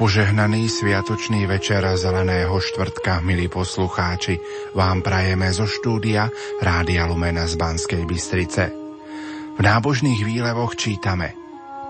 Požehnaný 0.00 0.72
sviatočný 0.72 1.44
večer 1.44 1.84
zeleného 1.84 2.56
štvrtka, 2.56 3.20
milí 3.20 3.52
poslucháči, 3.52 4.40
vám 4.72 5.04
prajeme 5.04 5.52
zo 5.52 5.68
štúdia 5.68 6.32
Rádia 6.56 7.04
Lumena 7.04 7.44
z 7.44 7.60
Banskej 7.60 8.08
Bystrice. 8.08 8.72
V 9.52 9.60
nábožných 9.60 10.24
výlevoch 10.24 10.72
čítame 10.72 11.36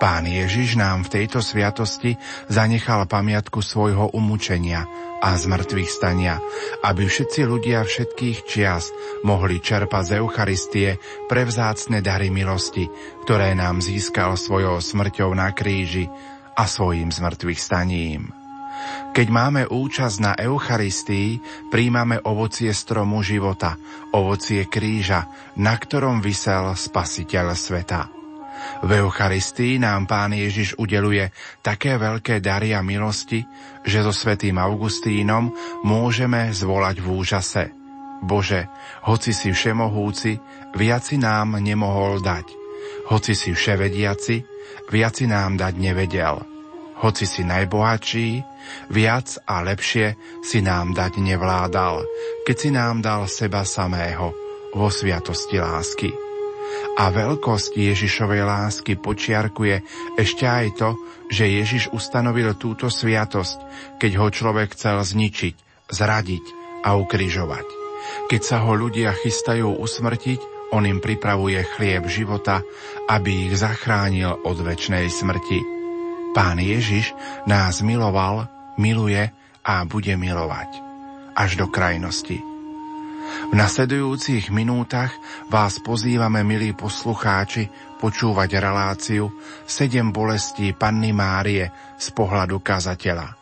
Pán 0.03 0.27
Ježiš 0.27 0.75
nám 0.75 1.07
v 1.07 1.23
tejto 1.23 1.39
sviatosti 1.39 2.19
zanechal 2.51 3.07
pamiatku 3.07 3.63
svojho 3.63 4.11
umúčenia 4.11 4.91
a 5.23 5.31
zmrtvých 5.39 5.91
stania, 5.95 6.43
aby 6.83 7.07
všetci 7.07 7.47
ľudia 7.47 7.87
všetkých 7.87 8.43
čias 8.43 8.91
mohli 9.23 9.63
čerpať 9.63 10.03
z 10.03 10.13
Eucharistie 10.19 10.99
prevzácne 11.31 12.03
dary 12.03 12.35
milosti, 12.35 12.91
ktoré 13.23 13.55
nám 13.55 13.79
získal 13.79 14.35
svojou 14.35 14.83
smrťou 14.83 15.31
na 15.31 15.55
kríži 15.55 16.11
a 16.61 16.69
svojim 16.69 17.09
zmrtvých 17.09 17.57
staním. 17.57 18.29
Keď 19.17 19.27
máme 19.33 19.63
účasť 19.65 20.17
na 20.21 20.33
Eucharistii, 20.37 21.41
príjmame 21.73 22.21
ovocie 22.21 22.69
stromu 22.77 23.25
života, 23.25 23.81
ovocie 24.13 24.69
kríža, 24.69 25.25
na 25.57 25.73
ktorom 25.73 26.21
vysel 26.21 26.77
Spasiteľ 26.77 27.57
sveta. 27.57 28.13
V 28.85 28.91
Eucharistii 28.93 29.81
nám 29.81 30.05
Pán 30.05 30.37
Ježiš 30.37 30.77
udeluje 30.77 31.33
také 31.65 31.97
veľké 31.97 32.45
dary 32.45 32.77
a 32.77 32.85
milosti, 32.85 33.41
že 33.89 34.05
so 34.05 34.13
svetým 34.13 34.61
Augustínom 34.61 35.53
môžeme 35.81 36.53
zvolať 36.53 37.01
v 37.01 37.07
úžase. 37.09 37.65
Bože, 38.21 38.69
hoci 39.09 39.33
si 39.33 39.49
všemohúci, 39.49 40.37
viac 40.77 41.09
si 41.09 41.17
nám 41.17 41.57
nemohol 41.57 42.21
dať. 42.21 42.47
Hoci 43.09 43.33
si 43.33 43.57
vševediaci, 43.57 44.37
viac 44.93 45.17
si 45.17 45.25
nám 45.25 45.57
dať 45.57 45.75
nevedel. 45.81 46.50
Hoci 47.01 47.25
si 47.25 47.43
najbohatší, 47.49 48.29
viac 48.93 49.41
a 49.49 49.65
lepšie 49.65 50.21
si 50.45 50.61
nám 50.61 50.93
dať 50.93 51.17
nevládal, 51.17 52.05
keď 52.45 52.57
si 52.57 52.69
nám 52.69 53.01
dal 53.01 53.25
seba 53.25 53.65
samého 53.65 54.37
vo 54.77 54.89
sviatosti 54.93 55.57
lásky. 55.57 56.13
A 57.01 57.09
veľkosť 57.09 57.73
Ježišovej 57.75 58.43
lásky 58.45 58.93
počiarkuje 59.01 59.81
ešte 60.21 60.45
aj 60.45 60.67
to, 60.77 60.91
že 61.33 61.49
Ježiš 61.49 61.89
ustanovil 61.97 62.53
túto 62.61 62.93
sviatosť, 62.93 63.59
keď 63.97 64.13
ho 64.21 64.29
človek 64.29 64.77
chcel 64.77 65.01
zničiť, 65.01 65.89
zradiť 65.89 66.45
a 66.85 67.01
ukrižovať. 67.01 67.67
Keď 68.29 68.41
sa 68.45 68.61
ho 68.69 68.77
ľudia 68.77 69.17
chystajú 69.17 69.81
usmrtiť, 69.81 70.73
on 70.77 70.87
im 70.87 71.03
pripravuje 71.03 71.65
chlieb 71.75 72.07
života, 72.07 72.63
aby 73.11 73.51
ich 73.51 73.55
zachránil 73.59 74.45
od 74.47 74.57
väčšnej 74.63 75.11
smrti. 75.11 75.80
Pán 76.31 76.63
Ježiš 76.63 77.11
nás 77.51 77.83
miloval, 77.83 78.47
miluje 78.79 79.31
a 79.67 79.83
bude 79.83 80.15
milovať 80.15 80.71
až 81.35 81.57
do 81.57 81.67
krajnosti. 81.73 82.39
V 83.51 83.55
nasledujúcich 83.55 84.53
minútach 84.53 85.11
vás 85.49 85.81
pozývame, 85.83 86.47
milí 86.47 86.77
poslucháči, 86.77 87.71
počúvať 87.99 88.61
reláciu 88.61 89.33
Sedem 89.65 90.13
bolestí 90.15 90.71
Panny 90.77 91.11
Márie 91.11 91.67
z 91.99 92.07
pohľadu 92.15 92.63
kazateľa. 92.63 93.40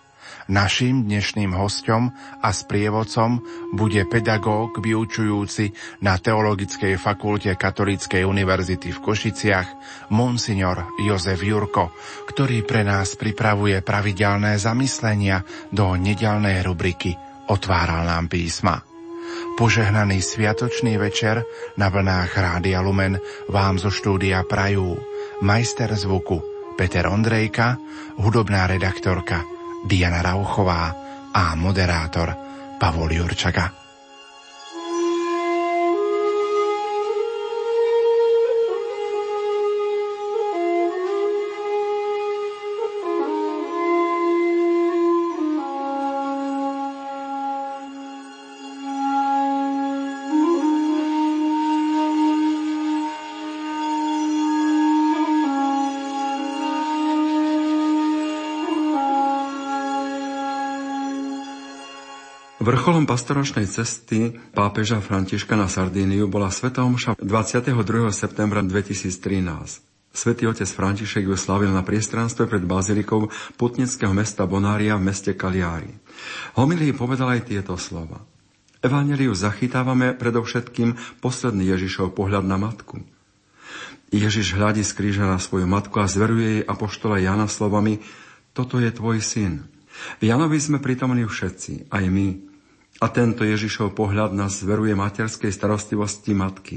Naším 0.49 1.05
dnešným 1.05 1.53
hostom 1.53 2.09
a 2.41 2.49
sprievodcom 2.57 3.45
bude 3.77 4.01
pedagóg 4.09 4.81
vyučujúci 4.81 5.77
na 6.01 6.17
Teologickej 6.17 6.97
fakulte 6.97 7.53
Katolíckej 7.53 8.25
univerzity 8.25 8.89
v 8.89 8.99
Košiciach, 9.05 9.69
monsignor 10.09 10.89
Jozef 11.05 11.45
Jurko, 11.45 11.93
ktorý 12.33 12.65
pre 12.65 12.81
nás 12.81 13.13
pripravuje 13.21 13.85
pravidelné 13.85 14.57
zamyslenia 14.57 15.45
do 15.69 15.93
nedelnej 16.01 16.65
rubriky 16.65 17.13
Otváral 17.53 18.09
nám 18.09 18.33
písma. 18.33 18.81
Požehnaný 19.61 20.25
sviatočný 20.25 20.97
večer 20.97 21.45
na 21.77 21.93
vlnách 21.93 22.33
Rádia 22.33 22.81
Lumen 22.81 23.21
vám 23.53 23.77
zo 23.77 23.93
štúdia 23.93 24.49
prajú 24.49 24.97
majster 25.45 25.93
zvuku 25.93 26.41
Peter 26.81 27.05
Ondrejka, 27.05 27.77
hudobná 28.17 28.65
redaktorka 28.65 29.58
Diana 29.85 30.23
Rauchová 30.23 30.95
a 31.33 31.55
moderátor 31.55 32.35
Pavol 32.79 33.13
Jurčaga. 33.13 33.78
Vrcholom 62.99 63.15
pastoračnej 63.15 63.71
cesty 63.71 64.35
pápeža 64.59 64.99
Františka 64.99 65.55
na 65.55 65.71
Sardíniu 65.71 66.27
bola 66.27 66.51
Sveta 66.51 66.83
Omša 66.83 67.15
22. 67.23 67.71
septembra 68.11 68.59
2013. 68.59 70.11
Svetý 70.11 70.51
otec 70.51 70.67
František 70.67 71.31
ju 71.31 71.39
slavil 71.39 71.71
na 71.71 71.87
priestranstve 71.87 72.51
pred 72.51 72.67
bazilikou 72.67 73.31
putnického 73.55 74.11
mesta 74.11 74.51
Bonária 74.51 74.99
v 74.99 75.15
meste 75.15 75.31
Kaliári. 75.31 75.95
Homilii 76.59 76.91
povedal 76.91 77.39
aj 77.39 77.47
tieto 77.47 77.79
slova. 77.79 78.19
Evangeliu 78.83 79.31
zachytávame 79.31 80.19
predovšetkým 80.19 81.23
posledný 81.23 81.71
Ježišov 81.79 82.19
pohľad 82.19 82.51
na 82.51 82.59
matku. 82.59 82.99
Ježiš 84.11 84.59
hľadí 84.59 84.83
z 84.83 84.91
kríža 84.99 85.23
na 85.23 85.39
svoju 85.39 85.71
matku 85.71 86.03
a 86.03 86.11
zveruje 86.11 86.51
jej 86.51 86.63
apoštola 86.67 87.23
Jana 87.23 87.47
slovami 87.47 88.03
Toto 88.59 88.83
je 88.83 88.91
tvoj 88.91 89.23
syn. 89.23 89.71
V 90.19 90.35
Janovi 90.35 90.59
sme 90.59 90.83
prítomní 90.83 91.23
všetci, 91.23 91.95
aj 91.95 92.05
my, 92.11 92.48
a 92.99 93.07
tento 93.11 93.47
Ježišov 93.47 93.95
pohľad 93.95 94.35
nás 94.35 94.59
zveruje 94.59 94.95
materskej 94.99 95.55
starostlivosti 95.55 96.35
matky. 96.35 96.77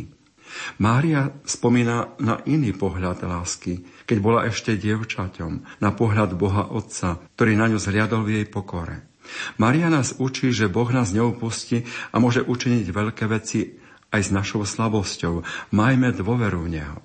Mária 0.77 1.31
spomína 1.47 2.13
na 2.19 2.43
iný 2.43 2.75
pohľad 2.75 3.23
lásky, 3.23 3.87
keď 4.03 4.17
bola 4.19 4.45
ešte 4.45 4.75
dievčaťom, 4.75 5.79
na 5.79 5.89
pohľad 5.95 6.35
Boha 6.35 6.67
Otca, 6.67 7.23
ktorý 7.39 7.55
na 7.55 7.71
ňu 7.71 7.79
zhliadol 7.79 8.27
v 8.27 8.43
jej 8.43 8.45
pokore. 8.51 9.07
Mária 9.55 9.87
nás 9.87 10.19
učí, 10.19 10.51
že 10.51 10.67
Boh 10.67 10.91
nás 10.91 11.15
neupustí 11.15 11.87
a 12.11 12.19
môže 12.19 12.43
učiniť 12.43 12.85
veľké 12.91 13.25
veci 13.31 13.79
aj 14.11 14.21
s 14.27 14.29
našou 14.35 14.67
slabosťou. 14.67 15.47
Majme 15.71 16.11
dôveru 16.11 16.67
v 16.67 16.71
Neho. 16.77 16.97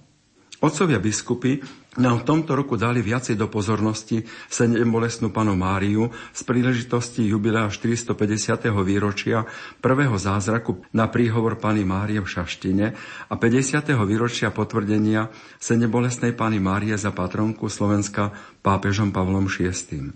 Otcovia 0.58 0.98
biskupy 0.98 1.62
nám 1.96 2.22
v 2.22 2.26
tomto 2.28 2.52
roku 2.52 2.76
dali 2.76 3.00
viacej 3.00 3.40
do 3.40 3.48
pozornosti 3.48 4.24
sedem 4.52 4.88
bolestnú 4.88 5.32
panu 5.32 5.56
Máriu 5.56 6.12
z 6.32 6.40
príležitosti 6.44 7.24
jubilea 7.24 7.72
450. 7.72 8.68
výročia 8.84 9.48
prvého 9.80 10.16
zázraku 10.16 10.84
na 10.92 11.08
príhovor 11.08 11.56
pani 11.56 11.88
Márie 11.88 12.20
v 12.20 12.28
Šaštine 12.28 12.86
a 13.28 13.34
50. 13.34 13.96
výročia 14.04 14.52
potvrdenia 14.52 15.32
sedem 15.56 15.88
bolestnej 15.88 16.36
pani 16.36 16.60
Márie 16.60 16.94
za 17.00 17.12
patronku 17.12 17.72
Slovenska 17.72 18.32
pápežom 18.60 19.10
Pavlom 19.10 19.48
VI. 19.48 20.12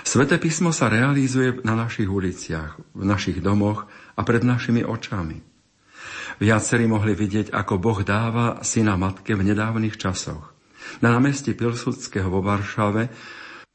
Sveté 0.00 0.40
písmo 0.40 0.72
sa 0.72 0.88
realizuje 0.88 1.60
na 1.60 1.76
našich 1.76 2.08
uliciach, 2.08 2.80
v 2.96 3.04
našich 3.04 3.44
domoch 3.44 3.84
a 4.16 4.24
pred 4.24 4.40
našimi 4.40 4.80
očami. 4.80 5.44
Viacerí 6.38 6.86
mohli 6.86 7.18
vidieť, 7.18 7.50
ako 7.50 7.82
Boh 7.82 8.00
dáva 8.06 8.62
syna 8.62 8.94
matke 8.94 9.34
v 9.34 9.42
nedávnych 9.42 9.98
časoch. 9.98 10.57
Na 11.04 11.14
námestí 11.14 11.54
Pilsudského 11.54 12.28
vo 12.28 12.40
Varšave 12.42 13.08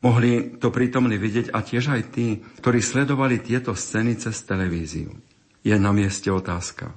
mohli 0.04 0.60
to 0.60 0.69
prítomne 0.69 1.15
vidieť 1.15 1.56
a 1.56 1.63
tiež 1.63 1.95
aj 1.95 2.01
tí, 2.12 2.44
ktorí 2.60 2.83
sledovali 2.83 3.39
tieto 3.39 3.71
scény 3.71 4.19
cez 4.19 4.36
televíziu. 4.44 5.15
Je 5.63 5.75
na 5.80 5.95
mieste 5.95 6.27
otázka. 6.27 6.92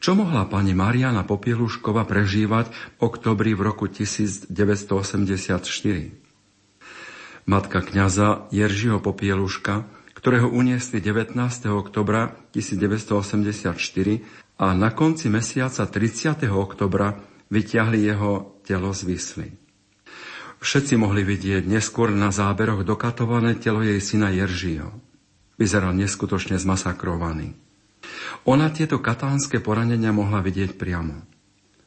Čo 0.00 0.16
mohla 0.16 0.48
pani 0.48 0.72
Mariana 0.72 1.28
Popieluškova 1.28 2.08
prežívať 2.08 2.72
v 2.72 2.76
oktobri 3.04 3.52
v 3.52 3.60
roku 3.68 3.84
1984? 3.84 4.48
Matka 7.44 7.78
kňaza 7.84 8.48
Jeržiho 8.48 9.00
Popieluška, 9.04 9.84
ktorého 10.16 10.48
uniesli 10.48 11.04
19. 11.04 11.36
oktobra 11.68 12.32
1984 12.52 13.76
a 14.56 14.66
na 14.72 14.88
konci 14.92 15.28
mesiaca 15.28 15.84
30. 15.84 16.48
oktobra 16.48 17.20
vyťahli 17.52 18.00
jeho 18.00 18.60
telo 18.64 18.96
z 18.96 19.00
Vysly. 19.04 19.59
Všetci 20.60 21.00
mohli 21.00 21.24
vidieť 21.24 21.64
neskôr 21.64 22.12
na 22.12 22.28
záberoch 22.28 22.84
dokatované 22.84 23.56
telo 23.56 23.80
jej 23.80 23.96
syna 23.96 24.28
Jeržího. 24.28 24.92
Vyzeral 25.56 25.96
neskutočne 25.96 26.60
zmasakrovaný. 26.60 27.56
Ona 28.44 28.68
tieto 28.68 29.00
katánske 29.00 29.60
poranenia 29.60 30.12
mohla 30.12 30.44
vidieť 30.44 30.76
priamo. 30.76 31.24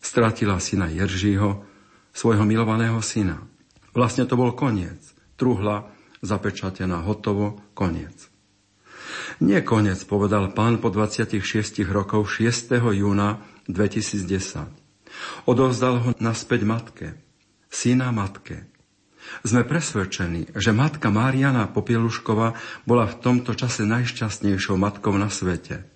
Stratila 0.01 0.57
syna 0.57 0.89
Jeržího, 0.89 1.65
svojho 2.13 2.45
milovaného 2.49 2.97
syna. 3.01 3.45
Vlastne 3.93 4.25
to 4.25 4.37
bol 4.37 4.53
koniec. 4.57 5.01
Truhla, 5.37 5.89
zapečatená, 6.25 7.05
hotovo, 7.05 7.61
koniec. 7.77 8.29
Nie 9.41 9.61
koniec, 9.61 10.01
povedal 10.05 10.49
pán 10.53 10.81
po 10.81 10.89
26 10.93 11.41
rokov 11.89 12.25
6. 12.25 12.73
júna 12.93 13.41
2010. 13.69 14.25
Odovzdal 15.45 15.95
ho 16.01 16.09
naspäť 16.17 16.61
matke, 16.65 17.07
syna 17.73 18.13
matke. 18.13 18.69
Sme 19.41 19.65
presvedčení, 19.65 20.53
že 20.53 20.69
matka 20.75 21.09
Mariana 21.09 21.65
Popieluškova 21.65 22.53
bola 22.85 23.09
v 23.09 23.17
tomto 23.17 23.57
čase 23.57 23.87
najšťastnejšou 23.89 24.77
matkou 24.77 25.17
na 25.17 25.33
svete– 25.33 25.89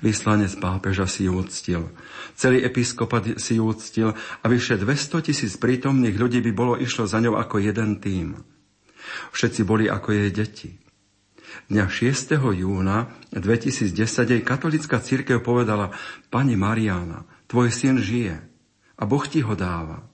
Vyslanec 0.00 0.56
pápeža 0.56 1.04
si 1.04 1.28
ju 1.28 1.36
uctil. 1.36 1.92
Celý 2.34 2.64
episkopat 2.64 3.38
si 3.38 3.60
ju 3.60 3.68
uctil 3.68 4.16
a 4.16 4.44
vyše 4.48 4.80
200 4.80 5.26
tisíc 5.28 5.54
prítomných 5.60 6.16
ľudí 6.16 6.40
by 6.40 6.52
bolo 6.52 6.74
išlo 6.80 7.04
za 7.04 7.20
ňou 7.20 7.36
ako 7.36 7.60
jeden 7.60 8.00
tým. 8.00 8.40
Všetci 9.32 9.64
boli 9.64 9.88
ako 9.88 10.12
jej 10.12 10.30
deti. 10.32 10.70
Dňa 11.72 11.88
6. 11.88 12.36
júna 12.36 13.08
2010 13.32 13.92
jej 14.04 14.42
katolická 14.44 15.00
církev 15.00 15.40
povedala 15.40 15.96
Pani 16.28 16.56
Mariana, 16.56 17.24
tvoj 17.48 17.72
syn 17.72 18.00
žije 18.00 18.36
a 18.96 19.02
Boh 19.08 19.24
ti 19.24 19.40
ho 19.40 19.56
dáva. 19.56 20.07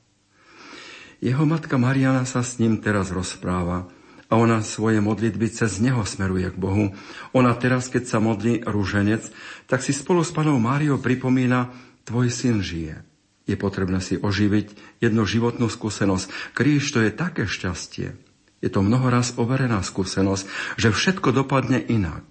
Jeho 1.24 1.48
matka 1.48 1.80
Mariana 1.80 2.28
sa 2.28 2.44
s 2.44 2.60
ním 2.60 2.84
teraz 2.84 3.08
rozpráva 3.08 3.88
a 4.28 4.36
ona 4.36 4.60
svoje 4.60 5.00
modlitby 5.00 5.48
cez 5.48 5.80
neho 5.80 6.04
smeruje 6.04 6.52
k 6.52 6.60
Bohu. 6.60 6.92
Ona 7.32 7.56
teraz, 7.56 7.88
keď 7.88 8.04
sa 8.04 8.18
modlí 8.20 8.60
rúženec, 8.68 9.32
tak 9.64 9.80
si 9.80 9.96
spolu 9.96 10.20
s 10.20 10.36
panou 10.36 10.60
Máriou 10.60 11.00
pripomína, 11.00 11.72
tvoj 12.04 12.28
syn 12.28 12.60
žije. 12.60 13.00
Je 13.48 13.56
potrebné 13.56 14.04
si 14.04 14.20
oživiť 14.20 15.00
jednu 15.00 15.24
životnú 15.24 15.72
skúsenosť. 15.72 16.52
Kríž 16.52 16.92
to 16.92 17.00
je 17.00 17.08
také 17.08 17.48
šťastie. 17.48 18.20
Je 18.60 18.68
to 18.68 18.84
mnohoraz 18.84 19.40
overená 19.40 19.80
skúsenosť, 19.80 20.44
že 20.76 20.92
všetko 20.92 21.32
dopadne 21.32 21.80
inak. 21.80 22.24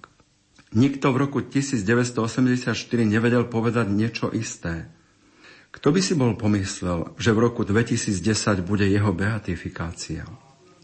Nikto 0.74 1.14
v 1.14 1.18
roku 1.18 1.40
1984 1.42 2.78
nevedel 3.06 3.50
povedať 3.50 3.90
niečo 3.90 4.30
isté. 4.30 4.90
Kto 5.74 5.90
by 5.90 6.00
si 6.06 6.14
bol 6.14 6.38
pomyslel, 6.38 7.18
že 7.18 7.34
v 7.34 7.50
roku 7.50 7.66
2010 7.66 8.62
bude 8.62 8.86
jeho 8.86 9.10
beatifikácia? 9.10 10.30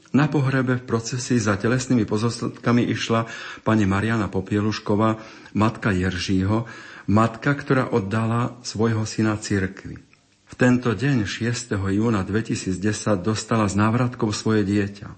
Na 0.10 0.26
pohrebe 0.26 0.82
v 0.82 0.88
procesi 0.90 1.38
za 1.38 1.54
telesnými 1.54 2.10
pozostatkami 2.10 2.82
išla 2.90 3.30
pani 3.62 3.86
Mariana 3.86 4.26
Popielušková, 4.26 5.22
matka 5.54 5.94
Jeržího, 5.94 6.66
matka, 7.06 7.54
ktorá 7.54 7.94
oddala 7.94 8.58
svojho 8.66 9.06
syna 9.06 9.38
cirkvi. 9.38 10.02
V 10.50 10.54
tento 10.58 10.98
deň 10.98 11.30
6. 11.30 11.78
júna 11.78 12.26
2010 12.26 12.82
dostala 13.22 13.70
z 13.70 13.78
návratkov 13.78 14.34
svoje 14.34 14.66
dieťa. 14.66 15.10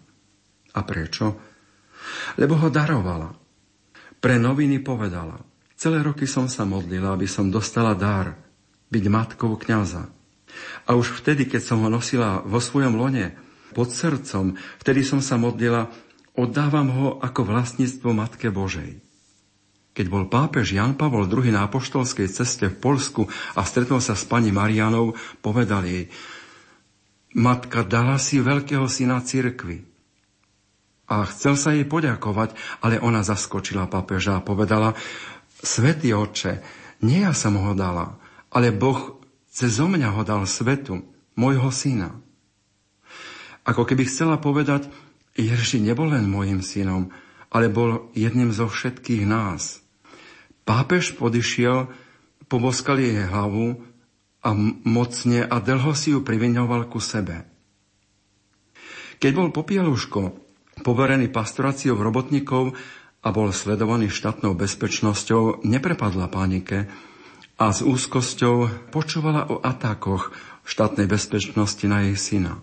A 0.76 0.80
prečo? 0.84 1.40
Lebo 2.36 2.60
ho 2.60 2.68
darovala. 2.68 3.32
Pre 4.20 4.36
noviny 4.36 4.84
povedala, 4.84 5.40
celé 5.80 6.04
roky 6.04 6.28
som 6.28 6.52
sa 6.52 6.68
modlila, 6.68 7.16
aby 7.16 7.32
som 7.32 7.48
dostala 7.48 7.96
dar, 7.96 8.51
byť 8.92 9.04
matkou 9.08 9.56
kňaza. 9.56 10.12
A 10.86 11.00
už 11.00 11.24
vtedy, 11.24 11.48
keď 11.48 11.62
som 11.64 11.80
ho 11.82 11.90
nosila 11.90 12.44
vo 12.44 12.60
svojom 12.60 13.00
lone, 13.00 13.34
pod 13.72 13.90
srdcom. 13.90 14.60
Vtedy 14.84 15.02
som 15.02 15.24
sa 15.24 15.40
modlila, 15.40 15.90
oddávam 16.36 16.92
ho 16.92 17.08
ako 17.24 17.48
vlastníctvo 17.48 18.12
Matke 18.12 18.52
Božej. 18.52 19.00
Keď 19.92 20.06
bol 20.08 20.32
pápež 20.32 20.72
Jan 20.72 20.96
Pavol 20.96 21.28
II 21.28 21.52
na 21.52 21.68
apoštolskej 21.68 22.32
ceste 22.32 22.72
v 22.72 22.80
Polsku 22.80 23.28
a 23.56 23.68
stretol 23.68 24.00
sa 24.00 24.16
s 24.16 24.24
pani 24.24 24.52
Marianou, 24.52 25.16
povedal 25.44 25.84
jej, 25.84 26.08
Matka 27.32 27.88
dala 27.88 28.20
si 28.20 28.44
veľkého 28.44 28.88
syna 28.92 29.24
cirkvi. 29.24 29.88
A 31.12 31.28
chcel 31.28 31.60
sa 31.60 31.76
jej 31.76 31.84
poďakovať, 31.84 32.56
ale 32.84 33.00
ona 33.00 33.24
zaskočila 33.24 33.88
pápeža 33.88 34.40
a 34.40 34.44
povedala, 34.44 34.96
Svetý 35.60 36.16
oče, 36.16 36.64
nie 37.04 37.24
ja 37.24 37.36
som 37.36 37.60
ho 37.60 37.72
dala, 37.76 38.21
ale 38.52 38.76
Boh 38.76 39.24
cez 39.52 39.80
mňa 39.80 40.16
ho 40.16 40.22
dal 40.28 40.44
svetu, 40.44 41.04
môjho 41.40 41.72
syna. 41.72 42.20
Ako 43.64 43.88
keby 43.88 44.08
chcela 44.08 44.36
povedať, 44.40 44.92
Jerži 45.36 45.80
nebol 45.80 46.12
len 46.12 46.28
môjim 46.28 46.60
synom, 46.60 47.12
ale 47.48 47.72
bol 47.72 48.12
jedným 48.12 48.52
zo 48.52 48.68
všetkých 48.68 49.24
nás. 49.24 49.80
Pápež 50.68 51.16
podišiel, 51.16 51.88
poboskal 52.52 53.00
jej 53.00 53.28
hlavu 53.28 53.80
a 54.44 54.50
mocne 54.84 55.48
a 55.48 55.56
dlho 55.64 55.96
si 55.96 56.12
ju 56.12 56.20
privinoval 56.24 56.92
ku 56.92 57.00
sebe. 57.00 57.48
Keď 59.22 59.32
bol 59.38 59.54
Popieluško 59.54 60.34
poverený 60.82 61.30
pastoráciou 61.30 61.94
robotníkov 62.00 62.74
a 63.22 63.30
bol 63.30 63.54
sledovaný 63.54 64.10
štátnou 64.10 64.58
bezpečnosťou, 64.58 65.62
neprepadla 65.62 66.26
panike 66.26 66.90
a 67.62 67.70
s 67.70 67.86
úzkosťou 67.86 68.90
počúvala 68.90 69.46
o 69.54 69.62
atakoch 69.62 70.34
štátnej 70.66 71.06
bezpečnosti 71.06 71.86
na 71.86 72.10
jej 72.10 72.18
syna. 72.18 72.58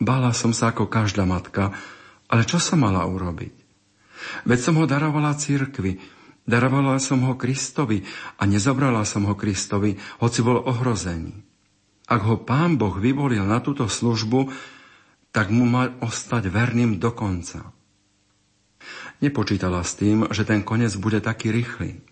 Bála 0.00 0.32
som 0.32 0.56
sa 0.56 0.72
ako 0.72 0.88
každá 0.88 1.28
matka, 1.28 1.76
ale 2.32 2.48
čo 2.48 2.56
som 2.56 2.80
mala 2.80 3.04
urobiť? 3.04 3.52
Veď 4.48 4.58
som 4.64 4.80
ho 4.80 4.88
darovala 4.88 5.36
církvi, 5.36 6.00
darovala 6.48 6.96
som 6.96 7.20
ho 7.28 7.36
Kristovi 7.36 8.08
a 8.40 8.48
nezobrala 8.48 9.04
som 9.04 9.28
ho 9.28 9.36
Kristovi, 9.36 10.00
hoci 10.24 10.40
bol 10.40 10.64
ohrozený. 10.64 11.36
Ak 12.08 12.24
ho 12.24 12.40
pán 12.40 12.80
Boh 12.80 12.96
vyvolil 12.96 13.44
na 13.44 13.60
túto 13.60 13.84
službu, 13.84 14.48
tak 15.28 15.52
mu 15.52 15.68
mal 15.68 15.92
ostať 16.00 16.48
verným 16.48 16.96
do 16.96 17.12
konca. 17.12 17.68
Nepočítala 19.20 19.84
s 19.84 19.92
tým, 20.00 20.32
že 20.32 20.48
ten 20.48 20.64
koniec 20.64 20.96
bude 20.96 21.20
taký 21.20 21.52
rýchly. 21.52 22.11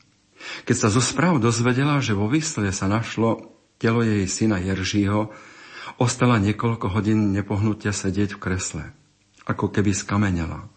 Keď 0.65 0.77
sa 0.77 0.89
zo 0.89 1.05
správ 1.05 1.39
dozvedela, 1.39 2.01
že 2.01 2.17
vo 2.17 2.27
Vysle 2.29 2.73
sa 2.73 2.89
našlo 2.89 3.53
telo 3.77 4.01
jej 4.05 4.25
syna 4.25 4.61
Jeržího, 4.61 5.33
Ostala 5.99 6.39
niekoľko 6.39 6.93
hodín 6.93 7.35
nepohnutia 7.35 7.91
sedieť 7.91 8.37
v 8.37 8.43
kresle, 8.43 8.85
ako 9.49 9.73
keby 9.73 9.91
skamenela. 9.91 10.71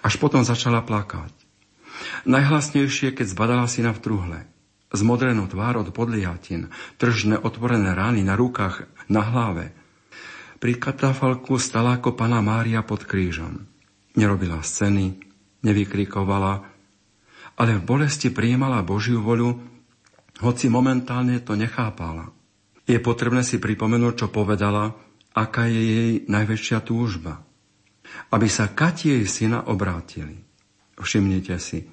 Až 0.00 0.16
potom 0.16 0.46
začala 0.46 0.80
plakať. 0.84 1.32
Najhlasnejšie, 2.28 3.12
keď 3.12 3.26
zbadala 3.26 3.66
syna 3.68 3.92
v 3.92 4.02
truhle. 4.02 4.40
Zmodrenú 4.94 5.50
tvár 5.50 5.82
od 5.82 5.90
podliatin, 5.90 6.70
tržné 6.96 7.36
otvorené 7.36 7.92
rány 7.92 8.22
na 8.22 8.38
rukách, 8.38 8.86
na 9.10 9.22
hlave. 9.26 9.74
Pri 10.62 10.78
katafalku 10.78 11.58
stala 11.60 11.98
ako 11.98 12.14
pana 12.14 12.40
Mária 12.40 12.80
pod 12.86 13.04
krížom. 13.04 13.66
Nerobila 14.16 14.62
scény, 14.64 15.20
nevykrikovala, 15.60 16.64
ale 17.56 17.80
v 17.80 17.82
bolesti 17.82 18.28
prijímala 18.28 18.84
Božiu 18.84 19.24
voľu, 19.24 19.56
hoci 20.44 20.68
momentálne 20.68 21.40
to 21.40 21.56
nechápala. 21.56 22.28
Je 22.84 23.00
potrebné 23.00 23.40
si 23.42 23.56
pripomenúť, 23.56 24.14
čo 24.24 24.26
povedala, 24.28 24.92
aká 25.32 25.66
je 25.66 25.80
jej 25.80 26.12
najväčšia 26.28 26.78
túžba. 26.84 27.40
Aby 28.30 28.46
sa 28.46 28.70
Kati 28.70 29.16
jej 29.16 29.24
syna 29.26 29.66
obrátili. 29.66 30.38
Všimnite 30.96 31.56
si, 31.60 31.84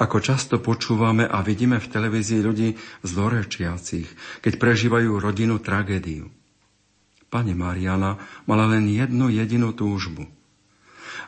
ako 0.00 0.16
často 0.24 0.56
počúvame 0.64 1.28
a 1.28 1.44
vidíme 1.44 1.76
v 1.76 1.90
televízii 1.92 2.40
ľudí 2.40 2.68
zlorečiacich, 3.04 4.40
keď 4.40 4.52
prežívajú 4.56 5.20
rodinu 5.20 5.60
tragédiu. 5.60 6.24
Pane 7.28 7.52
Mariana 7.52 8.16
mala 8.48 8.64
len 8.64 8.88
jednu 8.88 9.28
jedinú 9.28 9.76
túžbu. 9.76 10.24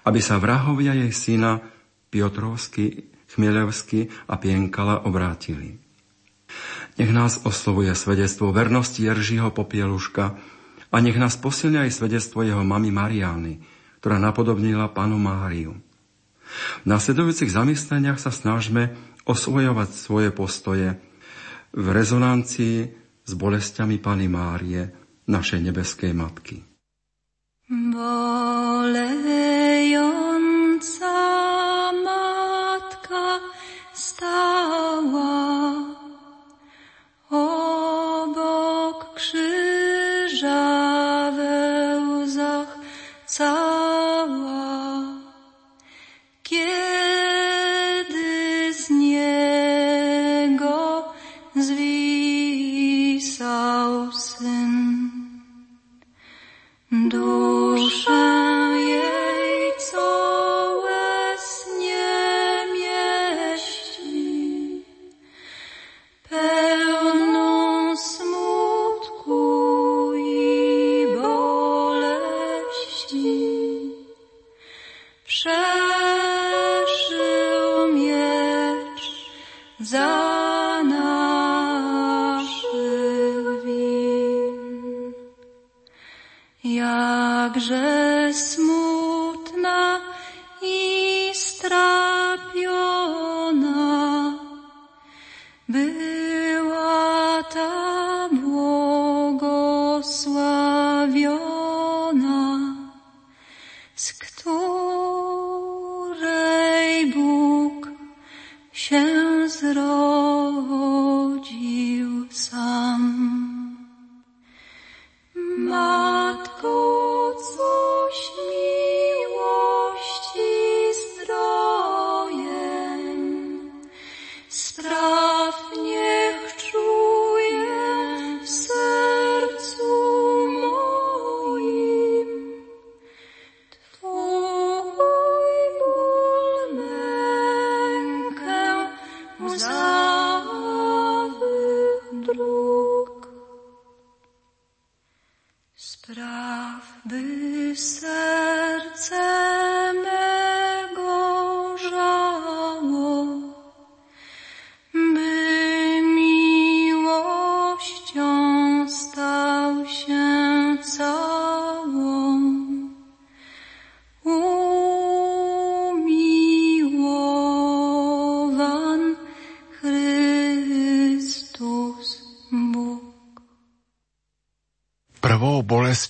Aby 0.09 0.25
sa 0.25 0.41
vrahovia 0.41 0.97
jej 0.97 1.13
syna 1.13 1.61
Piotrovsky, 2.09 3.12
Chmielevsky 3.33 4.13
a 4.29 4.37
Pienkala 4.37 5.09
obrátili. 5.09 5.81
Nech 7.01 7.09
nás 7.09 7.41
oslovuje 7.49 7.97
svedectvo 7.97 8.53
vernosti 8.53 9.01
Jeržiho 9.01 9.49
Popieluška 9.57 10.37
a 10.93 10.97
nech 11.01 11.17
nás 11.17 11.41
posilňa 11.41 11.89
aj 11.89 11.97
svedectvo 11.97 12.45
jeho 12.45 12.61
mamy 12.61 12.93
Mariány, 12.93 13.65
ktorá 14.05 14.21
napodobnila 14.21 14.93
panu 14.93 15.17
Máriu. 15.17 15.81
V 16.85 16.87
nasledujúcich 16.87 17.49
zamysleniach 17.49 18.21
sa 18.21 18.29
snažme 18.29 18.93
osvojovať 19.25 19.89
svoje 19.97 20.29
postoje 20.37 21.01
v 21.73 21.87
rezonancii 21.89 22.93
s 23.25 23.33
bolestiami 23.33 23.97
Pany 23.97 24.29
Márie, 24.29 24.93
našej 25.25 25.65
nebeskej 25.65 26.13
Matky. 26.13 26.61
Bolejúca 27.73 28.93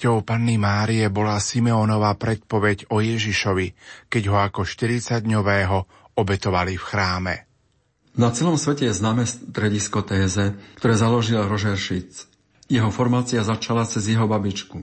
bolesťou 0.02 0.26
Panny 0.26 0.58
Márie 0.58 1.06
bola 1.14 1.38
Simeónova 1.38 2.18
predpoveď 2.18 2.90
o 2.90 2.98
Ježišovi, 2.98 3.70
keď 4.10 4.22
ho 4.34 4.36
ako 4.42 4.66
40-dňového 4.66 5.78
obetovali 6.18 6.74
v 6.74 6.82
chráme. 6.82 7.34
Na 8.18 8.34
celom 8.34 8.58
svete 8.58 8.90
je 8.90 8.98
známe 8.98 9.22
stredisko 9.22 10.02
téze, 10.02 10.58
ktoré 10.74 10.98
založil 10.98 11.46
Rožer 11.46 11.78
Šic. 11.78 12.26
Jeho 12.66 12.90
formácia 12.90 13.46
začala 13.46 13.86
cez 13.86 14.10
jeho 14.10 14.26
babičku. 14.26 14.82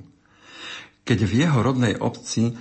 Keď 1.03 1.19
v 1.27 1.33
jeho 1.43 1.59
rodnej 1.67 1.99
obci 1.99 2.55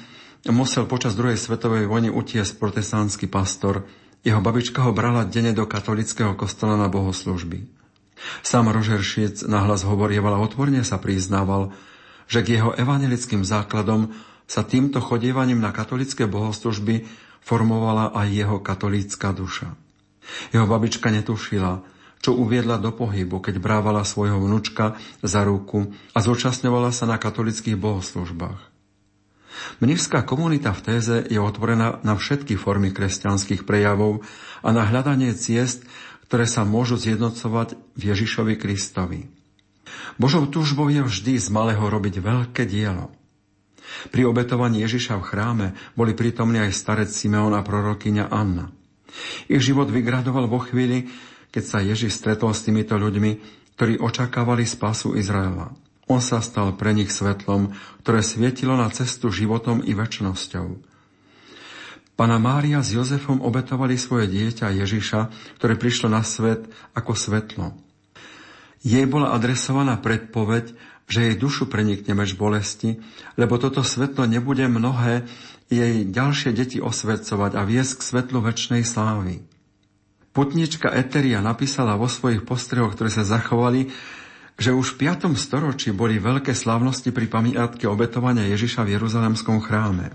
musel 0.51 0.91
počas 0.91 1.15
druhej 1.15 1.39
svetovej 1.39 1.87
vojny 1.87 2.11
utiesť 2.11 2.59
protestantský 2.59 3.31
pastor, 3.31 3.87
jeho 4.27 4.43
babička 4.43 4.83
ho 4.83 4.91
brala 4.91 5.23
denne 5.23 5.55
do 5.55 5.63
katolického 5.63 6.35
kostola 6.35 6.75
na 6.75 6.91
bohoslužby. 6.91 7.71
Sám 8.43 8.75
Rožer 8.75 9.07
Šic 9.07 9.47
nahlas 9.47 9.87
hovorieval 9.87 10.35
a 10.35 10.43
otvorne 10.43 10.83
sa 10.83 10.99
priznával, 10.99 11.71
že 12.29 12.45
k 12.45 12.61
jeho 12.61 12.77
evangelickým 12.77 13.43
základom 13.43 14.13
sa 14.49 14.65
týmto 14.65 15.01
chodievaním 15.01 15.61
na 15.61 15.73
katolické 15.73 16.29
bohoslužby 16.29 17.09
formovala 17.41 18.13
aj 18.13 18.29
jeho 18.29 18.57
katolícka 18.61 19.33
duša. 19.33 19.73
Jeho 20.53 20.69
babička 20.69 21.09
netušila, 21.09 21.81
čo 22.21 22.37
uviedla 22.37 22.77
do 22.77 22.93
pohybu, 22.93 23.41
keď 23.41 23.57
brávala 23.63 24.05
svojho 24.05 24.37
vnúčka 24.43 25.01
za 25.25 25.47
ruku 25.47 25.89
a 26.13 26.19
zúčastňovala 26.21 26.93
sa 26.93 27.09
na 27.09 27.17
katolických 27.17 27.81
bohoslužbách. 27.81 28.61
Mnivská 29.83 30.23
komunita 30.23 30.71
v 30.71 30.85
téze 30.85 31.17
je 31.27 31.41
otvorená 31.41 31.99
na 32.07 32.15
všetky 32.15 32.55
formy 32.55 32.95
kresťanských 32.95 33.67
prejavov 33.67 34.23
a 34.63 34.69
na 34.71 34.87
hľadanie 34.87 35.35
ciest, 35.35 35.83
ktoré 36.29 36.45
sa 36.45 36.63
môžu 36.63 37.01
zjednocovať 37.01 37.75
v 37.97 38.03
Ježišovi 38.13 38.55
Kristovi. 38.61 39.38
Božou 40.17 40.47
túžbou 40.49 40.91
je 40.91 41.03
vždy 41.03 41.39
z 41.39 41.49
malého 41.53 41.83
robiť 41.83 42.21
veľké 42.23 42.67
dielo. 42.69 43.13
Pri 44.13 44.29
obetovaní 44.29 44.85
Ježiša 44.85 45.17
v 45.19 45.27
chráme 45.27 45.67
boli 45.97 46.13
prítomní 46.13 46.61
aj 46.61 46.77
starec 46.77 47.11
Simeon 47.11 47.57
a 47.57 47.65
prorokyňa 47.65 48.29
Anna. 48.29 48.71
Ich 49.49 49.65
život 49.65 49.89
vygradoval 49.89 50.47
vo 50.47 50.61
chvíli, 50.61 51.09
keď 51.49 51.63
sa 51.65 51.79
Ježiš 51.81 52.21
stretol 52.21 52.53
s 52.53 52.69
týmito 52.69 52.95
ľuďmi, 52.95 53.31
ktorí 53.75 53.99
očakávali 53.99 54.69
spásu 54.69 55.17
Izraela. 55.17 55.73
On 56.09 56.21
sa 56.25 56.41
stal 56.41 56.77
pre 56.77 56.97
nich 56.97 57.13
svetlom, 57.13 57.73
ktoré 58.05 58.25
svietilo 58.25 58.77
na 58.77 58.89
cestu 58.89 59.29
životom 59.29 59.85
i 59.85 59.93
väčšnosťou. 59.93 60.67
Pana 62.19 62.43
Mária 62.43 62.83
s 62.83 62.91
Jozefom 62.91 63.39
obetovali 63.39 63.95
svoje 63.95 64.27
dieťa 64.27 64.75
Ježiša, 64.75 65.21
ktoré 65.63 65.79
prišlo 65.79 66.11
na 66.11 66.27
svet 66.27 66.67
ako 66.91 67.15
svetlo. 67.15 67.79
Jej 68.83 69.07
bola 69.11 69.35
adresovaná 69.35 69.99
predpoveď, 69.99 70.75
že 71.09 71.25
jej 71.25 71.37
dušu 71.41 71.67
prenikne 71.67 72.13
meč 72.13 72.37
bolesti, 72.37 73.01
lebo 73.41 73.57
toto 73.57 73.81
svetlo 73.81 74.29
nebude 74.29 74.69
mnohé 74.69 75.25
jej 75.73 76.05
ďalšie 76.05 76.53
deti 76.53 76.79
osvedcovať 76.79 77.57
a 77.57 77.65
viesť 77.65 78.01
k 78.01 78.07
svetlu 78.07 78.39
väčšnej 78.45 78.85
slávy. 78.85 79.41
Putnička 80.37 80.93
Eteria 80.93 81.43
napísala 81.43 81.99
vo 81.99 82.07
svojich 82.07 82.45
postrehoch, 82.45 82.95
ktoré 82.95 83.11
sa 83.11 83.27
zachovali, 83.27 83.91
že 84.61 84.71
už 84.75 84.95
v 84.95 85.11
5. 85.11 85.35
storočí 85.35 85.91
boli 85.91 86.21
veľké 86.21 86.53
slávnosti 86.53 87.11
pri 87.11 87.27
pamiatke 87.27 87.89
obetovania 87.91 88.47
Ježiša 88.47 88.85
v 88.85 88.99
Jeruzalemskom 88.99 89.65
chráme. 89.65 90.15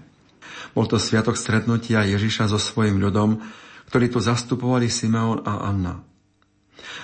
Bol 0.77 0.85
to 0.87 1.01
sviatok 1.01 1.35
stretnutia 1.35 2.05
Ježiša 2.05 2.47
so 2.47 2.59
svojim 2.61 3.01
ľudom, 3.01 3.41
ktorí 3.89 4.09
tu 4.13 4.19
zastupovali 4.21 4.87
Simeon 4.87 5.43
a 5.43 5.69
Anna. 5.69 6.12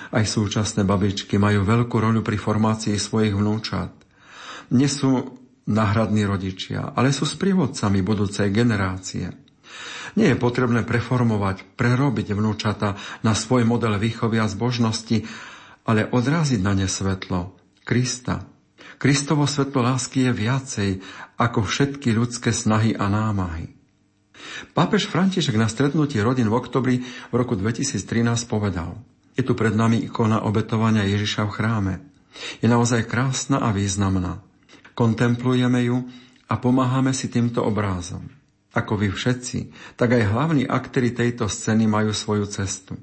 Aj 0.09 0.25
súčasné 0.25 0.83
babičky 0.83 1.37
majú 1.37 1.61
veľkú 1.63 1.95
rolu 2.01 2.25
pri 2.25 2.37
formácii 2.41 2.97
svojich 2.97 3.37
vnúčat. 3.37 3.93
Nie 4.73 4.89
sú 4.89 5.39
náhradní 5.69 6.25
rodičia, 6.25 6.93
ale 6.97 7.13
sú 7.13 7.29
sprievodcami 7.29 8.01
budúcej 8.01 8.49
generácie. 8.49 9.29
Nie 10.17 10.33
je 10.33 10.41
potrebné 10.41 10.81
preformovať, 10.81 11.77
prerobiť 11.77 12.33
vnúčata 12.33 12.97
na 13.21 13.37
svoj 13.37 13.69
model 13.69 14.01
výchovy 14.01 14.41
a 14.41 14.49
zbožnosti, 14.49 15.29
ale 15.85 16.09
odraziť 16.09 16.59
na 16.65 16.73
ne 16.73 16.89
svetlo 16.89 17.53
Krista. 17.85 18.45
Kristovo 18.97 19.45
svetlo 19.45 19.85
lásky 19.85 20.27
je 20.27 20.31
viacej 20.33 20.89
ako 21.37 21.63
všetky 21.63 22.11
ľudské 22.11 22.49
snahy 22.51 22.97
a 22.97 23.07
námahy. 23.07 23.77
Pápež 24.73 25.07
František 25.07 25.55
na 25.55 25.69
stretnutí 25.69 26.17
rodín 26.19 26.49
v 26.49 26.57
oktobri 26.57 26.95
v 27.05 27.33
roku 27.33 27.53
2013 27.53 28.25
povedal– 28.49 28.97
je 29.39 29.47
tu 29.47 29.55
pred 29.55 29.71
nami 29.71 30.03
ikona 30.03 30.43
obetovania 30.43 31.07
Ježiša 31.07 31.47
v 31.47 31.55
chráme. 31.55 31.93
Je 32.59 32.67
naozaj 32.67 33.07
krásna 33.07 33.63
a 33.63 33.71
významná. 33.71 34.43
Kontemplujeme 34.91 35.87
ju 35.87 36.03
a 36.51 36.59
pomáhame 36.59 37.15
si 37.15 37.31
týmto 37.31 37.63
obrázom. 37.63 38.27
Ako 38.75 38.99
vy 38.99 39.15
všetci, 39.15 39.71
tak 39.95 40.11
aj 40.11 40.27
hlavní 40.27 40.67
aktéry 40.67 41.15
tejto 41.15 41.47
scény 41.47 41.87
majú 41.87 42.11
svoju 42.11 42.51
cestu. 42.51 42.99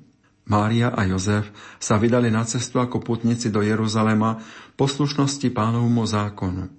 Mária 0.46 0.94
a 0.94 1.02
Jozef 1.08 1.50
sa 1.82 1.98
vydali 1.98 2.30
na 2.30 2.46
cestu 2.46 2.78
ako 2.78 3.02
putníci 3.02 3.50
do 3.50 3.64
Jeruzalema 3.64 4.38
poslušnosti 4.78 5.50
pánovmu 5.50 6.06
zákonu. 6.06 6.70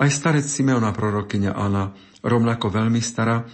Aj 0.00 0.10
starec 0.10 0.42
Simeona 0.42 0.90
prorokyňa 0.90 1.54
Anna 1.54 1.94
rovnako 2.24 2.66
veľmi 2.72 2.98
stará, 2.98 3.46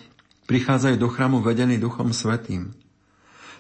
prichádzajú 0.49 0.97
do 0.97 1.09
chrámu 1.13 1.45
vedení 1.45 1.77
Duchom 1.77 2.17
Svetým. 2.17 2.86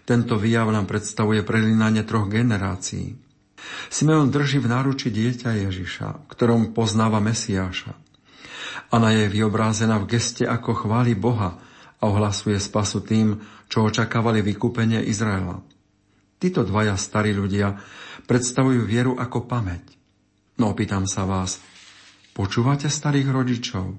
Tento 0.06 0.38
výjav 0.38 0.70
nám 0.70 0.86
predstavuje 0.86 1.42
prelinanie 1.42 2.06
troch 2.06 2.30
generácií. 2.30 3.18
Simeon 3.90 4.30
drží 4.30 4.62
v 4.62 4.70
náruči 4.70 5.10
dieťa 5.10 5.66
Ježiša, 5.66 6.30
ktorom 6.30 6.70
poznáva 6.70 7.18
Mesiáša. 7.18 7.98
Anna 8.94 9.10
je 9.10 9.26
vyobrázená 9.26 9.98
v 9.98 10.14
geste, 10.14 10.46
ako 10.46 10.86
chváli 10.86 11.18
Boha 11.18 11.58
a 11.98 12.02
ohlasuje 12.06 12.54
spasu 12.62 13.02
tým, 13.02 13.42
čo 13.66 13.82
očakávali 13.82 14.46
vykúpenie 14.46 15.02
Izraela. 15.02 15.58
Títo 16.38 16.62
dvaja 16.62 16.94
starí 16.94 17.34
ľudia 17.34 17.82
predstavujú 18.30 18.86
vieru 18.86 19.18
ako 19.18 19.50
pamäť. 19.50 19.82
No 20.62 20.70
opýtam 20.70 21.10
sa 21.10 21.26
vás, 21.26 21.58
počúvate 22.30 22.86
starých 22.86 23.28
rodičov? 23.34 23.98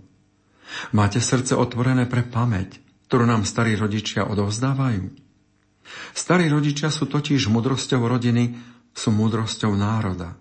Máte 0.95 1.19
srdce 1.19 1.59
otvorené 1.59 2.07
pre 2.07 2.23
pamäť, 2.23 2.79
ktorú 3.11 3.27
nám 3.27 3.43
starí 3.43 3.75
rodičia 3.75 4.23
odovzdávajú? 4.23 5.26
Starí 6.11 6.49
rodičia 6.51 6.91
sú 6.91 7.07
totiž 7.07 7.49
mudrosťou 7.51 8.01
rodiny, 8.03 8.57
sú 8.91 9.09
múdrosťou 9.13 9.73
národa. 9.77 10.33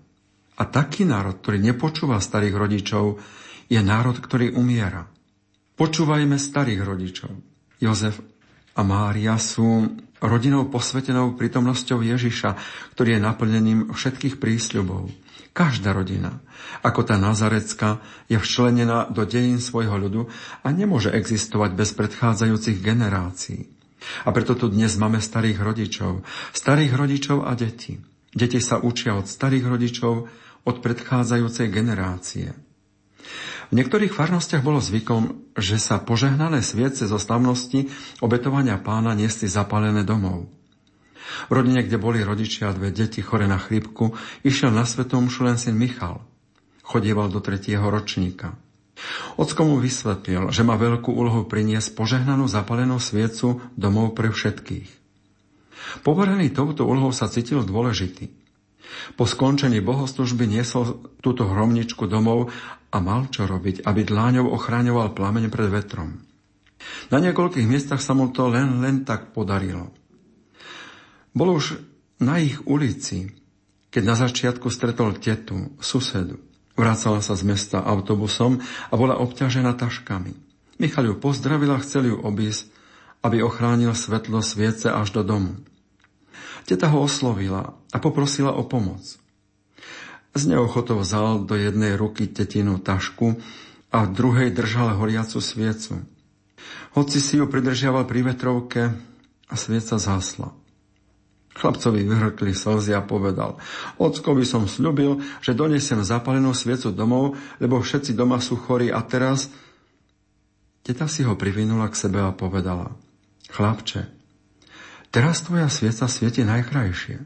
A 0.57 0.63
taký 0.65 1.05
národ, 1.05 1.37
ktorý 1.37 1.61
nepočúva 1.61 2.17
starých 2.17 2.57
rodičov, 2.57 3.21
je 3.69 3.81
národ, 3.83 4.17
ktorý 4.17 4.57
umiera. 4.57 5.05
Počúvajme 5.77 6.41
starých 6.41 6.81
rodičov. 6.81 7.33
Jozef 7.77 8.17
a 8.73 8.81
Mária 8.81 9.37
sú 9.37 9.85
rodinou 10.25 10.73
posvetenou 10.73 11.37
prítomnosťou 11.37 12.01
Ježiša, 12.01 12.57
ktorý 12.97 13.21
je 13.21 13.21
naplnením 13.21 13.81
všetkých 13.93 14.41
prísľubov. 14.41 15.13
Každá 15.53 15.93
rodina, 15.93 16.41
ako 16.85 17.01
tá 17.05 17.17
Nazarecka, 17.17 18.01
je 18.29 18.37
včlenená 18.37 19.09
do 19.09 19.25
dejín 19.25 19.61
svojho 19.61 19.97
ľudu 19.97 20.29
a 20.61 20.69
nemôže 20.73 21.13
existovať 21.13 21.77
bez 21.77 21.97
predchádzajúcich 21.97 22.81
generácií. 22.81 23.76
A 24.25 24.31
preto 24.31 24.55
tu 24.55 24.71
dnes 24.71 24.93
máme 24.99 25.19
starých 25.19 25.59
rodičov, 25.63 26.23
starých 26.55 26.93
rodičov 26.95 27.47
a 27.47 27.53
deti. 27.59 27.99
Deti 28.37 28.61
sa 28.61 28.77
učia 28.83 29.17
od 29.17 29.27
starých 29.27 29.65
rodičov, 29.65 30.15
od 30.67 30.77
predchádzajúcej 30.83 31.71
generácie. 31.71 32.53
V 33.67 33.73
niektorých 33.75 34.15
farnostiach 34.15 34.63
bolo 34.63 34.79
zvykom, 34.79 35.55
že 35.59 35.83
sa 35.83 35.99
požehnané 35.99 36.63
sviece 36.63 37.11
zo 37.11 37.19
slavnosti 37.19 37.91
obetovania 38.23 38.79
pána 38.79 39.15
niesli 39.19 39.51
zapálené 39.51 40.07
domov. 40.07 40.47
V 41.51 41.53
rodine, 41.53 41.83
kde 41.83 41.99
boli 41.99 42.23
rodičia 42.23 42.71
a 42.71 42.77
dve 42.77 42.95
deti 42.95 43.19
chore 43.19 43.51
na 43.51 43.59
chrípku, 43.59 44.15
išiel 44.47 44.71
na 44.71 44.87
svetom 44.87 45.27
len 45.27 45.59
syn 45.59 45.75
Michal. 45.75 46.23
Chodieval 46.87 47.27
do 47.27 47.43
tretieho 47.43 47.83
ročníka. 47.91 48.55
Ocko 49.37 49.63
mu 49.69 49.77
vysvetlil, 49.77 50.49
že 50.49 50.65
má 50.65 50.81
veľkú 50.81 51.13
úlohu 51.13 51.45
priniesť 51.45 51.93
požehnanú 51.93 52.49
zapalenú 52.49 52.97
sviecu 52.97 53.61
domov 53.77 54.17
pre 54.17 54.33
všetkých. 54.33 54.89
Poverený 56.01 56.51
touto 56.53 56.89
úlohou 56.89 57.13
sa 57.13 57.29
cítil 57.29 57.63
dôležitý. 57.63 58.33
Po 59.15 59.29
skončení 59.29 59.85
bohoslužby 59.85 60.49
niesol 60.49 61.05
túto 61.21 61.45
hromničku 61.45 62.09
domov 62.09 62.49
a 62.89 62.97
mal 63.03 63.29
čo 63.29 63.45
robiť, 63.45 63.85
aby 63.85 64.01
dláňou 64.07 64.49
ochraňoval 64.57 65.13
plameň 65.13 65.53
pred 65.53 65.69
vetrom. 65.69 66.23
Na 67.11 67.19
niekoľkých 67.21 67.67
miestach 67.67 68.01
sa 68.01 68.15
mu 68.17 68.31
to 68.31 68.49
len, 68.49 68.81
len 68.81 69.05
tak 69.05 69.35
podarilo. 69.37 69.91
Bolo 71.37 71.61
už 71.61 71.77
na 72.23 72.41
ich 72.41 72.57
ulici, 72.65 73.29
keď 73.93 74.03
na 74.07 74.17
začiatku 74.17 74.73
stretol 74.73 75.21
tetu, 75.21 75.77
susedu. 75.83 76.41
Vracala 76.77 77.25
sa 77.25 77.33
z 77.33 77.43
mesta 77.49 77.81
autobusom 77.81 78.61
a 78.61 78.95
bola 78.95 79.17
obťažená 79.17 79.73
taškami. 79.81 80.37
Michal 80.77 81.09
ju 81.09 81.17
pozdravil 81.17 81.73
a 81.73 81.81
chcel 81.81 82.13
ju 82.13 82.17
obísť, 82.21 82.69
aby 83.25 83.41
ochránil 83.41 83.97
svetlo 83.97 84.45
sviece 84.45 84.93
až 84.93 85.17
do 85.17 85.23
domu. 85.25 85.57
Teta 86.69 86.93
ho 86.93 87.01
oslovila 87.01 87.73
a 87.73 87.97
poprosila 87.97 88.53
o 88.53 88.63
pomoc. 88.69 89.17
Z 90.37 90.43
neochotou 90.53 91.01
vzal 91.01 91.49
do 91.49 91.57
jednej 91.57 91.97
ruky 91.97 92.29
tetinu 92.29 92.77
tašku 92.77 93.41
a 93.89 94.05
v 94.05 94.13
druhej 94.13 94.53
držal 94.53 95.01
horiacu 95.01 95.41
sviecu. 95.41 96.05
Hoci 96.93 97.25
si 97.25 97.41
ju 97.41 97.49
pridržiaval 97.49 98.05
pri 98.05 98.21
vetrovke 98.21 98.93
a 99.49 99.55
svieca 99.57 99.97
zhasla. 99.97 100.53
Chlapcovi 101.57 102.05
vyhrkli 102.05 102.53
slzy 102.53 102.93
a 102.93 103.01
povedal, 103.01 103.57
ocko 103.97 104.37
by 104.37 104.45
som 104.45 104.69
sľubil, 104.69 105.25
že 105.41 105.57
donesem 105.57 106.05
zapalenú 106.05 106.53
sviecu 106.53 106.93
domov, 106.93 107.41
lebo 107.57 107.81
všetci 107.81 108.13
doma 108.13 108.39
sú 108.45 108.61
chorí 108.61 108.93
a 108.93 109.01
teraz... 109.01 109.49
Teta 110.87 111.11
si 111.11 111.27
ho 111.27 111.35
privinula 111.35 111.91
k 111.91 111.99
sebe 111.99 112.23
a 112.23 112.31
povedala, 112.31 112.95
chlapče, 113.51 114.17
Teraz 115.17 115.41
tvoja 115.49 115.73
svieca 115.73 116.05
svieti 116.13 116.45
najkrajšie. 116.45 117.17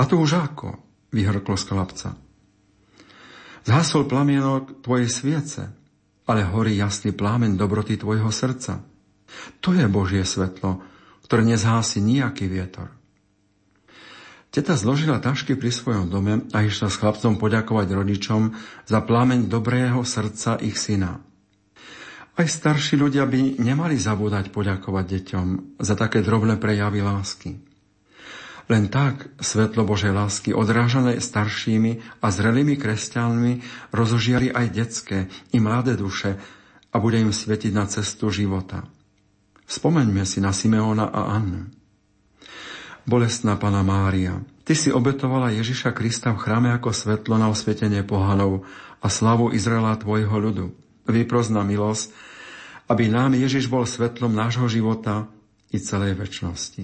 A 0.00 0.02
to 0.08 0.16
už 0.16 0.40
ako, 0.40 0.80
vyhrklo 1.12 1.52
z 1.52 1.64
chlapca. 1.68 2.08
Zhasol 3.68 4.08
plamienok 4.08 4.80
tvojej 4.80 5.12
sviece, 5.12 5.68
ale 6.24 6.48
horí 6.48 6.72
jasný 6.72 7.12
plámen 7.12 7.60
dobroty 7.60 8.00
tvojho 8.00 8.32
srdca. 8.32 8.80
To 9.60 9.76
je 9.76 9.84
Božie 9.92 10.24
svetlo, 10.24 10.80
ktoré 11.28 11.44
nezhási 11.44 12.00
nejaký 12.00 12.48
vietor. 12.48 12.95
Teta 14.56 14.72
zložila 14.72 15.20
tašky 15.20 15.52
pri 15.52 15.68
svojom 15.68 16.08
dome 16.08 16.48
a 16.56 16.64
išla 16.64 16.88
s 16.88 16.96
chlapcom 16.96 17.36
poďakovať 17.36 17.92
rodičom 17.92 18.56
za 18.88 19.04
plámeň 19.04 19.52
dobrého 19.52 20.00
srdca 20.00 20.56
ich 20.64 20.80
syna. 20.80 21.20
Aj 22.40 22.48
starší 22.48 22.96
ľudia 22.96 23.28
by 23.28 23.60
nemali 23.60 24.00
zabúdať 24.00 24.48
poďakovať 24.48 25.04
deťom 25.12 25.46
za 25.76 25.92
také 25.92 26.24
drobné 26.24 26.56
prejavy 26.56 27.04
lásky. 27.04 27.60
Len 28.72 28.88
tak 28.88 29.28
svetlo 29.44 29.84
Božej 29.84 30.16
lásky 30.16 30.56
odrážané 30.56 31.20
staršími 31.20 32.24
a 32.24 32.32
zrelými 32.32 32.80
kresťanmi 32.80 33.52
rozožiari 33.92 34.48
aj 34.56 34.66
detské 34.72 35.28
i 35.52 35.60
mladé 35.60 36.00
duše 36.00 36.40
a 36.88 36.96
bude 36.96 37.20
im 37.20 37.28
svietiť 37.28 37.76
na 37.76 37.84
cestu 37.92 38.32
života. 38.32 38.88
Spomeňme 39.68 40.24
si 40.24 40.40
na 40.40 40.56
Simeona 40.56 41.12
a 41.12 41.36
Annu. 41.36 41.68
Bolestná 43.06 43.54
Pana 43.54 43.86
Mária, 43.86 44.42
Ty 44.66 44.74
si 44.74 44.90
obetovala 44.90 45.54
Ježiša 45.54 45.94
Krista 45.94 46.34
v 46.34 46.42
chráme 46.42 46.74
ako 46.74 46.90
svetlo 46.90 47.38
na 47.38 47.46
osvietenie 47.46 48.02
pohanov 48.02 48.66
a 48.98 49.06
slavu 49.06 49.54
Izraela 49.54 49.94
Tvojho 49.94 50.34
ľudu. 50.34 50.74
Vypros 51.06 51.54
na 51.54 51.62
milosť, 51.62 52.10
aby 52.90 53.06
nám 53.06 53.38
Ježiš 53.38 53.70
bol 53.70 53.86
svetlom 53.86 54.34
nášho 54.34 54.66
života 54.66 55.30
i 55.70 55.78
celej 55.78 56.18
väčšnosti. 56.18 56.82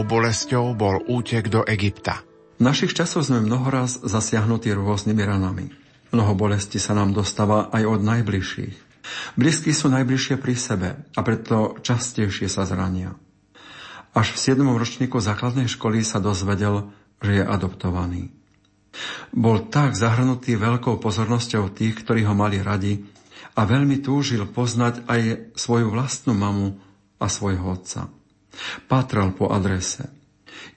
Druhou 0.00 0.24
bolesťou 0.24 0.72
bol 0.72 1.04
útek 1.12 1.52
do 1.52 1.60
Egypta. 1.68 2.24
V 2.56 2.64
našich 2.64 2.96
časoch 2.96 3.20
sme 3.20 3.44
mnohoraz 3.44 4.00
zasiahnutí 4.00 4.72
rôznymi 4.72 5.22
ranami. 5.28 5.68
Mnoho 6.16 6.32
bolesti 6.32 6.80
sa 6.80 6.96
nám 6.96 7.12
dostáva 7.12 7.68
aj 7.68 7.84
od 7.84 8.00
najbližších. 8.08 9.04
Blízky 9.36 9.76
sú 9.76 9.92
najbližšie 9.92 10.40
pri 10.40 10.56
sebe 10.56 11.04
a 11.04 11.20
preto 11.20 11.76
častejšie 11.84 12.48
sa 12.48 12.64
zrania. 12.64 13.12
Až 14.16 14.32
v 14.32 14.64
7. 14.64 14.64
ročníku 14.72 15.20
základnej 15.20 15.68
školy 15.68 16.00
sa 16.00 16.16
dozvedel, 16.16 16.88
že 17.20 17.36
je 17.36 17.44
adoptovaný. 17.44 18.32
Bol 19.36 19.68
tak 19.68 20.00
zahrnutý 20.00 20.56
veľkou 20.56 20.96
pozornosťou 20.96 21.76
tých, 21.76 22.00
ktorí 22.00 22.24
ho 22.24 22.32
mali 22.32 22.64
radi 22.64 23.04
a 23.52 23.68
veľmi 23.68 24.00
túžil 24.00 24.48
poznať 24.48 25.04
aj 25.04 25.52
svoju 25.60 25.92
vlastnú 25.92 26.32
mamu 26.32 26.80
a 27.20 27.28
svojho 27.28 27.68
otca. 27.76 28.08
Pátral 28.88 29.32
po 29.34 29.48
adrese. 29.50 30.10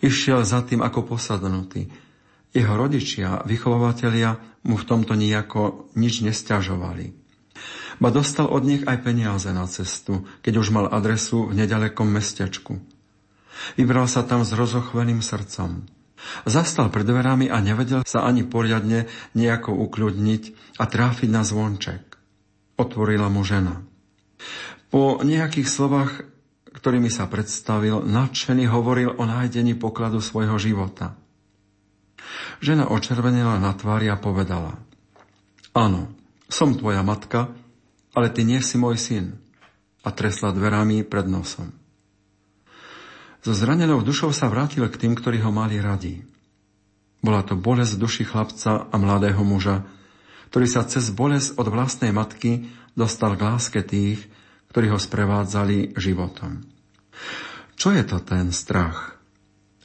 Išiel 0.04 0.44
za 0.44 0.64
tým 0.64 0.84
ako 0.84 1.16
posadnutý. 1.16 1.88
Jeho 2.54 2.74
rodičia, 2.78 3.42
vychovávatelia 3.50 4.38
mu 4.70 4.78
v 4.78 4.88
tomto 4.88 5.18
nejako 5.18 5.90
nič 5.98 6.22
nestiažovali. 6.22 7.12
Ba 7.98 8.10
dostal 8.10 8.50
od 8.50 8.66
nich 8.66 8.84
aj 8.86 9.06
peniaze 9.06 9.50
na 9.54 9.66
cestu, 9.70 10.26
keď 10.42 10.54
už 10.62 10.68
mal 10.74 10.86
adresu 10.90 11.50
v 11.50 11.66
nedalekom 11.66 12.10
mestečku. 12.10 12.82
Vybral 13.78 14.10
sa 14.10 14.26
tam 14.26 14.42
s 14.42 14.52
rozochveným 14.54 15.22
srdcom. 15.22 15.86
Zastal 16.48 16.88
pred 16.90 17.04
dverami 17.04 17.52
a 17.52 17.60
nevedel 17.60 18.08
sa 18.08 18.24
ani 18.24 18.48
poriadne 18.48 19.12
nejako 19.36 19.76
ukľudniť 19.76 20.44
a 20.80 20.84
tráfiť 20.88 21.30
na 21.30 21.44
zvonček. 21.44 22.04
Otvorila 22.80 23.28
mu 23.30 23.44
žena. 23.46 23.84
Po 24.90 25.20
nejakých 25.22 25.68
slovách 25.68 26.33
ktorými 26.84 27.08
sa 27.08 27.32
predstavil, 27.32 28.04
nadšený 28.04 28.68
hovoril 28.68 29.16
o 29.16 29.24
nájdení 29.24 29.80
pokladu 29.80 30.20
svojho 30.20 30.60
života. 30.60 31.16
Žena 32.60 32.92
očervenila 32.92 33.56
na 33.56 33.72
tvári 33.72 34.12
a 34.12 34.20
povedala 34.20 34.76
Áno, 35.72 36.12
som 36.52 36.76
tvoja 36.76 37.00
matka, 37.00 37.56
ale 38.12 38.28
ty 38.36 38.44
nie 38.44 38.60
si 38.60 38.76
môj 38.76 39.00
syn. 39.00 39.40
A 40.04 40.12
tresla 40.12 40.52
dverami 40.52 41.08
pred 41.08 41.24
nosom. 41.24 41.72
So 43.40 43.56
zranenou 43.56 44.04
dušou 44.04 44.36
sa 44.36 44.52
vrátil 44.52 44.84
k 44.92 45.00
tým, 45.08 45.16
ktorí 45.16 45.40
ho 45.40 45.56
mali 45.56 45.80
radi. 45.80 46.20
Bola 47.24 47.48
to 47.48 47.56
bolesť 47.56 47.96
duši 47.96 48.28
chlapca 48.28 48.92
a 48.92 48.96
mladého 49.00 49.40
muža, 49.48 49.88
ktorý 50.52 50.68
sa 50.68 50.84
cez 50.84 51.16
bolesť 51.16 51.56
od 51.56 51.72
vlastnej 51.72 52.12
matky 52.12 52.68
dostal 52.92 53.40
k 53.40 53.48
láske 53.48 53.80
tých, 53.80 54.20
ktorí 54.76 54.92
ho 54.92 55.00
sprevádzali 55.00 55.96
životom. 55.96 56.73
Čo 57.74 57.92
je 57.92 58.04
to 58.06 58.22
ten 58.24 58.54
strach? 58.56 59.18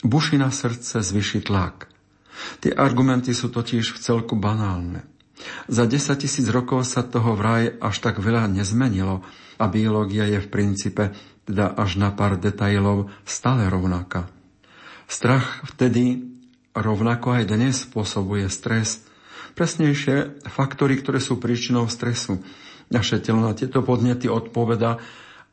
Buši 0.07 0.38
na 0.38 0.55
srdce 0.55 1.03
zvyši 1.03 1.49
tlak. 1.49 1.91
Tie 2.62 2.71
argumenty 2.71 3.35
sú 3.35 3.51
totiž 3.51 3.95
v 3.95 3.99
celku 3.99 4.38
banálne. 4.38 5.03
Za 5.71 5.87
10 5.87 6.19
tisíc 6.19 6.47
rokov 6.51 6.87
sa 6.87 7.07
toho 7.07 7.38
vraj 7.38 7.71
až 7.79 7.97
tak 8.03 8.19
veľa 8.19 8.51
nezmenilo 8.51 9.23
a 9.59 9.64
biológia 9.71 10.27
je 10.27 10.43
v 10.43 10.51
princípe, 10.51 11.14
teda 11.47 11.75
až 11.79 11.99
na 11.99 12.11
pár 12.14 12.38
detailov, 12.38 13.11
stále 13.23 13.67
rovnaká. 13.71 14.31
Strach 15.09 15.64
vtedy 15.75 16.27
rovnako 16.75 17.41
aj 17.41 17.45
dnes 17.49 17.75
spôsobuje 17.87 18.47
stres. 18.51 19.03
Presnejšie 19.57 20.47
faktory, 20.47 21.01
ktoré 21.01 21.19
sú 21.19 21.41
príčinou 21.41 21.91
stresu. 21.91 22.38
Naše 22.93 23.19
telo 23.19 23.43
na 23.43 23.57
tieto 23.57 23.83
podnety 23.83 24.31
odpoveda 24.31 25.01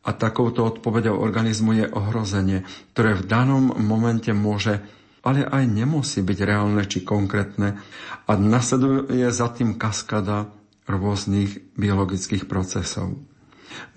a 0.05 0.09
takouto 0.13 0.61
odpovedou 0.69 1.17
organizmu 1.17 1.71
je 1.81 1.85
ohrozenie, 1.89 2.61
ktoré 2.93 3.17
v 3.17 3.25
danom 3.25 3.73
momente 3.81 4.29
môže 4.31 4.85
ale 5.25 5.41
aj 5.41 5.65
nemusí 5.65 6.21
byť 6.21 6.39
reálne 6.45 6.85
či 6.85 7.01
konkrétne 7.01 7.81
a 8.29 8.31
nasleduje 8.37 9.25
za 9.33 9.49
tým 9.49 9.73
kaskada 9.73 10.53
rôznych 10.85 11.73
biologických 11.73 12.45
procesov. 12.45 13.17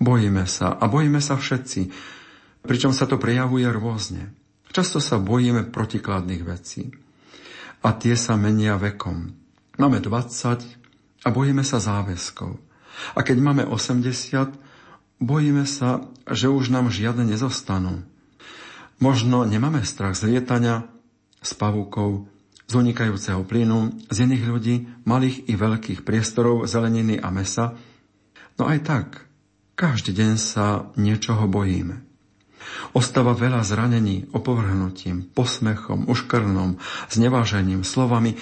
Bojíme 0.01 0.49
sa 0.49 0.73
a 0.73 0.89
bojíme 0.89 1.21
sa 1.21 1.37
všetci, 1.37 1.93
pričom 2.65 2.91
sa 2.97 3.05
to 3.05 3.21
prejavuje 3.21 3.69
rôzne. 3.69 4.33
Často 4.73 4.97
sa 4.97 5.21
bojíme 5.21 5.69
protikladných 5.69 6.43
vecí 6.43 6.89
a 7.85 7.93
tie 7.93 8.17
sa 8.17 8.33
menia 8.33 8.81
vekom. 8.81 9.29
Máme 9.77 10.01
20 10.01 11.23
a 11.23 11.27
bojíme 11.29 11.61
sa 11.61 11.77
záväzkov. 11.77 12.57
A 13.15 13.19
keď 13.21 13.37
máme 13.39 13.63
80, 13.69 14.68
bojíme 15.19 15.67
sa, 15.67 16.07
že 16.25 16.47
už 16.47 16.71
nám 16.71 16.89
žiadne 16.89 17.27
nezostanú. 17.27 18.03
Možno 18.99 19.47
nemáme 19.47 19.83
strach 19.87 20.15
z 20.15 20.35
lietania, 20.35 20.87
z 21.39 21.55
pavúkov, 21.55 22.27
z 22.67 22.73
unikajúceho 22.75 23.47
plynu, 23.47 23.95
z 24.11 24.27
iných 24.27 24.43
ľudí, 24.43 24.75
malých 25.07 25.47
i 25.47 25.53
veľkých 25.55 26.03
priestorov, 26.03 26.67
zeleniny 26.67 27.15
a 27.19 27.31
mesa. 27.31 27.79
No 28.59 28.67
aj 28.67 28.79
tak, 28.83 29.07
každý 29.79 30.11
deň 30.11 30.31
sa 30.35 30.91
niečoho 30.99 31.47
bojíme. 31.47 32.03
Ostáva 32.91 33.31
veľa 33.33 33.63
zranení 33.63 34.27
opovrhnutím, 34.35 35.31
posmechom, 35.31 36.11
uškrnom, 36.11 36.77
znevážením, 37.07 37.87
slovami, 37.87 38.35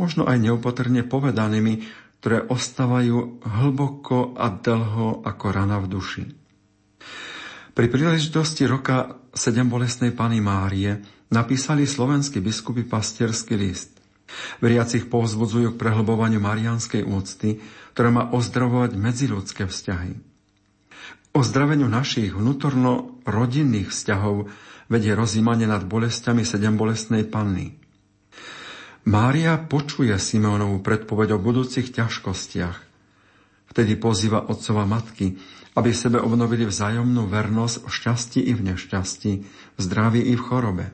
možno 0.00 0.24
aj 0.24 0.40
neopatrne 0.40 1.04
povedanými, 1.04 1.84
ktoré 2.20 2.44
ostávajú 2.46 3.40
hlboko 3.42 4.36
a 4.36 4.52
dlho 4.52 5.24
ako 5.24 5.46
rana 5.48 5.80
v 5.80 5.86
duši. 5.88 6.24
Pri 7.72 7.86
príležitosti 7.88 8.68
roka 8.68 9.16
sedem 9.32 9.66
bolestnej 9.72 10.12
Pany 10.12 10.44
Márie 10.44 11.00
napísali 11.32 11.88
slovenskí 11.88 12.44
biskupy 12.44 12.84
pastierský 12.84 13.56
list. 13.56 13.96
Veriacich 14.62 15.08
povzbudzujú 15.08 15.74
k 15.74 15.80
prehlbovaniu 15.80 16.38
marianskej 16.38 17.02
úcty, 17.08 17.58
ktorá 17.96 18.12
má 18.12 18.24
ozdravovať 18.30 18.94
medziludské 18.94 19.66
vzťahy 19.66 20.30
ozdraveniu 21.30 21.86
našich 21.86 22.34
vnútorno-rodinných 22.34 23.90
vzťahov 23.90 24.50
vedie 24.90 25.14
rozímanie 25.14 25.70
nad 25.70 25.86
bolestiami 25.86 26.42
sedem 26.42 26.74
bolestnej 26.74 27.22
panny. 27.26 27.78
Mária 29.08 29.56
počuje 29.56 30.12
Simeonovú 30.20 30.84
predpoveď 30.84 31.36
o 31.36 31.38
budúcich 31.40 31.88
ťažkostiach. 31.88 32.78
Vtedy 33.72 33.96
pozýva 33.96 34.44
otcova 34.44 34.84
matky, 34.84 35.40
aby 35.72 35.94
sebe 35.94 36.20
obnovili 36.20 36.68
vzájomnú 36.68 37.30
vernosť 37.30 37.86
v 37.86 37.88
šťastí 37.88 38.40
i 38.44 38.52
v 38.52 38.74
nešťastí, 38.74 39.32
v 39.76 39.80
zdraví 39.80 40.20
i 40.20 40.34
v 40.36 40.42
chorobe. 40.42 40.86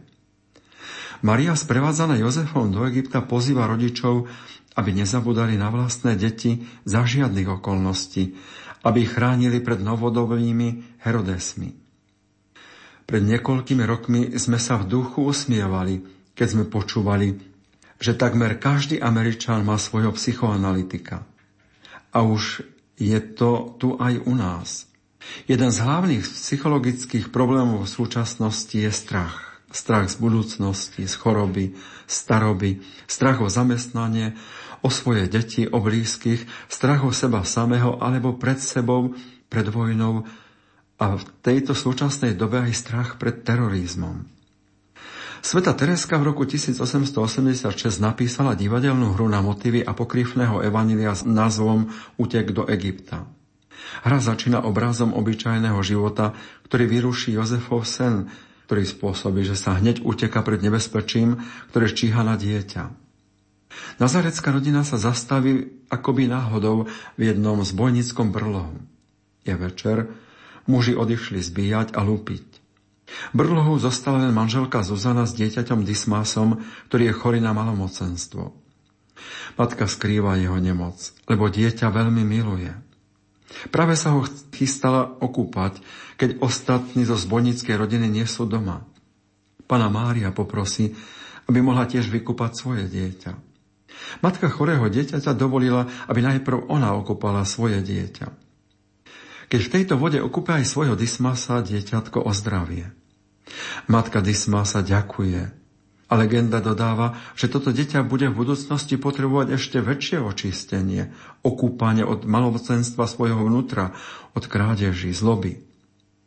Maria 1.24 1.56
sprevádzaná 1.56 2.20
Jozefom 2.20 2.70
do 2.70 2.84
Egypta 2.84 3.24
pozýva 3.24 3.66
rodičov, 3.66 4.28
aby 4.76 4.90
nezabudali 4.92 5.56
na 5.56 5.72
vlastné 5.72 6.14
deti 6.14 6.68
za 6.84 7.08
žiadnych 7.08 7.48
okolností, 7.58 8.36
aby 8.84 9.08
ich 9.08 9.12
chránili 9.16 9.64
pred 9.64 9.80
novodobými 9.80 11.00
Herodesmi. 11.02 11.72
Pred 13.08 13.22
niekoľkými 13.24 13.84
rokmi 13.88 14.20
sme 14.36 14.60
sa 14.60 14.76
v 14.76 14.92
duchu 14.92 15.24
usmievali, 15.24 16.04
keď 16.36 16.46
sme 16.46 16.64
počúvali, 16.68 17.55
že 17.96 18.16
takmer 18.16 18.60
každý 18.60 19.00
Američan 19.00 19.64
má 19.64 19.80
svojho 19.80 20.12
psychoanalytika. 20.12 21.24
A 22.12 22.24
už 22.24 22.64
je 22.96 23.18
to 23.20 23.76
tu 23.76 23.96
aj 24.00 24.20
u 24.24 24.32
nás. 24.36 24.88
Jeden 25.50 25.68
z 25.74 25.82
hlavných 25.82 26.22
psychologických 26.22 27.34
problémov 27.34 27.84
v 27.84 27.94
súčasnosti 27.98 28.76
je 28.76 28.92
strach. 28.92 29.60
Strach 29.68 30.08
z 30.08 30.16
budúcnosti, 30.22 31.04
z 31.04 31.14
choroby, 31.18 31.74
staroby, 32.06 32.80
strach 33.10 33.42
o 33.42 33.50
zamestnanie, 33.50 34.38
o 34.80 34.88
svoje 34.88 35.26
deti, 35.26 35.66
o 35.66 35.82
blízkych, 35.82 36.46
strach 36.70 37.02
o 37.02 37.10
seba 37.10 37.42
samého 37.42 37.98
alebo 37.98 38.38
pred 38.38 38.62
sebou, 38.62 39.18
pred 39.50 39.66
vojnou 39.66 40.22
a 40.96 41.06
v 41.18 41.22
tejto 41.44 41.76
súčasnej 41.76 42.38
dobe 42.38 42.62
aj 42.62 42.72
strach 42.72 43.10
pred 43.20 43.42
terorizmom. 43.44 44.35
Sveta 45.46 45.78
Tereska 45.78 46.18
v 46.18 46.34
roku 46.34 46.42
1886 46.42 47.70
napísala 48.02 48.58
divadelnú 48.58 49.14
hru 49.14 49.30
na 49.30 49.38
motívy 49.38 49.78
apokryfného 49.78 50.58
evanília 50.58 51.14
s 51.14 51.22
názvom 51.22 51.86
Utek 52.18 52.50
do 52.50 52.66
Egypta. 52.66 53.30
Hra 54.02 54.18
začína 54.18 54.66
obrazom 54.66 55.14
obyčajného 55.14 55.78
života, 55.86 56.34
ktorý 56.66 56.90
vyruší 56.90 57.38
Jozefov 57.38 57.86
sen, 57.86 58.26
ktorý 58.66 58.90
spôsobí, 58.90 59.46
že 59.46 59.54
sa 59.54 59.78
hneď 59.78 60.02
uteka 60.02 60.42
pred 60.42 60.58
nebezpečím, 60.66 61.38
ktoré 61.70 61.94
číha 61.94 62.26
na 62.26 62.34
dieťa. 62.34 62.90
Nazarecká 64.02 64.50
rodina 64.50 64.82
sa 64.82 64.98
zastaví 64.98 65.78
akoby 65.86 66.26
náhodou 66.26 66.90
v 67.14 67.20
jednom 67.22 67.62
zbojníckom 67.62 68.34
brlohu. 68.34 68.82
Je 69.46 69.54
večer, 69.54 70.10
muži 70.66 70.98
odišli 70.98 71.38
zbíjať 71.38 71.94
a 71.94 72.02
lúpiť. 72.02 72.55
Brlohu 73.30 73.78
zostala 73.78 74.26
len 74.26 74.34
manželka 74.34 74.82
Zuzana 74.82 75.24
s 75.24 75.36
dieťaťom 75.38 75.86
Dismásom, 75.86 76.62
ktorý 76.90 77.10
je 77.10 77.18
chorý 77.18 77.38
na 77.38 77.54
malomocenstvo. 77.54 78.54
Matka 79.56 79.88
skrýva 79.88 80.36
jeho 80.36 80.58
nemoc, 80.60 81.14
lebo 81.30 81.48
dieťa 81.48 81.88
veľmi 81.88 82.22
miluje. 82.26 82.74
Práve 83.70 83.94
sa 83.96 84.12
ho 84.12 84.26
chystala 84.52 85.16
okúpať, 85.22 85.80
keď 86.18 86.42
ostatní 86.42 87.06
zo 87.06 87.16
zbojníckej 87.16 87.78
rodiny 87.78 88.10
nie 88.10 88.26
sú 88.26 88.44
doma. 88.44 88.84
Pana 89.64 89.88
Mária 89.88 90.34
poprosí, 90.34 90.92
aby 91.46 91.62
mohla 91.62 91.86
tiež 91.86 92.10
vykúpať 92.10 92.52
svoje 92.52 92.84
dieťa. 92.90 93.32
Matka 94.20 94.50
chorého 94.50 94.86
dieťaťa 94.90 95.32
dovolila, 95.32 95.88
aby 96.10 96.20
najprv 96.20 96.68
ona 96.68 96.92
okúpala 96.98 97.46
svoje 97.46 97.80
dieťa. 97.80 98.45
Keď 99.46 99.60
v 99.62 99.72
tejto 99.72 99.94
vode 99.94 100.18
okúpe 100.18 100.50
aj 100.50 100.66
svojho 100.66 100.98
Dismasa, 100.98 101.62
dieťatko 101.62 102.26
ozdravie. 102.26 102.90
Matka 103.86 104.18
Dismasa 104.18 104.82
ďakuje 104.82 105.66
a 106.06 106.12
legenda 106.14 106.62
dodáva, 106.62 107.18
že 107.34 107.50
toto 107.50 107.74
dieťa 107.74 108.06
bude 108.06 108.30
v 108.30 108.38
budúcnosti 108.46 108.94
potrebovať 108.94 109.58
ešte 109.58 109.78
väčšie 109.82 110.22
očistenie, 110.22 111.10
okúpanie 111.42 112.06
od 112.06 112.26
malovocenstva 112.26 113.10
svojho 113.10 113.42
vnútra, 113.42 113.94
od 114.34 114.44
krádeží, 114.46 115.10
zloby. 115.10 115.62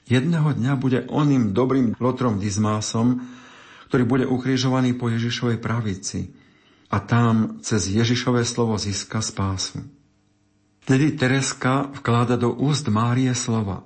Jedného 0.10 0.52
dňa 0.56 0.74
bude 0.76 1.00
oným 1.08 1.56
dobrým 1.56 1.96
lotrom 2.02 2.42
Dismásom, 2.42 3.24
ktorý 3.88 4.04
bude 4.04 4.26
ukrižovaný 4.28 4.96
po 5.00 5.08
Ježišovej 5.08 5.62
pravici 5.64 6.34
a 6.90 6.98
tam 7.00 7.62
cez 7.62 7.88
Ježišové 7.88 8.44
slovo 8.44 8.76
získa 8.76 9.22
spásu. 9.22 9.99
Vtedy 10.90 11.14
Tereska 11.14 11.86
vkláda 12.02 12.34
do 12.34 12.50
úst 12.50 12.90
Márie 12.90 13.30
slova. 13.38 13.86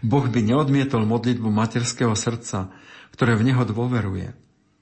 Boh 0.00 0.24
by 0.24 0.40
neodmietol 0.40 1.04
modlitbu 1.04 1.52
materského 1.52 2.16
srdca, 2.16 2.72
ktoré 3.12 3.36
v 3.36 3.52
neho 3.52 3.60
dôveruje. 3.68 4.32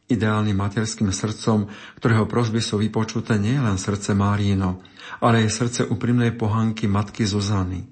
Ideálnym 0.07 0.55
materským 0.55 1.11
srdcom, 1.11 1.67
ktorého 1.99 2.31
prosby 2.31 2.63
sú 2.63 2.79
vypočuté 2.79 3.35
nie 3.35 3.59
len 3.59 3.83
srdce 3.83 4.15
Márino, 4.15 4.79
ale 5.19 5.43
aj 5.43 5.51
srdce 5.51 5.81
úprimnej 5.91 6.39
pohanky 6.39 6.87
matky 6.87 7.27
Zuzany. 7.27 7.83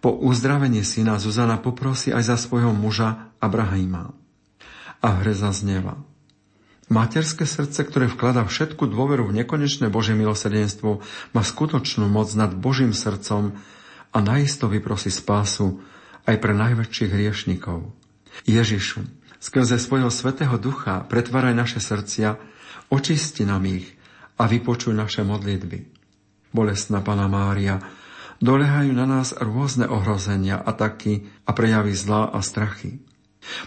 Po 0.00 0.16
uzdravení 0.16 0.80
syna 0.80 1.20
Zuzana 1.20 1.60
poprosí 1.60 2.16
aj 2.16 2.32
za 2.32 2.36
svojho 2.40 2.72
muža 2.72 3.36
Abrahima. 3.44 4.08
A 5.04 5.20
hre 5.20 5.36
zaznieva. 5.36 6.00
Materské 6.90 7.46
srdce, 7.46 7.86
ktoré 7.86 8.10
vklada 8.10 8.42
všetku 8.42 8.90
dôveru 8.90 9.30
v 9.30 9.40
nekonečné 9.40 9.86
Božie 9.94 10.18
milosrdenstvo, 10.18 10.98
má 11.30 11.42
skutočnú 11.46 12.10
moc 12.10 12.34
nad 12.34 12.50
Božím 12.50 12.90
srdcom 12.90 13.54
a 14.10 14.18
najisto 14.18 14.66
vyprosí 14.66 15.14
spásu 15.14 15.78
aj 16.26 16.36
pre 16.42 16.50
najväčších 16.50 17.14
hriešnikov. 17.14 17.94
Ježišu, 18.42 19.06
skrze 19.38 19.78
svojho 19.78 20.10
svetého 20.10 20.58
ducha 20.58 21.06
pretváraj 21.06 21.54
naše 21.54 21.78
srdcia, 21.78 22.42
očisti 22.90 23.46
nám 23.46 23.70
ich 23.70 23.94
a 24.34 24.50
vypočuj 24.50 24.90
naše 24.90 25.22
modlitby. 25.22 25.86
Bolestná 26.50 27.06
Pana 27.06 27.30
Mária, 27.30 27.78
dolehajú 28.42 28.90
na 28.90 29.06
nás 29.06 29.30
rôzne 29.38 29.86
ohrozenia, 29.86 30.58
ataky 30.58 31.30
a 31.46 31.54
prejavy 31.54 31.94
zla 31.94 32.34
a 32.34 32.42
strachy. 32.42 32.98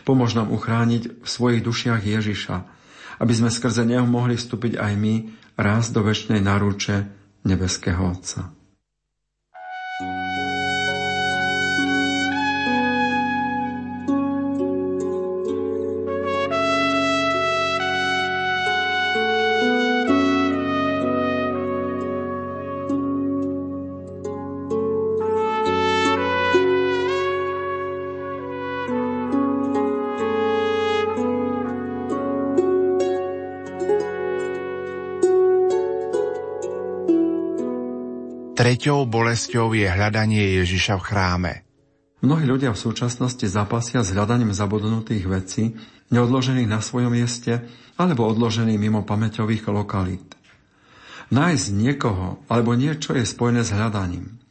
Pomôž 0.03 0.35
nám 0.35 0.51
uchrániť 0.51 1.23
v 1.23 1.27
svojich 1.27 1.63
dušiach 1.63 2.03
Ježiša, 2.03 2.82
aby 3.19 3.33
sme 3.35 3.53
skrze 3.53 3.85
Neho 3.85 4.07
mohli 4.07 4.39
vstúpiť 4.39 4.79
aj 4.79 4.93
my 4.97 5.15
raz 5.59 5.93
do 5.93 6.01
väčšnej 6.01 6.41
náruče 6.41 6.95
nebeského 7.45 8.01
Otca. 8.01 8.62
Treťou 38.83 39.07
bolesťou 39.07 39.71
je 39.79 39.87
hľadanie 39.87 40.59
Ježiša 40.59 40.99
v 40.99 41.05
chráme. 41.07 41.53
Mnohí 42.19 42.43
ľudia 42.43 42.75
v 42.75 42.83
súčasnosti 42.83 43.47
zapasia 43.47 44.03
s 44.03 44.11
hľadaním 44.11 44.51
zabudnutých 44.51 45.23
vecí, 45.23 45.79
neodložených 46.11 46.67
na 46.67 46.83
svojom 46.83 47.15
mieste 47.15 47.63
alebo 47.95 48.27
odložených 48.27 48.75
mimo 48.75 49.07
pamäťových 49.07 49.71
lokalít. 49.71 50.35
Nájsť 51.31 51.65
niekoho 51.71 52.43
alebo 52.51 52.75
niečo 52.75 53.15
je 53.15 53.23
spojené 53.23 53.63
s 53.63 53.71
hľadaním. 53.71 54.43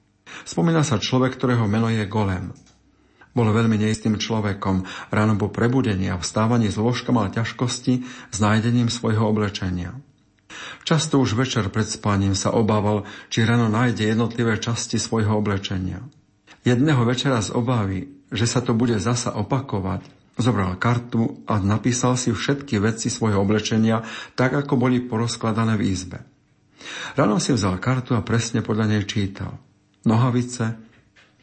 Spomína 0.48 0.80
sa 0.80 0.96
človek, 0.96 1.36
ktorého 1.36 1.68
meno 1.68 1.92
je 1.92 2.08
Golem. 2.08 2.56
Bol 3.36 3.52
veľmi 3.52 3.76
neistým 3.76 4.16
človekom. 4.16 4.88
Ráno 5.12 5.36
po 5.36 5.52
prebudení 5.52 6.08
a 6.08 6.16
vstávaní 6.16 6.72
z 6.72 6.80
lôžka 6.80 7.12
mal 7.12 7.28
ťažkosti 7.28 8.00
s 8.32 8.36
nájdením 8.40 8.88
svojho 8.88 9.28
oblečenia. 9.28 9.92
Často 10.82 11.22
už 11.22 11.38
večer 11.38 11.68
pred 11.70 11.86
spaním 11.86 12.34
sa 12.34 12.50
obával, 12.50 13.06
či 13.30 13.46
ráno 13.46 13.70
nájde 13.70 14.08
jednotlivé 14.12 14.58
časti 14.58 14.98
svojho 14.98 15.38
oblečenia. 15.38 16.02
Jedného 16.62 17.02
večera 17.02 17.42
z 17.42 17.54
obavy, 17.54 18.10
že 18.30 18.46
sa 18.46 18.62
to 18.62 18.74
bude 18.74 18.96
zasa 19.02 19.34
opakovať, 19.34 20.06
zobral 20.38 20.78
kartu 20.78 21.42
a 21.44 21.58
napísal 21.60 22.16
si 22.16 22.32
všetky 22.32 22.78
veci 22.80 23.12
svojho 23.12 23.42
oblečenia, 23.42 24.06
tak 24.38 24.54
ako 24.56 24.78
boli 24.78 25.02
porozkladané 25.02 25.76
v 25.76 25.86
izbe. 25.90 26.22
Ráno 27.14 27.38
si 27.38 27.54
vzal 27.54 27.78
kartu 27.78 28.16
a 28.18 28.24
presne 28.24 28.64
podľa 28.64 28.96
nej 28.96 29.02
čítal. 29.06 29.58
Nohavice 30.02 30.78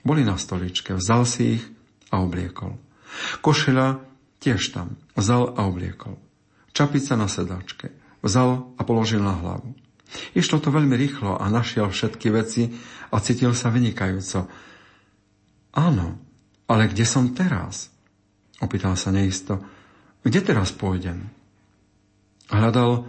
boli 0.03 0.25
na 0.27 0.35
stoličke, 0.35 0.95
vzal 0.95 1.23
si 1.23 1.59
ich 1.59 1.63
a 2.11 2.19
obliekol. 2.19 2.75
Košela 3.39 3.99
tiež 4.39 4.71
tam, 4.71 4.95
vzal 5.15 5.55
a 5.55 5.67
obliekol. 5.67 6.19
Čapica 6.71 7.19
na 7.19 7.27
sedačke. 7.27 7.91
Vzal 8.19 8.75
a 8.75 8.81
položil 8.83 9.23
na 9.23 9.35
hlavu. 9.35 9.75
Išlo 10.33 10.57
to 10.57 10.73
veľmi 10.73 10.97
rýchlo 10.97 11.37
a 11.37 11.45
našiel 11.47 11.87
všetky 11.87 12.33
veci 12.33 12.73
a 13.13 13.15
cítil 13.21 13.53
sa 13.53 13.69
vynikajúco. 13.69 14.49
Áno, 15.77 16.07
ale 16.65 16.89
kde 16.89 17.05
som 17.05 17.31
teraz? 17.31 17.93
Opýtal 18.59 18.97
sa 18.97 19.13
neisto. 19.13 19.61
Kde 20.25 20.43
teraz 20.43 20.73
pôjdem? 20.75 21.29
Hľadal, 22.49 23.07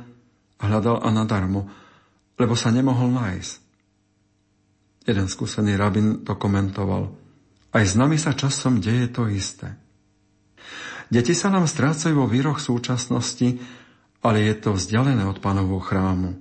hľadal 0.61 0.97
a 1.01 1.09
nadarmo, 1.11 1.67
lebo 2.37 2.55
sa 2.55 2.71
nemohol 2.71 3.11
nájsť. 3.11 3.53
Jeden 5.09 5.27
skúsený 5.27 5.75
rabin 5.81 6.23
to 6.23 6.37
komentoval. 6.37 7.11
Aj 7.73 7.83
s 7.83 7.97
nami 7.97 8.21
sa 8.21 8.37
časom 8.37 8.79
deje 8.79 9.09
to 9.09 9.27
isté. 9.33 9.75
Deti 11.11 11.35
sa 11.35 11.51
nám 11.51 11.67
strácajú 11.67 12.23
vo 12.23 12.31
výroch 12.31 12.63
súčasnosti, 12.63 13.59
ale 14.21 14.45
je 14.45 14.55
to 14.57 14.77
vzdialené 14.77 15.25
od 15.25 15.41
pánovho 15.41 15.81
chrámu. 15.81 16.37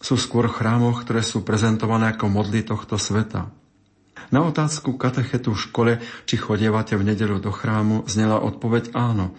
Sú 0.00 0.16
skôr 0.16 0.48
v 0.48 0.56
chrámoch, 0.56 1.04
ktoré 1.04 1.20
sú 1.20 1.44
prezentované 1.44 2.08
ako 2.08 2.32
modly 2.32 2.64
tohto 2.64 2.96
sveta. 2.96 3.52
Na 4.32 4.40
otázku 4.44 4.96
katechetu 4.96 5.52
v 5.52 5.62
škole, 5.64 5.92
či 6.24 6.40
chodievate 6.40 6.96
v 6.96 7.12
nedelu 7.12 7.36
do 7.40 7.52
chrámu, 7.52 8.08
znela 8.08 8.40
odpoveď 8.40 8.96
áno. 8.96 9.36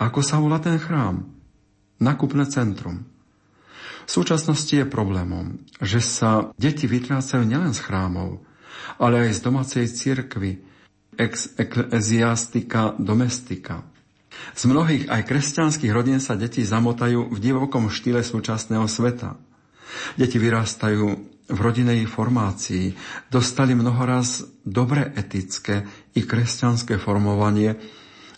Ako 0.00 0.24
sa 0.24 0.40
volá 0.40 0.56
ten 0.60 0.80
chrám? 0.80 1.28
Nakupné 2.00 2.48
centrum. 2.48 3.04
V 4.08 4.10
súčasnosti 4.10 4.72
je 4.72 4.88
problémom, 4.88 5.60
že 5.84 6.00
sa 6.00 6.50
deti 6.56 6.88
vytrácajú 6.88 7.44
nielen 7.44 7.76
z 7.76 7.84
chrámov, 7.84 8.40
ale 8.96 9.28
aj 9.28 9.36
z 9.36 9.40
domácej 9.44 9.84
cirkvy, 9.86 10.64
ex 11.20 11.52
ecclesiastica 11.60 12.96
domestika. 12.96 13.84
Z 14.54 14.62
mnohých 14.68 15.08
aj 15.08 15.26
kresťanských 15.26 15.92
rodín 15.92 16.18
sa 16.18 16.36
deti 16.36 16.64
zamotajú 16.64 17.32
v 17.32 17.38
divokom 17.38 17.88
štýle 17.88 18.20
súčasného 18.24 18.84
sveta. 18.86 19.36
Deti 20.14 20.38
vyrastajú 20.38 21.06
v 21.50 21.58
rodinej 21.58 22.06
formácii, 22.06 22.94
dostali 23.26 23.74
mnohoraz 23.74 24.46
dobre 24.62 25.10
etické 25.18 25.82
i 26.14 26.22
kresťanské 26.22 26.94
formovanie, 26.96 27.74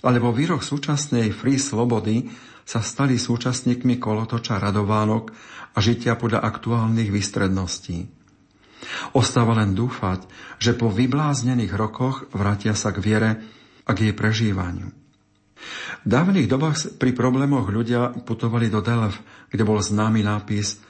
ale 0.03 0.17
vo 0.17 0.33
výroch 0.33 0.65
súčasnej 0.65 1.31
free 1.31 1.61
slobody 1.61 2.33
sa 2.65 2.81
stali 2.81 3.21
súčasníkmi 3.21 4.01
kolotoča 4.01 4.57
radovánok 4.57 5.25
a 5.77 5.79
žitia 5.79 6.17
podľa 6.17 6.41
aktuálnych 6.41 7.13
výstredností. 7.13 8.09
Ostáva 9.15 9.55
len 9.61 9.77
dúfať, 9.79 10.27
že 10.59 10.75
po 10.75 10.91
vybláznených 10.91 11.73
rokoch 11.77 12.27
vrátia 12.35 12.75
sa 12.75 12.91
k 12.91 12.99
viere 12.99 13.31
a 13.87 13.91
k 13.95 14.11
jej 14.11 14.15
prežívaniu. 14.17 15.02
V 16.03 16.07
dávnych 16.07 16.51
dobách 16.51 16.99
pri 16.99 17.15
problémoch 17.15 17.71
ľudia 17.71 18.11
putovali 18.27 18.67
do 18.67 18.83
Delv, 18.83 19.15
kde 19.49 19.63
bol 19.63 19.79
známy 19.79 20.27
nápis 20.27 20.83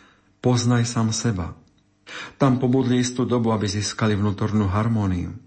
Poznaj 0.43 0.89
sám 0.91 1.15
seba. 1.15 1.55
Tam 2.35 2.59
pobudli 2.59 2.99
istú 2.99 3.23
dobu, 3.23 3.55
aby 3.55 3.71
získali 3.71 4.19
vnútornú 4.19 4.67
harmóniu. 4.67 5.39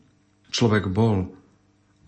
Človek 0.55 0.87
bol, 0.87 1.35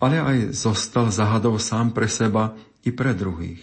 ale 0.00 0.16
aj 0.22 0.38
zostal 0.56 1.12
zahadov 1.12 1.60
sám 1.60 1.92
pre 1.92 2.08
seba 2.08 2.56
i 2.86 2.94
pre 2.94 3.12
druhých. 3.12 3.60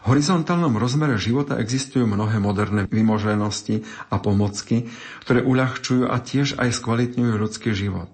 V 0.00 0.16
horizontálnom 0.16 0.80
rozmere 0.80 1.20
života 1.20 1.60
existujú 1.60 2.08
mnohé 2.08 2.40
moderné 2.40 2.88
vymoženosti 2.88 3.84
a 4.08 4.16
pomocky, 4.16 4.88
ktoré 5.24 5.44
uľahčujú 5.44 6.08
a 6.08 6.16
tiež 6.20 6.56
aj 6.56 6.72
skvalitňujú 6.72 7.32
ľudský 7.36 7.76
život. 7.76 8.08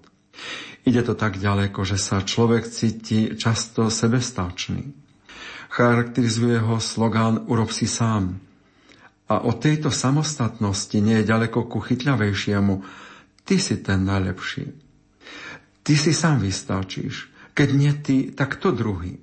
Ide 0.87 1.03
to 1.03 1.19
tak 1.19 1.35
ďaleko, 1.35 1.83
že 1.83 1.99
sa 1.99 2.23
človek 2.23 2.63
cíti 2.71 3.35
často 3.35 3.91
sebestačný. 3.91 4.95
Charakterizuje 5.67 6.63
ho 6.63 6.79
slogán 6.79 7.43
Urob 7.51 7.75
si 7.75 7.91
sám. 7.91 8.39
A 9.27 9.43
o 9.43 9.51
tejto 9.51 9.91
samostatnosti 9.91 10.95
nie 11.03 11.19
je 11.19 11.27
ďaleko 11.27 11.67
ku 11.67 11.83
chytľavejšiemu. 11.83 12.87
Ty 13.43 13.55
si 13.59 13.75
ten 13.83 14.07
najlepší. 14.07 14.71
Ty 15.83 15.93
si 15.99 16.15
sám 16.15 16.39
vystačíš. 16.39 17.35
Keď 17.51 17.69
nie 17.75 17.91
ty, 17.99 18.31
tak 18.31 18.55
to 18.55 18.71
druhý. 18.71 19.19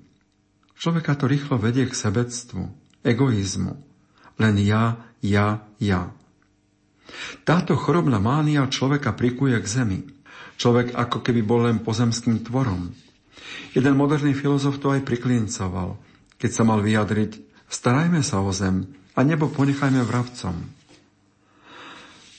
Človeka 0.76 1.16
to 1.16 1.24
rýchlo 1.24 1.56
vedie 1.56 1.88
k 1.88 1.96
sebectvu, 1.96 2.68
egoizmu. 3.00 3.80
Len 4.36 4.54
ja, 4.60 5.00
ja, 5.24 5.64
ja. 5.80 6.12
Táto 7.48 7.72
chorobná 7.72 8.20
mánia 8.20 8.68
človeka 8.68 9.16
prikuje 9.16 9.56
k 9.56 9.64
zemi. 9.64 10.13
Človek 10.56 10.94
ako 10.94 11.18
keby 11.20 11.40
bol 11.42 11.66
len 11.66 11.82
pozemským 11.82 12.46
tvorom. 12.46 12.94
Jeden 13.74 13.94
moderný 13.98 14.32
filozof 14.32 14.78
to 14.78 14.94
aj 14.94 15.02
priklincoval, 15.02 15.98
keď 16.38 16.50
sa 16.50 16.62
mal 16.62 16.78
vyjadriť 16.78 17.54
starajme 17.74 18.22
sa 18.22 18.38
o 18.38 18.54
zem 18.54 18.86
a 19.18 19.26
nebo 19.26 19.50
ponechajme 19.50 20.06
vrabcom. 20.06 20.54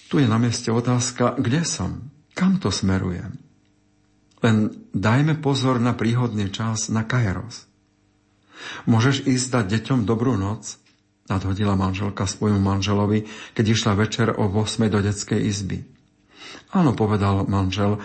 Tu 0.07 0.23
je 0.23 0.27
na 0.29 0.39
mieste 0.39 0.71
otázka, 0.71 1.35
kde 1.35 1.67
som, 1.67 2.07
kam 2.31 2.61
to 2.61 2.71
smerujem. 2.71 3.35
Len 4.39 4.71
dajme 4.93 5.41
pozor 5.41 5.81
na 5.81 5.97
príhodný 5.97 6.53
čas 6.53 6.87
na 6.93 7.03
Kairos. 7.03 7.65
Môžeš 8.87 9.25
ísť 9.27 9.47
dať 9.51 9.65
deťom 9.79 9.99
dobrú 10.07 10.37
noc, 10.37 10.77
nadhodila 11.27 11.73
manželka 11.75 12.29
svojmu 12.29 12.61
manželovi, 12.61 13.27
keď 13.57 13.65
išla 13.65 13.93
večer 13.97 14.27
o 14.37 14.47
8 14.47 14.87
do 14.87 15.01
detskej 15.01 15.41
izby. 15.41 15.83
Áno, 16.75 16.91
povedal 16.91 17.47
manžel, 17.47 17.99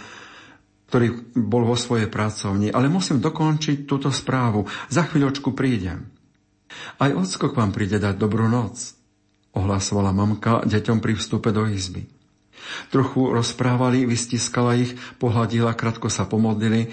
ktorý 0.90 1.34
bol 1.38 1.70
vo 1.70 1.78
svojej 1.78 2.10
pracovni, 2.10 2.70
ale 2.74 2.90
musím 2.90 3.22
dokončiť 3.22 3.86
túto 3.86 4.10
správu. 4.10 4.66
Za 4.90 5.06
chvíľočku 5.06 5.54
prídem. 5.54 6.10
Aj 6.98 7.10
ocko 7.14 7.50
k 7.50 7.58
vám 7.58 7.70
príde 7.70 7.98
dať 8.02 8.18
dobrú 8.18 8.46
noc, 8.46 8.94
ohlasovala 9.54 10.14
mamka 10.14 10.62
deťom 10.66 10.98
pri 11.02 11.14
vstupe 11.18 11.50
do 11.50 11.66
izby. 11.66 12.06
Trochu 12.90 13.30
rozprávali, 13.30 14.06
vystiskala 14.06 14.78
ich, 14.78 14.94
pohľadila, 15.18 15.74
krátko 15.74 16.10
sa 16.12 16.26
pomodlili, 16.26 16.90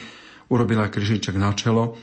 urobila 0.49 0.89
kryžiček 0.89 1.35
na 1.37 1.53
čelo. 1.53 1.97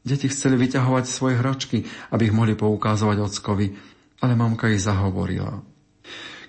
Deti 0.00 0.32
chceli 0.32 0.56
vyťahovať 0.56 1.04
svoje 1.04 1.36
hračky, 1.36 1.84
aby 2.12 2.30
ich 2.30 2.36
mohli 2.36 2.56
poukázovať 2.56 3.18
ockovi, 3.20 3.76
ale 4.24 4.32
mamka 4.32 4.72
ich 4.72 4.80
zahovorila. 4.80 5.60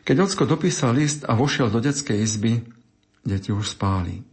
Keď 0.02 0.18
ocko 0.18 0.44
dopísal 0.50 0.98
list 0.98 1.24
a 1.30 1.38
vošiel 1.38 1.70
do 1.70 1.78
detskej 1.78 2.18
izby, 2.22 2.66
deti 3.22 3.54
už 3.54 3.78
spáli. 3.78 4.26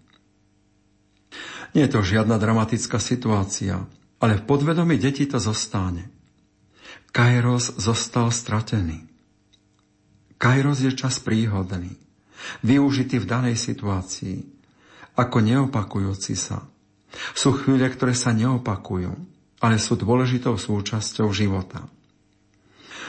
Nie 1.77 1.85
je 1.85 1.93
to 1.93 2.01
žiadna 2.01 2.41
dramatická 2.41 2.97
situácia, 2.97 3.85
ale 4.19 4.41
v 4.41 4.47
podvedomí 4.49 4.97
detí 4.97 5.29
to 5.29 5.37
zostane. 5.37 6.09
Kairos 7.13 7.77
zostal 7.77 8.33
stratený. 8.33 9.05
Kairos 10.41 10.81
je 10.81 10.95
čas 10.95 11.21
príhodný, 11.21 11.99
využitý 12.63 13.21
v 13.21 13.27
danej 13.27 13.57
situácii, 13.59 14.47
ako 15.19 15.37
neopakujúci 15.43 16.39
sa. 16.39 16.63
Sú 17.35 17.57
chvíle, 17.59 17.89
ktoré 17.91 18.15
sa 18.15 18.31
neopakujú, 18.31 19.13
ale 19.59 19.77
sú 19.83 19.99
dôležitou 19.99 20.55
súčasťou 20.55 21.29
života. 21.35 21.83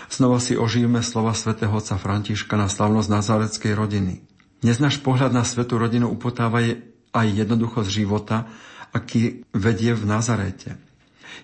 Znova 0.10 0.42
si 0.42 0.58
ožijeme 0.58 1.06
slova 1.06 1.38
svätého 1.38 1.70
otca 1.70 1.94
Františka 1.94 2.58
na 2.58 2.66
slavnosť 2.66 3.10
nazareckej 3.14 3.74
rodiny. 3.78 4.26
Dnes 4.60 4.82
náš 4.82 4.98
pohľad 5.06 5.30
na 5.30 5.46
svetú 5.46 5.78
rodinu 5.78 6.10
upotáva 6.10 6.66
aj 7.14 7.28
jednoduchosť 7.30 7.90
života, 7.94 8.50
aký 8.90 9.46
vedie 9.54 9.94
v 9.94 10.10
Nazarete. 10.10 10.82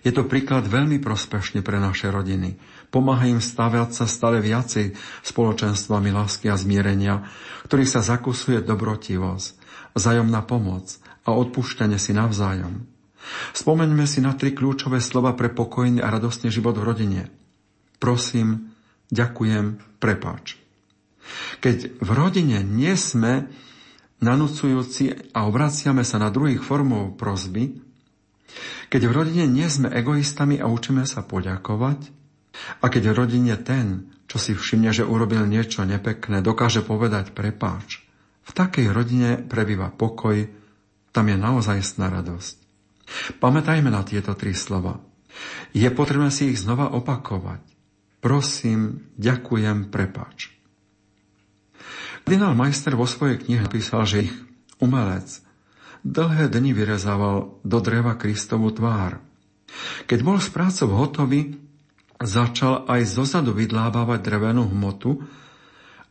Je 0.01 0.09
to 0.09 0.25
príklad 0.25 0.65
veľmi 0.65 0.97
prospešný 0.97 1.61
pre 1.61 1.77
naše 1.77 2.09
rodiny. 2.09 2.57
Pomáha 2.89 3.29
im 3.29 3.37
stavať 3.37 3.93
sa 3.93 4.05
stále 4.09 4.41
viacej 4.41 4.97
spoločenstvami 5.21 6.09
lásky 6.09 6.49
a 6.49 6.57
zmierenia, 6.57 7.21
ktorých 7.69 7.93
sa 7.93 8.01
zakusuje 8.01 8.65
dobrotivosť, 8.65 9.61
vzájomná 9.93 10.41
pomoc 10.41 10.97
a 11.21 11.37
odpúšťanie 11.37 12.01
si 12.01 12.17
navzájom. 12.17 12.85
Spomeňme 13.53 14.09
si 14.09 14.25
na 14.25 14.33
tri 14.33 14.57
kľúčové 14.57 15.01
slova 15.01 15.37
pre 15.37 15.53
pokojný 15.53 16.01
a 16.01 16.09
radostný 16.09 16.49
život 16.49 16.77
v 16.77 16.85
rodine. 16.85 17.44
Prosím, 17.97 18.75
ďakujem, 19.09 19.99
prepáč. 19.99 20.59
Keď 21.59 21.99
v 21.99 22.09
rodine 22.13 22.61
nie 22.61 22.93
sme 22.93 23.49
nanúcujúci 24.21 25.33
a 25.33 25.49
obraciame 25.49 26.05
sa 26.05 26.21
na 26.21 26.29
druhých 26.29 26.61
formou 26.61 27.11
prozby, 27.17 27.81
keď 28.87 29.01
v 29.09 29.15
rodine 29.15 29.45
nie 29.49 29.65
sme 29.65 29.89
egoistami 29.91 30.61
a 30.61 30.69
učíme 30.69 31.03
sa 31.03 31.25
poďakovať, 31.25 32.13
a 32.79 32.85
keď 32.87 33.11
v 33.11 33.17
rodine 33.17 33.55
ten, 33.59 34.15
čo 34.31 34.39
si 34.39 34.55
všimne, 34.55 34.95
že 34.95 35.03
urobil 35.03 35.43
niečo 35.43 35.83
nepekné, 35.83 36.39
dokáže 36.39 36.85
povedať 36.85 37.35
prepáč, 37.35 37.99
v 38.45 38.51
takej 38.53 38.93
rodine 38.93 39.41
prebýva 39.41 39.91
pokoj, 39.91 40.47
tam 41.11 41.25
je 41.27 41.37
naozaj 41.37 41.81
sná 41.81 42.13
radosť. 42.13 42.55
Pamätajme 43.41 43.89
na 43.89 44.05
tieto 44.05 44.33
tri 44.37 44.53
slova. 44.53 45.01
Je 45.75 45.85
potrebné 45.91 46.31
si 46.31 46.53
ich 46.53 46.61
znova 46.61 46.93
opakovať. 46.95 47.74
Prosím, 48.25 49.05
ďakujem, 49.21 49.93
prepáč. 49.93 50.49
Kardinál 52.25 52.57
Majster 52.57 52.97
vo 52.97 53.05
svojej 53.05 53.37
knihe 53.37 53.61
napísal, 53.63 54.01
že 54.09 54.25
ich 54.25 54.33
umelec 54.81 55.45
dlhé 56.01 56.49
dni 56.49 56.73
vyrezával 56.73 57.61
do 57.61 57.77
dreva 57.85 58.17
Kristovu 58.17 58.73
tvár. 58.73 59.21
Keď 60.09 60.19
bol 60.25 60.41
s 60.41 60.49
prácou 60.49 60.89
hotový, 60.97 61.61
začal 62.17 62.89
aj 62.89 63.07
zozadu 63.07 63.53
vydlábávať 63.53 64.19
drevenú 64.25 64.67
hmotu, 64.67 65.21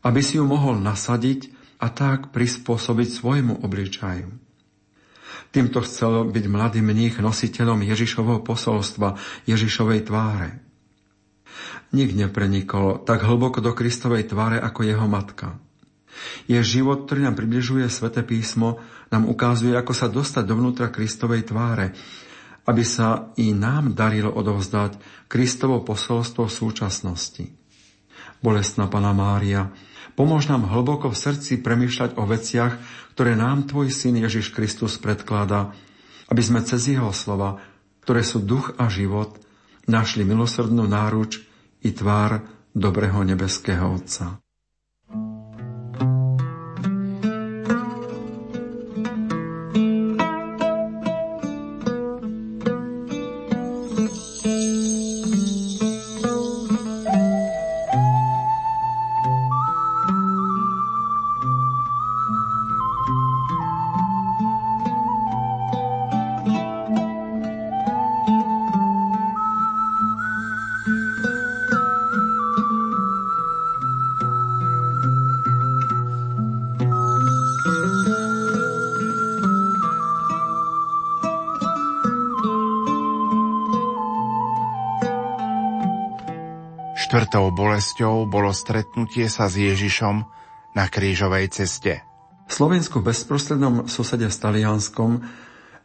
aby 0.00 0.24
si 0.24 0.40
ju 0.40 0.48
mohol 0.48 0.80
nasadiť 0.80 1.52
a 1.82 1.92
tak 1.92 2.32
prispôsobiť 2.32 3.08
svojmu 3.10 3.60
obličaju. 3.60 4.32
Týmto 5.52 5.84
chcel 5.84 6.32
byť 6.32 6.44
mladý 6.46 6.80
mních 6.80 7.20
nositeľom 7.20 7.84
Ježišovho 7.84 8.40
posolstva, 8.40 9.20
Ježišovej 9.44 10.08
tváre. 10.08 10.63
Nik 11.94 12.10
neprenikol 12.10 13.06
tak 13.06 13.22
hlboko 13.22 13.62
do 13.62 13.70
Kristovej 13.70 14.26
tváre 14.26 14.58
ako 14.58 14.82
jeho 14.82 15.06
matka. 15.06 15.62
Je 16.50 16.58
život, 16.58 17.06
ktorý 17.06 17.30
nám 17.30 17.38
približuje 17.38 17.86
Svete 17.86 18.26
písmo, 18.26 18.82
nám 19.14 19.30
ukazuje, 19.30 19.78
ako 19.78 19.94
sa 19.94 20.10
dostať 20.10 20.42
dovnútra 20.42 20.90
Kristovej 20.90 21.46
tváre, 21.46 21.94
aby 22.66 22.82
sa 22.82 23.30
i 23.38 23.54
nám 23.54 23.94
darilo 23.94 24.34
odovzdať 24.34 24.98
Kristovo 25.30 25.86
posolstvo 25.86 26.50
v 26.50 26.56
súčasnosti. 26.66 27.44
Bolestná 28.42 28.90
Pana 28.90 29.14
Mária, 29.14 29.70
pomôž 30.18 30.50
nám 30.50 30.66
hlboko 30.66 31.14
v 31.14 31.20
srdci 31.30 31.62
premýšľať 31.62 32.18
o 32.18 32.26
veciach, 32.26 32.74
ktoré 33.14 33.38
nám 33.38 33.70
Tvoj 33.70 33.94
Syn 33.94 34.18
Ježiš 34.18 34.50
Kristus 34.50 34.98
predkladá, 34.98 35.70
aby 36.26 36.42
sme 36.42 36.58
cez 36.66 36.90
Jeho 36.90 37.14
slova, 37.14 37.62
ktoré 38.02 38.26
sú 38.26 38.42
duch 38.42 38.74
a 38.82 38.90
život, 38.90 39.38
našli 39.86 40.26
milosrdnú 40.26 40.90
náruč 40.90 41.53
i 41.84 41.92
tvár 41.92 42.42
dobrého 42.74 43.24
nebeského 43.24 43.94
Otca. 43.94 44.43
Bolesťou 87.74 88.30
bolo 88.30 88.54
stretnutie 88.54 89.26
sa 89.26 89.50
s 89.50 89.58
Ježišom 89.58 90.22
na 90.78 90.86
krížovej 90.86 91.50
ceste. 91.50 92.06
V 92.46 92.52
Slovensku 92.54 93.02
v 93.02 93.10
bezprostrednom 93.10 93.90
susede 93.90 94.30
s 94.30 94.38
Talianskom 94.38 95.18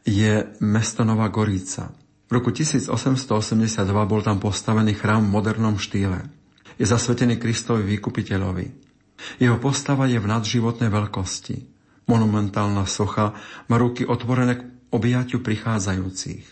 je 0.05 0.53
mesto 0.61 1.01
Nová 1.01 1.33
Goríca. 1.33 1.89
V 2.29 2.37
roku 2.37 2.53
1882 2.53 3.89
bol 4.05 4.21
tam 4.21 4.37
postavený 4.37 5.01
chrám 5.01 5.25
v 5.25 5.33
modernom 5.33 5.81
štýle. 5.81 6.29
Je 6.77 6.85
zasvetený 6.85 7.41
Kristovi 7.41 7.81
vykupiteľovi. 7.97 8.69
Jeho 9.41 9.57
postava 9.57 10.05
je 10.05 10.21
v 10.21 10.29
nadživotnej 10.29 10.93
veľkosti. 10.93 11.57
Monumentálna 12.05 12.85
socha 12.85 13.33
má 13.65 13.81
ruky 13.81 14.05
otvorené 14.05 14.61
k 14.61 14.65
obijatiu 14.93 15.41
prichádzajúcich. 15.41 16.45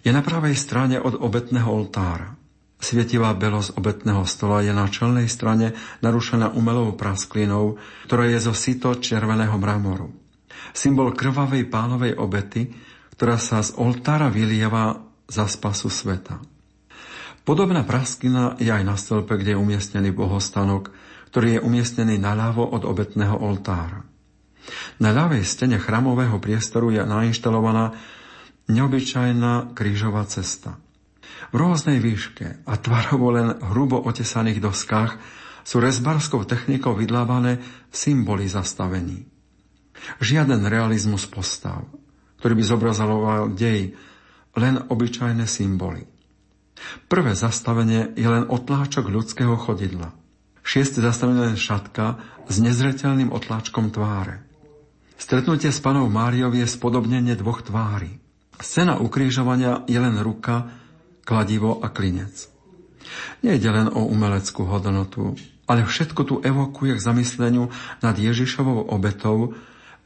Je 0.00 0.08
na 0.08 0.24
pravej 0.24 0.56
strane 0.56 0.96
od 0.96 1.20
obetného 1.20 1.68
oltára. 1.68 2.40
Svietivá 2.82 3.30
belosť 3.38 3.78
obetného 3.78 4.26
stola 4.26 4.58
je 4.66 4.74
na 4.74 4.90
čelnej 4.90 5.30
strane 5.30 5.70
narušená 6.02 6.50
umelou 6.58 6.98
prasklinou, 6.98 7.78
ktorá 8.10 8.26
je 8.26 8.42
zo 8.42 8.50
sito 8.58 8.98
červeného 8.98 9.54
mramoru. 9.54 10.10
Symbol 10.74 11.14
krvavej 11.14 11.70
pánovej 11.70 12.18
obety, 12.18 12.74
ktorá 13.14 13.38
sa 13.38 13.62
z 13.62 13.78
oltára 13.78 14.26
vylieva 14.34 14.98
za 15.30 15.46
spasu 15.46 15.94
sveta. 15.94 16.42
Podobná 17.46 17.86
prasklina 17.86 18.58
je 18.58 18.74
aj 18.74 18.82
na 18.82 18.98
stĺpe, 18.98 19.38
kde 19.38 19.54
je 19.54 19.62
umiestnený 19.62 20.10
bohostanok, 20.10 20.90
ktorý 21.30 21.58
je 21.58 21.60
umiestnený 21.62 22.18
naľavo 22.18 22.66
od 22.66 22.82
obetného 22.82 23.38
oltára. 23.38 24.02
Na 24.98 25.14
ľavej 25.14 25.46
stene 25.46 25.78
chramového 25.78 26.42
priestoru 26.42 26.90
je 26.90 27.02
nainštalovaná 27.06 27.94
neobyčajná 28.66 29.70
krížová 29.70 30.26
cesta– 30.26 30.74
v 31.50 31.54
rôznej 31.58 31.98
výške 31.98 32.62
a 32.62 32.72
tvarovo 32.78 33.34
len 33.34 33.58
hrubo 33.58 33.98
otesaných 33.98 34.62
doskách 34.62 35.18
sú 35.66 35.82
rezbarskou 35.82 36.46
technikou 36.46 36.94
vydlávané 36.94 37.58
symboly 37.90 38.46
zastavení. 38.46 39.26
Žiaden 40.18 40.66
realizmus 40.66 41.26
postav, 41.26 41.86
ktorý 42.42 42.58
by 42.58 42.64
zobrazoval 42.66 43.42
dej, 43.54 43.94
len 44.58 44.74
obyčajné 44.90 45.46
symboly. 45.46 46.06
Prvé 47.06 47.38
zastavenie 47.38 48.10
je 48.18 48.26
len 48.26 48.44
otláčok 48.50 49.06
ľudského 49.06 49.54
chodidla. 49.54 50.10
Šieste 50.62 50.98
zastavenie 50.98 51.54
len 51.54 51.58
šatka 51.58 52.18
s 52.50 52.56
nezreteľným 52.58 53.30
otláčkom 53.30 53.94
tváre. 53.94 54.42
Stretnutie 55.14 55.70
s 55.70 55.78
panou 55.78 56.10
Máriou 56.10 56.50
je 56.50 56.66
spodobnenie 56.66 57.38
dvoch 57.38 57.62
tvári. 57.62 58.18
Scéna 58.58 58.98
ukrižovania 58.98 59.86
je 59.86 59.98
len 59.98 60.18
ruka, 60.18 60.81
kladivo 61.22 61.78
a 61.82 61.88
klinec. 61.90 62.48
Nejde 63.42 63.68
len 63.70 63.88
o 63.90 64.06
umeleckú 64.06 64.66
hodnotu, 64.66 65.34
ale 65.66 65.86
všetko 65.86 66.20
tu 66.26 66.34
evokuje 66.42 66.98
k 66.98 67.04
zamysleniu 67.04 67.70
nad 68.02 68.14
Ježišovou 68.18 68.90
obetou, 68.90 69.54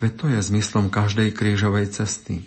veď 0.01 0.13
to 0.17 0.25
je 0.33 0.39
zmyslom 0.53 0.93
každej 0.93 1.33
krížovej 1.33 1.93
cesty. 1.93 2.45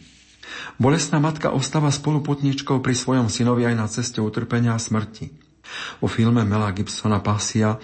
Bolesná 0.82 1.22
matka 1.22 1.54
ostáva 1.54 1.94
spoluputničkou 1.94 2.82
pri 2.82 2.96
svojom 2.98 3.30
synovi 3.30 3.70
aj 3.70 3.76
na 3.78 3.86
ceste 3.86 4.20
utrpenia 4.22 4.74
a 4.74 4.82
smrti. 4.82 5.30
Vo 6.02 6.10
filme 6.10 6.42
Mela 6.42 6.74
Gibsona 6.74 7.22
Pasia 7.22 7.78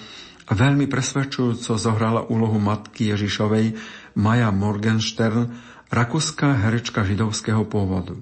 veľmi 0.50 0.90
presvedčujúco 0.90 1.78
zohrala 1.78 2.26
úlohu 2.26 2.58
matky 2.58 3.14
Ježišovej 3.14 3.78
Maja 4.18 4.50
Morgenstern, 4.50 5.54
rakúska 5.94 6.58
herečka 6.66 7.06
židovského 7.06 7.62
pôvodu. 7.70 8.18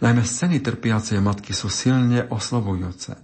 Najmä 0.00 0.22
scény 0.22 0.58
trpiacej 0.62 1.18
matky 1.22 1.50
sú 1.50 1.66
silne 1.72 2.26
oslovujúce. 2.30 3.18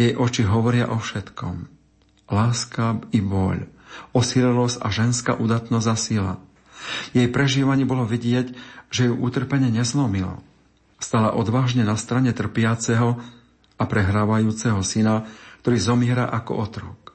Jej 0.00 0.16
oči 0.16 0.42
hovoria 0.48 0.88
o 0.88 0.96
všetkom. 0.96 1.68
Láska 2.28 3.04
i 3.12 3.20
bôľ, 3.20 3.68
osirelosť 4.16 4.76
a 4.80 4.88
ženská 4.88 5.32
udatnosť 5.36 5.88
a 5.88 5.96
sila. 5.96 6.34
Jej 7.12 7.28
prežívanie 7.28 7.84
bolo 7.84 8.08
vidieť, 8.08 8.52
že 8.88 9.12
ju 9.12 9.14
utrpenie 9.16 9.68
nezlomilo. 9.68 10.40
Stala 10.98 11.36
odvážne 11.36 11.84
na 11.84 11.94
strane 11.94 12.32
trpiaceho 12.32 13.20
a 13.78 13.84
prehrávajúceho 13.84 14.80
syna, 14.82 15.28
ktorý 15.62 15.78
zomiera 15.78 16.26
ako 16.26 16.52
otrok. 16.58 17.14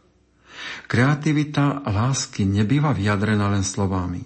Kreativita 0.87 1.83
lásky 1.83 2.45
nebýva 2.45 2.93
vyjadrená 2.93 3.49
len 3.51 3.65
slovami. 3.65 4.23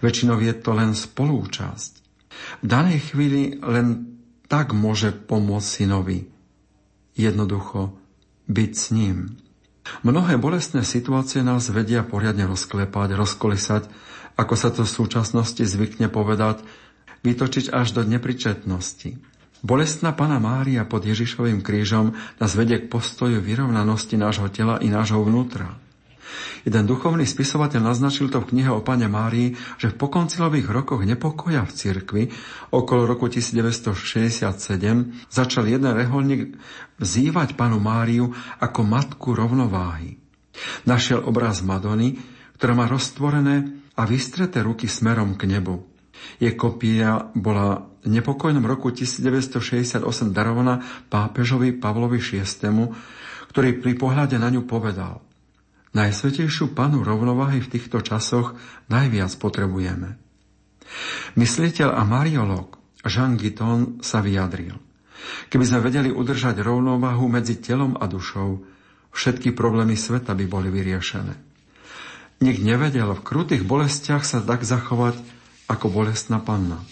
Väčšinou 0.00 0.40
je 0.40 0.54
to 0.56 0.70
len 0.74 0.94
spolúčasť. 0.94 1.97
V 2.62 2.66
danej 2.66 3.12
chvíli 3.12 3.58
len 3.60 4.18
tak 4.48 4.72
môže 4.72 5.12
pomôcť 5.12 5.68
synovi. 5.68 6.28
Jednoducho 7.18 7.94
byť 8.48 8.72
s 8.72 8.86
ním. 8.94 9.36
Mnohé 10.04 10.36
bolestné 10.36 10.84
situácie 10.84 11.40
nás 11.40 11.68
vedia 11.72 12.04
poriadne 12.04 12.44
rozklepať, 12.48 13.16
rozkolisať, 13.16 13.82
ako 14.36 14.54
sa 14.54 14.68
to 14.70 14.84
v 14.84 14.94
súčasnosti 14.94 15.64
zvykne 15.64 16.12
povedať, 16.12 16.62
vytočiť 17.24 17.72
až 17.72 17.96
do 17.96 18.02
nepričetnosti. 18.04 19.18
Bolestná 19.58 20.14
Pana 20.14 20.38
Mária 20.38 20.86
pod 20.86 21.02
Ježišovým 21.02 21.66
krížom 21.66 22.14
nás 22.38 22.54
vedie 22.54 22.78
k 22.78 22.86
postoju 22.86 23.42
vyrovnanosti 23.42 24.14
nášho 24.14 24.46
tela 24.54 24.78
i 24.78 24.86
nášho 24.86 25.18
vnútra. 25.18 25.74
Jeden 26.66 26.84
duchovný 26.84 27.24
spisovateľ 27.24 27.80
naznačil 27.80 28.28
to 28.28 28.42
v 28.44 28.50
knihe 28.54 28.70
o 28.72 28.84
Pane 28.84 29.08
Márii, 29.08 29.56
že 29.80 29.88
v 29.92 29.98
pokoncilových 29.98 30.68
rokoch 30.68 31.00
nepokoja 31.00 31.64
v 31.64 31.72
cirkvi 31.72 32.22
okolo 32.74 33.08
roku 33.08 33.30
1967 33.30 34.44
začal 35.32 35.64
jeden 35.64 35.92
reholník 35.94 36.58
vzývať 37.00 37.56
panu 37.56 37.80
Máriu 37.80 38.34
ako 38.60 38.80
matku 38.84 39.32
rovnováhy. 39.32 40.18
Našiel 40.84 41.22
obraz 41.22 41.62
Madony, 41.62 42.18
ktorá 42.58 42.74
má 42.74 42.90
roztvorené 42.90 43.86
a 43.94 44.02
vystreté 44.04 44.60
ruky 44.60 44.90
smerom 44.90 45.38
k 45.38 45.46
nebu. 45.46 45.86
Jej 46.42 46.58
kopia 46.58 47.30
bola 47.32 47.86
v 48.02 48.10
nepokojnom 48.10 48.66
roku 48.66 48.90
1968 48.90 50.02
darovaná 50.34 50.82
pápežovi 51.06 51.78
Pavlovi 51.78 52.18
VI, 52.18 52.90
ktorý 53.54 53.78
pri 53.78 53.92
pohľade 53.94 54.34
na 54.42 54.50
ňu 54.50 54.66
povedal– 54.66 55.22
Najsvetejšiu 55.96 56.76
panu 56.76 57.00
rovnováhy 57.00 57.64
v 57.64 57.72
týchto 57.72 58.04
časoch 58.04 58.60
najviac 58.92 59.32
potrebujeme. 59.40 60.20
Mysliteľ 61.36 61.96
a 61.96 62.02
mariolog 62.04 62.76
Jean 63.08 63.40
Guiton 63.40 64.04
sa 64.04 64.20
vyjadril. 64.20 64.76
Keby 65.48 65.64
sme 65.64 65.84
vedeli 65.84 66.10
udržať 66.12 66.60
rovnováhu 66.60 67.28
medzi 67.28 67.56
telom 67.60 67.96
a 67.96 68.04
dušou, 68.04 68.64
všetky 69.12 69.56
problémy 69.56 69.96
sveta 69.96 70.36
by 70.36 70.44
boli 70.44 70.68
vyriešené. 70.68 71.34
Nik 72.38 72.62
nevedel 72.62 73.08
v 73.18 73.24
krutých 73.24 73.64
bolestiach 73.66 74.22
sa 74.22 74.44
tak 74.44 74.62
zachovať 74.62 75.18
ako 75.66 75.86
bolestná 75.90 76.38
panna. 76.38 76.84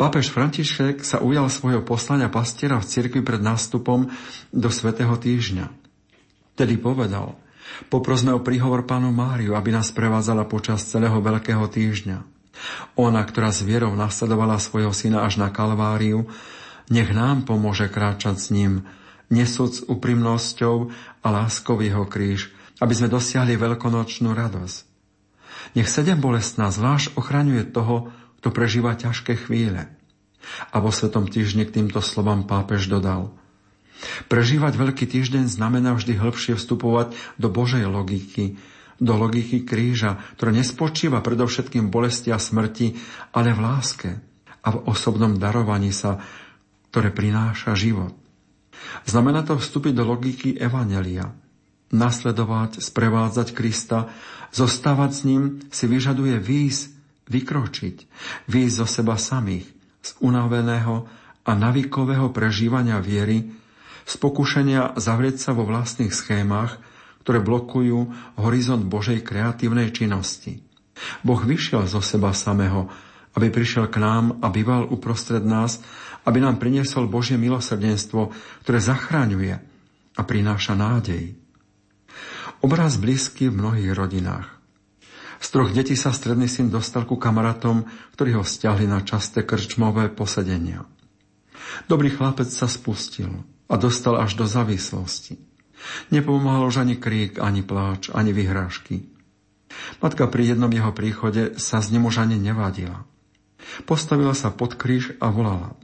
Pápež 0.00 0.32
František 0.32 1.04
sa 1.04 1.20
ujal 1.20 1.52
svojho 1.52 1.84
poslania 1.84 2.32
pastiera 2.32 2.80
v 2.80 2.88
cirkvi 2.88 3.20
pred 3.20 3.44
nástupom 3.44 4.08
do 4.48 4.68
Svetého 4.72 5.12
týždňa. 5.12 5.66
Tedy 6.56 6.80
povedal– 6.80 7.36
Poprosme 7.88 8.34
o 8.34 8.42
príhovor 8.42 8.84
pánu 8.84 9.10
Máriu, 9.14 9.56
aby 9.56 9.72
nás 9.72 9.94
prevádzala 9.94 10.46
počas 10.46 10.84
celého 10.84 11.16
Veľkého 11.22 11.64
týždňa. 11.64 12.18
Ona, 13.00 13.22
ktorá 13.24 13.48
s 13.54 13.64
vierou 13.64 13.96
nasledovala 13.96 14.60
svojho 14.60 14.92
syna 14.92 15.24
až 15.24 15.40
na 15.40 15.48
Kalváriu, 15.48 16.28
nech 16.92 17.08
nám 17.14 17.48
pomôže 17.48 17.88
kráčať 17.88 18.36
s 18.36 18.46
ním, 18.52 18.84
nesúc 19.32 19.86
úprimnosťou 19.86 20.90
a 21.22 21.26
láskou 21.30 21.80
jeho 21.80 22.04
kríž, 22.04 22.52
aby 22.82 22.92
sme 22.92 23.08
dosiahli 23.08 23.56
veľkonočnú 23.56 24.34
radosť. 24.34 24.78
Nech 25.78 25.88
sedem 25.88 26.18
bolestná 26.18 26.68
zvlášť 26.68 27.16
ochraňuje 27.16 27.70
toho, 27.70 28.10
kto 28.42 28.48
prežíva 28.50 28.96
ťažké 28.98 29.46
chvíle. 29.46 29.88
A 30.72 30.76
vo 30.82 30.90
Svetom 30.90 31.28
týždni 31.28 31.68
k 31.68 31.80
týmto 31.80 32.00
slovám 32.04 32.44
pápež 32.44 32.90
dodal– 32.90 33.32
Prežívať 34.28 34.76
Veľký 34.76 35.04
týždeň 35.08 35.48
znamená 35.48 35.92
vždy 35.96 36.16
hĺbšie 36.16 36.56
vstupovať 36.56 37.12
do 37.36 37.48
Božej 37.52 37.84
logiky, 37.84 38.56
do 39.00 39.16
logiky 39.16 39.64
kríža, 39.64 40.20
ktorá 40.36 40.52
nespočíva 40.52 41.24
predovšetkým 41.24 41.88
bolesti 41.88 42.28
a 42.32 42.38
smrti, 42.40 42.96
ale 43.32 43.56
v 43.56 43.60
láske 43.60 44.10
a 44.60 44.68
v 44.76 44.78
osobnom 44.88 45.40
darovaní 45.40 45.92
sa, 45.92 46.20
ktoré 46.92 47.08
prináša 47.12 47.72
život. 47.72 48.12
Znamená 49.08 49.44
to 49.44 49.56
vstúpiť 49.56 49.92
do 49.96 50.04
logiky 50.04 50.56
Evanelia. 50.56 51.32
Nasledovať, 51.90 52.78
sprevádzať 52.84 53.48
Krista, 53.50 54.12
zostávať 54.54 55.10
s 55.10 55.20
ním 55.26 55.42
si 55.74 55.90
vyžaduje 55.90 56.38
výjsť, 56.38 56.82
vykročiť, 57.26 57.96
výjsť 58.46 58.76
zo 58.78 58.86
seba 58.86 59.18
samých, 59.18 59.66
z 60.00 60.10
unaveného 60.22 61.06
a 61.42 61.50
navikového 61.56 62.30
prežívania 62.30 63.02
viery, 63.02 63.59
z 64.10 64.18
pokušenia 64.18 64.98
zavrieť 64.98 65.38
sa 65.38 65.50
vo 65.54 65.62
vlastných 65.62 66.10
schémach, 66.10 66.82
ktoré 67.22 67.38
blokujú 67.38 68.10
horizont 68.42 68.82
Božej 68.82 69.22
kreatívnej 69.22 69.94
činnosti. 69.94 70.66
Boh 71.22 71.38
vyšiel 71.38 71.86
zo 71.86 72.02
seba 72.02 72.34
samého, 72.34 72.90
aby 73.38 73.54
prišiel 73.54 73.86
k 73.86 74.02
nám 74.02 74.42
a 74.42 74.50
býval 74.50 74.90
uprostred 74.90 75.46
nás, 75.46 75.78
aby 76.26 76.42
nám 76.42 76.58
priniesol 76.58 77.06
Božie 77.06 77.38
milosrdenstvo, 77.38 78.34
ktoré 78.66 78.82
zachráňuje 78.82 79.54
a 80.18 80.22
prináša 80.26 80.74
nádej. 80.74 81.38
Obraz 82.66 82.98
blízky 82.98 83.46
v 83.46 83.62
mnohých 83.62 83.94
rodinách. 83.94 84.58
Z 85.40 85.56
troch 85.56 85.70
detí 85.72 85.94
sa 85.94 86.12
stredný 86.12 86.50
syn 86.50 86.68
dostal 86.68 87.06
ku 87.06 87.16
kamarátom, 87.16 87.86
ktorí 88.18 88.36
ho 88.36 88.44
stiahli 88.44 88.84
na 88.90 89.00
časté 89.06 89.46
krčmové 89.46 90.12
posedenia. 90.12 90.84
Dobrý 91.88 92.12
chlapec 92.12 92.50
sa 92.50 92.68
spustil 92.68 93.30
a 93.70 93.74
dostal 93.78 94.18
až 94.18 94.34
do 94.34 94.50
závislosti. 94.50 95.38
Nepomáhal 96.10 96.66
už 96.66 96.82
ani 96.82 96.98
krík, 96.98 97.38
ani 97.38 97.62
pláč, 97.62 98.10
ani 98.10 98.34
vyhrážky. 98.34 99.06
Matka 100.02 100.26
pri 100.26 100.52
jednom 100.52 100.68
jeho 100.68 100.90
príchode 100.90 101.56
sa 101.56 101.78
z 101.78 101.94
ním 101.94 102.10
už 102.10 102.26
ani 102.26 102.36
nevadila. 102.36 103.06
Postavila 103.86 104.34
sa 104.34 104.50
pod 104.50 104.74
kríž 104.74 105.14
a 105.22 105.30
volala. 105.30 105.78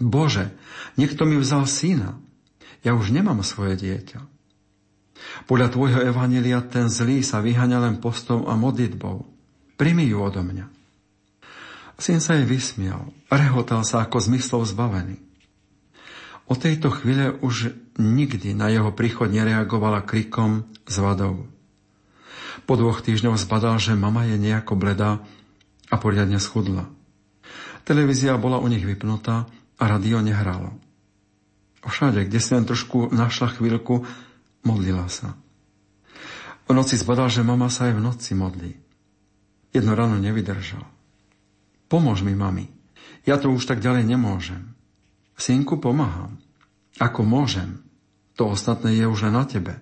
Bože, 0.00 0.56
niekto 0.96 1.28
mi 1.28 1.36
vzal 1.36 1.68
syna. 1.68 2.16
Ja 2.80 2.96
už 2.96 3.12
nemám 3.12 3.44
svoje 3.44 3.76
dieťa. 3.76 4.24
Podľa 5.44 5.68
tvojho 5.68 6.00
evanelia 6.00 6.64
ten 6.64 6.88
zlý 6.88 7.20
sa 7.20 7.44
vyhania 7.44 7.76
len 7.76 8.00
postom 8.00 8.48
a 8.48 8.56
modlitbou. 8.56 9.28
Primi 9.76 10.08
ju 10.08 10.16
odo 10.16 10.40
mňa. 10.40 10.66
Syn 12.00 12.24
sa 12.24 12.40
jej 12.40 12.48
vysmial, 12.48 13.12
rehotal 13.28 13.84
sa 13.84 14.00
ako 14.00 14.16
zmyslov 14.16 14.64
zbavený. 14.64 15.29
O 16.50 16.58
tejto 16.58 16.90
chvíle 16.90 17.30
už 17.30 17.70
nikdy 17.94 18.58
na 18.58 18.66
jeho 18.74 18.90
príchod 18.90 19.30
nereagovala 19.30 20.02
krikom 20.02 20.66
s 20.82 20.98
vadou. 20.98 21.46
Po 22.66 22.74
dvoch 22.74 23.06
týždňoch 23.06 23.38
zbadal, 23.38 23.78
že 23.78 23.94
mama 23.94 24.26
je 24.26 24.34
nejako 24.34 24.74
bledá 24.74 25.22
a 25.86 25.94
poriadne 25.94 26.42
schudla. 26.42 26.90
Televízia 27.86 28.34
bola 28.34 28.58
u 28.58 28.66
nich 28.66 28.82
vypnutá 28.82 29.46
a 29.78 29.82
radio 29.86 30.18
nehralo. 30.18 30.74
Všade, 31.86 32.26
kde 32.26 32.42
si 32.42 32.50
len 32.52 32.66
trošku 32.66 33.14
našla 33.14 33.54
chvíľku, 33.54 34.04
modlila 34.66 35.06
sa. 35.06 35.38
O 36.66 36.74
noci 36.74 36.98
zbadal, 36.98 37.30
že 37.30 37.46
mama 37.46 37.70
sa 37.70 37.88
aj 37.88 37.94
v 37.94 38.04
noci 38.04 38.34
modlí. 38.34 38.72
Jedno 39.70 39.94
ráno 39.94 40.18
nevydržal. 40.18 40.82
Pomôž 41.86 42.26
mi, 42.26 42.34
mami. 42.34 42.66
Ja 43.22 43.38
to 43.38 43.54
už 43.54 43.70
tak 43.70 43.78
ďalej 43.78 44.02
nemôžem. 44.02 44.79
Synku, 45.40 45.80
pomáham. 45.80 46.36
Ako 47.00 47.24
môžem. 47.24 47.80
To 48.36 48.52
ostatné 48.52 48.92
je 49.00 49.08
už 49.08 49.24
len 49.24 49.40
na 49.40 49.48
tebe. 49.48 49.80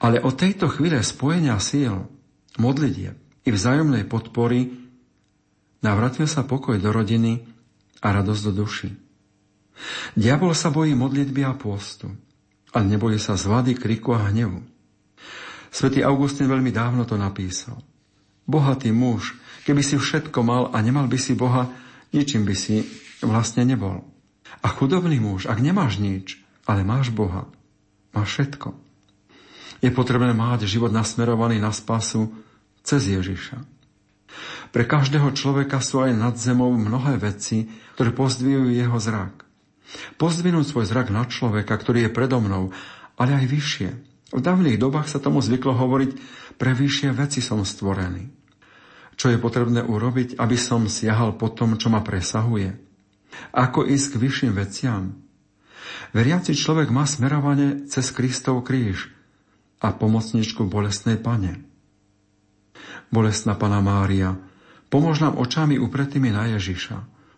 Ale 0.00 0.16
od 0.24 0.32
tejto 0.32 0.72
chvíle 0.72 1.04
spojenia 1.04 1.60
síl, 1.60 2.08
modlitie 2.56 3.12
i 3.44 3.52
vzájomnej 3.52 4.08
podpory 4.08 4.72
navratil 5.84 6.24
sa 6.24 6.48
pokoj 6.48 6.80
do 6.80 6.88
rodiny 6.88 7.44
a 8.00 8.16
radosť 8.16 8.42
do 8.48 8.52
duši. 8.64 8.90
Diabol 10.16 10.56
sa 10.56 10.72
bojí 10.72 10.96
modlitby 10.96 11.44
a 11.44 11.52
pôstu, 11.52 12.08
ale 12.72 12.84
nebojí 12.88 13.20
sa 13.20 13.36
zvady, 13.36 13.76
kriku 13.76 14.16
a 14.16 14.32
hnevu. 14.32 14.64
Svetý 15.68 16.00
Augustín 16.00 16.48
veľmi 16.48 16.72
dávno 16.72 17.04
to 17.04 17.20
napísal. 17.20 17.76
Bohatý 18.48 18.88
muž, 18.88 19.36
keby 19.68 19.84
si 19.84 20.00
všetko 20.00 20.38
mal 20.40 20.72
a 20.72 20.80
nemal 20.80 21.04
by 21.12 21.18
si 21.20 21.36
Boha, 21.36 21.68
ničím 22.08 22.48
by 22.48 22.56
si 22.56 23.04
vlastne 23.26 23.66
nebol. 23.66 24.06
A 24.62 24.70
chudobný 24.70 25.18
muž, 25.18 25.50
ak 25.50 25.58
nemáš 25.58 25.98
nič, 25.98 26.40
ale 26.66 26.86
máš 26.86 27.10
Boha, 27.10 27.50
máš 28.14 28.38
všetko. 28.38 28.74
Je 29.84 29.90
potrebné 29.92 30.32
mať 30.32 30.64
život 30.64 30.90
nasmerovaný 30.94 31.60
na 31.60 31.70
spasu 31.70 32.32
cez 32.80 33.10
Ježiša. 33.10 33.60
Pre 34.72 34.84
každého 34.84 35.32
človeka 35.32 35.80
sú 35.80 36.02
aj 36.02 36.12
nad 36.16 36.34
zemou 36.36 36.72
mnohé 36.74 37.16
veci, 37.20 37.68
ktoré 37.96 38.12
pozdvíjajú 38.12 38.68
jeho 38.72 38.98
zrak. 38.98 39.46
Pozdvinúť 40.18 40.66
svoj 40.66 40.84
zrak 40.90 41.14
na 41.14 41.24
človeka, 41.24 41.78
ktorý 41.78 42.08
je 42.08 42.14
predo 42.14 42.42
mnou, 42.42 42.74
ale 43.16 43.30
aj 43.38 43.46
vyššie. 43.46 43.88
V 44.34 44.40
dávnych 44.42 44.76
dobách 44.76 45.06
sa 45.06 45.22
tomu 45.22 45.38
zvyklo 45.38 45.72
hovoriť, 45.72 46.10
pre 46.58 46.74
vyššie 46.74 47.14
veci 47.14 47.38
som 47.38 47.62
stvorený. 47.62 48.28
Čo 49.16 49.32
je 49.32 49.40
potrebné 49.40 49.80
urobiť, 49.80 50.36
aby 50.36 50.56
som 50.60 50.84
siahal 50.90 51.40
po 51.40 51.48
tom, 51.48 51.80
čo 51.80 51.88
ma 51.88 52.04
presahuje? 52.04 52.85
Ako 53.52 53.86
ísť 53.86 54.16
k 54.16 54.20
vyšším 54.20 54.52
veciam? 54.56 55.16
Veriaci 56.12 56.56
človek 56.56 56.92
má 56.92 57.04
smerovanie 57.04 57.86
cez 57.88 58.10
Kristov 58.12 58.64
kríž 58.64 59.12
a 59.80 59.92
pomocničku 59.92 60.64
bolestnej 60.66 61.20
pane. 61.20 61.62
Bolestná 63.12 63.54
pana 63.54 63.78
Mária, 63.84 64.34
pomôž 64.90 65.22
nám 65.22 65.38
očami 65.38 65.78
upretými 65.78 66.32
na 66.32 66.50
Ježiša, 66.56 66.96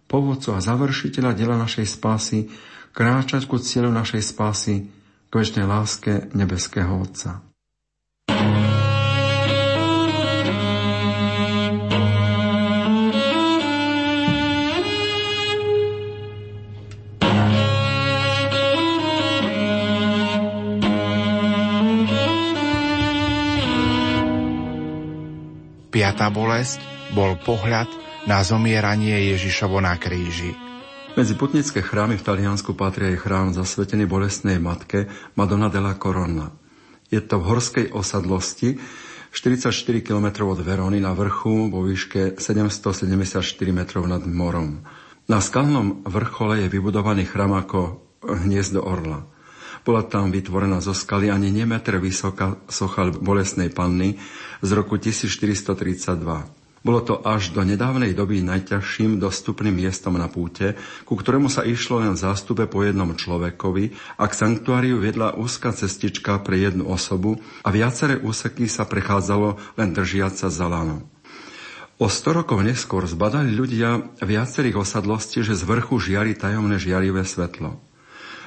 povodcu 0.09 0.57
a 0.57 0.65
završiteľa 0.65 1.33
dela 1.37 1.57
našej 1.61 1.87
spásy, 1.87 2.49
kráčať 2.97 3.45
ku 3.45 3.61
cieľu 3.61 3.93
našej 3.93 4.23
spásy, 4.25 4.89
k 5.29 5.33
väčšnej 5.33 5.67
láske 5.69 6.33
nebeského 6.33 6.89
Otca. 7.05 7.45
Piatá 25.89 26.28
bolesť 26.28 26.84
bol 27.16 27.41
pohľad 27.41 27.89
na 28.28 28.45
zomieranie 28.45 29.32
Ježišovo 29.32 29.80
na 29.80 29.97
kríži. 29.97 30.53
Medzi 31.16 31.32
putnické 31.32 31.80
chrámy 31.80 32.20
v 32.20 32.26
Taliansku 32.28 32.76
patrí 32.76 33.16
aj 33.16 33.24
chrám 33.24 33.47
zasvetený 33.57 34.05
bolestnej 34.05 34.61
matke 34.61 35.09
Madonna 35.32 35.72
della 35.72 35.97
Corona. 35.97 36.53
Je 37.09 37.24
to 37.24 37.41
v 37.41 37.49
horskej 37.49 37.86
osadlosti 37.97 38.76
44 39.32 39.72
km 40.05 40.53
od 40.53 40.61
Verony 40.61 41.01
na 41.01 41.16
vrchu 41.16 41.72
vo 41.72 41.80
výške 41.80 42.36
774 42.36 43.41
metrov 43.72 44.05
nad 44.05 44.20
morom. 44.28 44.84
Na 45.24 45.41
skalnom 45.41 46.05
vrchole 46.05 46.64
je 46.64 46.68
vybudovaný 46.68 47.24
chrám 47.24 47.57
ako 47.57 48.05
hniezdo 48.28 48.84
orla. 48.84 49.24
Bola 49.89 50.05
tam 50.05 50.28
vytvorená 50.28 50.84
zo 50.84 50.93
skaly 50.93 51.32
ani 51.32 51.49
nemetr 51.49 51.97
vysoká 51.97 52.61
socha 52.68 53.09
bolesnej 53.09 53.72
panny 53.72 54.20
z 54.61 54.70
roku 54.76 55.01
1432. 55.01 56.84
Bolo 56.84 57.01
to 57.01 57.24
až 57.24 57.57
do 57.57 57.64
nedávnej 57.64 58.12
doby 58.12 58.45
najťažším 58.45 59.16
dostupným 59.16 59.80
miestom 59.80 60.20
na 60.20 60.28
púte, 60.28 60.76
ku 61.09 61.16
ktorému 61.16 61.49
sa 61.49 61.64
išlo 61.64 62.05
len 62.05 62.12
v 62.12 62.20
zástupe 62.20 62.68
po 62.68 62.84
jednom 62.84 63.16
človekovi 63.16 63.97
a 64.20 64.28
k 64.28 64.36
sanktuáriu 64.36 65.01
viedla 65.01 65.32
úzka 65.41 65.72
cestička 65.72 66.36
pre 66.45 66.68
jednu 66.68 66.84
osobu 66.84 67.41
a 67.64 67.72
viaceré 67.72 68.20
úseky 68.20 68.68
sa 68.68 68.84
prechádzalo 68.84 69.57
len 69.80 69.97
držiaca 69.97 70.53
za 70.53 70.66
lano. 70.68 71.01
O 71.97 72.12
100 72.12 72.45
rokov 72.45 72.61
neskôr 72.61 73.09
zbadali 73.09 73.57
ľudia 73.57 74.05
viacerých 74.20 74.84
osadlostí, 74.84 75.41
že 75.41 75.57
z 75.57 75.64
vrchu 75.64 75.97
žiari 75.97 76.36
tajomné 76.36 76.76
žiarivé 76.76 77.24
svetlo. 77.24 77.88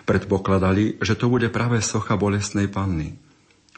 Predpokladali, 0.06 0.98
že 1.00 1.14
to 1.14 1.30
bude 1.30 1.48
práve 1.54 1.80
socha 1.82 2.18
bolestnej 2.18 2.68
panny. 2.68 3.18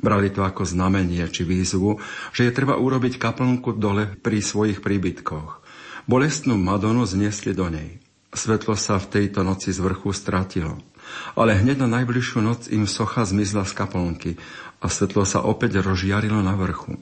Brali 0.04 0.34
to 0.34 0.42
ako 0.42 0.66
znamenie 0.66 1.24
či 1.30 1.46
výzvu, 1.46 2.02
že 2.34 2.50
je 2.50 2.56
treba 2.56 2.76
urobiť 2.76 3.22
kaplnku 3.22 3.78
dole 3.78 4.20
pri 4.20 4.42
svojich 4.42 4.82
príbytkoch. 4.82 5.64
Bolestnú 6.10 6.60
Madonu 6.60 7.08
zniesli 7.08 7.56
do 7.56 7.72
nej. 7.72 8.04
Svetlo 8.34 8.74
sa 8.74 8.98
v 8.98 9.08
tejto 9.08 9.46
noci 9.46 9.70
z 9.70 9.80
vrchu 9.80 10.12
stratilo. 10.12 10.82
Ale 11.38 11.56
hneď 11.56 11.86
na 11.86 12.02
najbližšiu 12.02 12.40
noc 12.42 12.68
im 12.74 12.90
socha 12.90 13.24
zmizla 13.24 13.64
z 13.64 13.74
kaplnky 13.78 14.32
a 14.82 14.90
svetlo 14.90 15.24
sa 15.24 15.46
opäť 15.46 15.80
rozžiarilo 15.80 16.42
na 16.42 16.58
vrchu. 16.58 16.98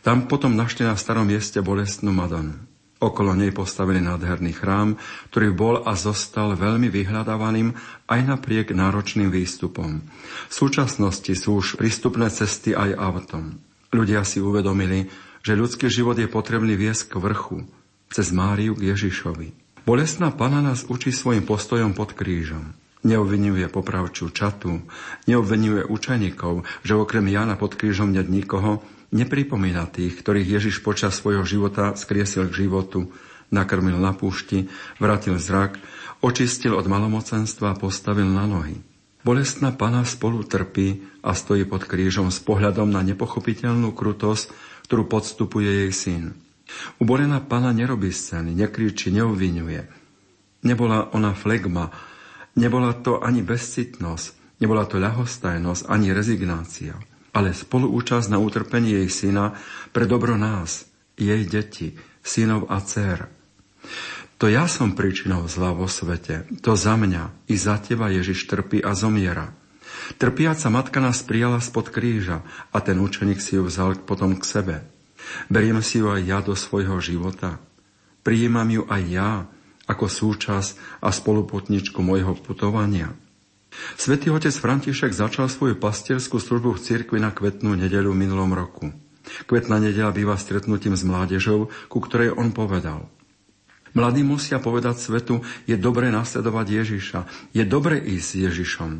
Tam 0.00 0.26
potom 0.26 0.56
našli 0.56 0.88
na 0.88 0.96
starom 0.98 1.28
mieste 1.28 1.60
bolestnú 1.60 2.10
Madonu. 2.10 2.73
Okolo 3.04 3.36
nej 3.36 3.52
postavili 3.52 4.00
nádherný 4.00 4.56
chrám, 4.56 4.96
ktorý 5.28 5.52
bol 5.52 5.74
a 5.84 5.92
zostal 5.92 6.56
veľmi 6.56 6.88
vyhľadávaným 6.88 7.76
aj 8.08 8.20
napriek 8.24 8.72
náročným 8.72 9.28
výstupom. 9.28 10.00
V 10.48 10.54
súčasnosti 10.56 11.28
sú 11.36 11.60
už 11.60 11.76
prístupné 11.76 12.32
cesty 12.32 12.72
aj 12.72 12.96
autom. 12.96 13.60
Ľudia 13.92 14.24
si 14.24 14.40
uvedomili, 14.40 15.12
že 15.44 15.52
ľudský 15.52 15.92
život 15.92 16.16
je 16.16 16.32
potrebný 16.32 16.80
viesť 16.80 17.12
k 17.12 17.20
vrchu, 17.20 17.68
cez 18.08 18.32
Máriu 18.32 18.72
k 18.72 18.96
Ježišovi. 18.96 19.52
Bolestná 19.84 20.32
pana 20.32 20.64
nás 20.64 20.88
učí 20.88 21.12
svojim 21.12 21.44
postojom 21.44 21.92
pod 21.92 22.16
krížom. 22.16 22.72
Neobvinuje 23.04 23.68
popravčú 23.68 24.32
čatu, 24.32 24.80
neobvinuje 25.28 25.84
učeníkov, 25.84 26.64
že 26.80 26.96
okrem 26.96 27.28
Jana 27.28 27.60
pod 27.60 27.76
krížom 27.76 28.16
nie 28.16 28.24
nikoho, 28.24 28.80
nepripomína 29.12 29.90
tých, 29.90 30.16
ktorých 30.20 30.60
Ježiš 30.60 30.80
počas 30.80 31.18
svojho 31.18 31.44
života 31.44 31.92
skriesil 31.98 32.48
k 32.48 32.66
životu, 32.66 33.12
nakrmil 33.52 34.00
na 34.00 34.16
púšti, 34.16 34.70
vrátil 34.96 35.36
zrak, 35.36 35.76
očistil 36.24 36.72
od 36.74 36.86
malomocenstva 36.88 37.74
a 37.74 37.78
postavil 37.78 38.26
na 38.26 38.48
nohy. 38.48 38.80
Bolestná 39.24 39.72
pana 39.72 40.04
spolu 40.04 40.44
trpí 40.44 41.00
a 41.24 41.32
stojí 41.32 41.64
pod 41.64 41.88
krížom 41.88 42.28
s 42.28 42.44
pohľadom 42.44 42.92
na 42.92 43.00
nepochopiteľnú 43.00 43.96
krutosť, 43.96 44.52
ktorú 44.84 45.08
podstupuje 45.08 45.88
jej 45.88 45.92
syn. 45.92 46.24
Ubolená 47.00 47.40
pana 47.40 47.72
nerobí 47.72 48.12
scény, 48.12 48.52
nekríči, 48.52 49.08
neobvinuje. 49.12 49.88
Nebola 50.64 51.08
ona 51.16 51.32
flegma, 51.32 51.88
nebola 52.56 52.92
to 52.96 53.20
ani 53.20 53.40
bezcitnosť, 53.40 54.60
nebola 54.60 54.84
to 54.84 55.00
ľahostajnosť, 55.00 55.88
ani 55.88 56.12
rezignácia 56.12 56.96
ale 57.34 57.50
spoluúčasť 57.50 58.30
na 58.30 58.38
utrpení 58.38 58.94
jej 59.02 59.08
syna 59.10 59.58
pre 59.90 60.06
dobro 60.06 60.38
nás, 60.38 60.86
jej 61.18 61.42
deti, 61.44 61.98
synov 62.22 62.70
a 62.70 62.78
dcer. 62.78 63.26
To 64.38 64.46
ja 64.46 64.70
som 64.70 64.94
príčinou 64.94 65.46
zla 65.50 65.74
vo 65.74 65.90
svete. 65.90 66.46
To 66.62 66.78
za 66.78 66.94
mňa 66.94 67.50
i 67.50 67.54
za 67.58 67.78
teba 67.82 68.10
Ježiš 68.10 68.46
trpí 68.46 68.82
a 68.82 68.94
zomiera. 68.94 69.50
Trpiaca 70.18 70.68
matka 70.68 70.98
nás 71.00 71.22
prijala 71.22 71.62
spod 71.62 71.90
kríža 71.90 72.42
a 72.70 72.78
ten 72.82 72.98
učeník 72.98 73.40
si 73.40 73.56
ju 73.56 73.66
vzal 73.66 73.98
potom 74.04 74.36
k 74.38 74.44
sebe. 74.44 74.76
Beriem 75.48 75.80
si 75.80 76.02
ju 76.02 76.12
aj 76.12 76.22
ja 76.22 76.38
do 76.44 76.52
svojho 76.52 77.00
života. 77.00 77.56
Prijímam 78.20 78.68
ju 78.68 78.82
aj 78.88 79.02
ja 79.08 79.30
ako 79.84 80.08
súčasť 80.08 81.00
a 81.04 81.12
spolupotničku 81.12 82.00
mojho 82.00 82.36
putovania. 82.40 83.12
Svetý 83.94 84.30
otec 84.30 84.54
František 84.54 85.14
začal 85.14 85.50
svoju 85.50 85.78
pastierskú 85.78 86.42
službu 86.42 86.74
v 86.74 86.82
cirkvi 86.82 87.18
na 87.20 87.30
kvetnú 87.30 87.74
nedelu 87.74 88.10
v 88.10 88.20
minulom 88.26 88.50
roku. 88.54 88.90
Kvetná 89.48 89.80
nedela 89.80 90.12
býva 90.12 90.36
stretnutím 90.36 90.94
s 90.94 91.06
mládežou, 91.06 91.72
ku 91.88 91.98
ktorej 91.98 92.36
on 92.36 92.52
povedal. 92.52 93.08
Mladí 93.94 94.26
musia 94.26 94.58
povedať 94.58 94.98
svetu, 94.98 95.40
je 95.70 95.78
dobre 95.78 96.10
nasledovať 96.10 96.66
Ježiša, 96.82 97.20
je 97.54 97.62
dobre 97.62 98.02
ísť 98.02 98.26
s 98.26 98.38
Ježišom. 98.50 98.90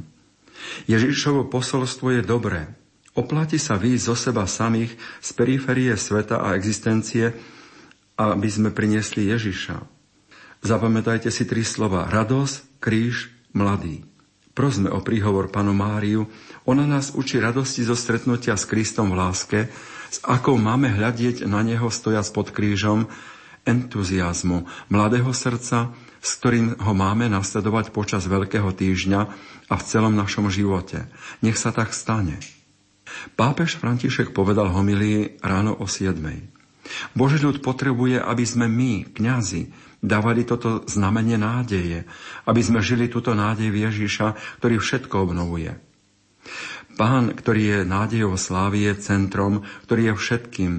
Ježišovo 0.87 1.51
posolstvo 1.51 2.15
je 2.15 2.23
dobré. 2.23 2.71
Oplatí 3.15 3.59
sa 3.59 3.75
výjsť 3.75 4.07
zo 4.07 4.17
seba 4.19 4.47
samých 4.47 4.95
z 5.19 5.31
periférie 5.35 5.95
sveta 5.99 6.43
a 6.43 6.55
existencie, 6.55 7.35
aby 8.15 8.49
sme 8.51 8.71
priniesli 8.71 9.31
Ježiša. 9.31 9.83
Zapamätajte 10.63 11.29
si 11.29 11.45
tri 11.45 11.67
slova. 11.67 12.07
Radosť, 12.09 12.79
kríž, 12.79 13.35
mladý. 13.53 14.14
Prosme 14.55 14.87
o 14.87 15.03
príhovor 15.03 15.51
panu 15.51 15.75
Máriu. 15.75 16.31
Ona 16.63 16.87
nás 16.87 17.11
učí 17.11 17.43
radosti 17.43 17.83
zo 17.83 17.99
stretnutia 17.99 18.55
s 18.55 18.71
Kristom 18.71 19.11
v 19.11 19.19
láske, 19.19 19.61
s 20.15 20.23
akou 20.23 20.55
máme 20.55 20.95
hľadieť 20.95 21.51
na 21.51 21.59
Neho 21.67 21.91
stojac 21.91 22.31
pod 22.31 22.55
krížom, 22.55 23.11
entuziasmu, 23.67 24.71
mladého 24.95 25.35
srdca, 25.35 25.91
s 26.23 26.31
ktorým 26.39 26.79
ho 26.79 26.93
máme 26.95 27.27
nasledovať 27.27 27.91
počas 27.91 28.31
Veľkého 28.31 28.71
týždňa 28.71 29.21
a 29.67 29.75
v 29.75 29.83
celom 29.83 30.15
našom 30.15 30.47
živote. 30.47 31.11
Nech 31.43 31.59
sa 31.59 31.75
tak 31.75 31.91
stane. 31.91 32.39
Pápež 33.35 33.75
František 33.77 34.31
povedal 34.31 34.71
homilii 34.71 35.43
ráno 35.43 35.75
o 35.77 35.91
7. 35.91 36.15
Boží 37.17 37.41
ľud 37.41 37.59
potrebuje, 37.65 38.21
aby 38.21 38.45
sme 38.45 38.71
my, 38.71 39.13
kňazi, 39.17 39.73
dávali 40.05 40.45
toto 40.45 40.85
znamenie 40.85 41.41
nádeje, 41.41 42.05
aby 42.45 42.61
sme 42.61 42.85
žili 42.85 43.09
túto 43.09 43.33
nádej 43.33 43.73
Ježiša, 43.73 44.61
ktorý 44.61 44.77
všetko 44.77 45.15
obnovuje. 45.25 45.81
Pán, 46.95 47.33
ktorý 47.35 47.63
je 47.65 47.79
nádejou 47.89 48.37
slávy, 48.37 48.87
je 48.93 49.01
centrom, 49.03 49.65
ktorý 49.89 50.13
je 50.13 50.15
všetkým. 50.15 50.73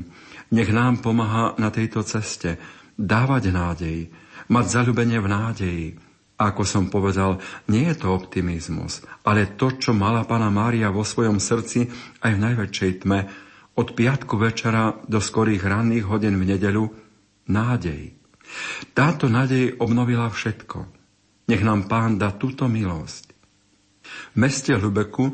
Nech 0.54 0.70
nám 0.70 1.02
pomáha 1.02 1.58
na 1.58 1.74
tejto 1.74 2.06
ceste 2.06 2.62
dávať 2.96 3.52
nádej, 3.52 3.98
mať 4.48 4.66
zalúbenie 4.70 5.20
v 5.20 5.28
nádeji. 5.28 5.88
A 6.36 6.52
ako 6.52 6.64
som 6.68 6.92
povedal, 6.92 7.40
nie 7.72 7.88
je 7.88 7.96
to 7.96 8.12
optimizmus, 8.12 9.04
ale 9.24 9.56
to, 9.56 9.72
čo 9.76 9.96
mala 9.96 10.28
pána 10.28 10.52
Mária 10.52 10.92
vo 10.92 11.08
svojom 11.08 11.40
srdci 11.40 11.88
aj 12.20 12.32
v 12.36 12.44
najväčšej 12.44 12.92
tme, 13.04 13.20
od 13.76 13.92
piatku 13.92 14.40
večera 14.40 14.96
do 15.08 15.20
skorých 15.20 15.64
ranných 15.68 16.08
hodín 16.08 16.40
v 16.40 16.56
nedelu, 16.56 16.88
nádej. 17.52 18.25
Táto 18.96 19.28
nádej 19.28 19.78
obnovila 19.78 20.32
všetko. 20.32 20.88
Nech 21.52 21.62
nám 21.62 21.86
pán 21.86 22.18
dá 22.18 22.34
túto 22.34 22.66
milosť. 22.66 23.36
V 24.34 24.36
meste 24.38 24.74
Lubeku 24.78 25.34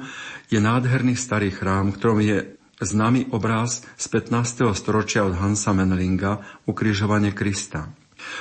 je 0.51 0.59
nádherný 0.59 1.16
starý 1.16 1.51
chrám, 1.51 1.95
ktorom 1.95 2.20
je 2.24 2.38
známy 2.82 3.30
obraz 3.32 3.86
z 3.95 4.05
15. 4.09 4.74
storočia 4.74 5.22
od 5.24 5.38
Hansa 5.38 5.72
Menlinga 5.72 6.41
Ukrižovanie 6.66 7.32
Krista. 7.32 7.93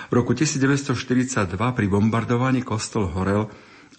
V 0.08 0.12
roku 0.12 0.32
1942 0.36 1.56
pri 1.56 1.86
bombardovaní 1.88 2.64
kostol 2.64 3.08
horel 3.12 3.48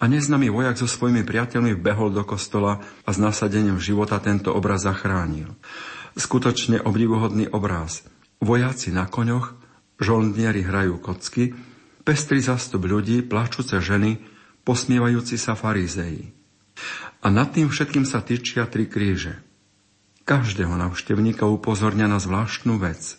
a 0.02 0.04
neznámy 0.10 0.50
vojak 0.50 0.78
so 0.78 0.90
svojimi 0.90 1.22
priateľmi 1.22 1.78
vbehol 1.78 2.10
do 2.10 2.26
kostola 2.26 2.82
a 3.06 3.10
s 3.10 3.18
nasadením 3.22 3.78
života 3.78 4.18
tento 4.18 4.50
obraz 4.50 4.82
zachránil. 4.82 5.54
Skutočne 6.18 6.82
obdivuhodný 6.82 7.50
obraz. 7.54 8.02
Vojaci 8.42 8.90
na 8.90 9.06
koňoch, 9.06 9.61
žoldnieri 10.02 10.66
hrajú 10.66 10.98
kocky, 10.98 11.54
pestrý 12.02 12.42
zastup 12.42 12.84
ľudí, 12.84 13.22
plačúce 13.22 13.78
ženy, 13.78 14.18
posmievajúci 14.66 15.38
sa 15.38 15.54
farizeji. 15.54 16.34
A 17.22 17.30
nad 17.30 17.54
tým 17.54 17.70
všetkým 17.70 18.02
sa 18.02 18.20
tyčia 18.20 18.66
tri 18.66 18.90
kríže. 18.90 19.38
Každého 20.22 20.74
navštevníka 20.74 21.46
upozorňa 21.46 22.06
na 22.10 22.18
zvláštnu 22.18 22.78
vec. 22.78 23.18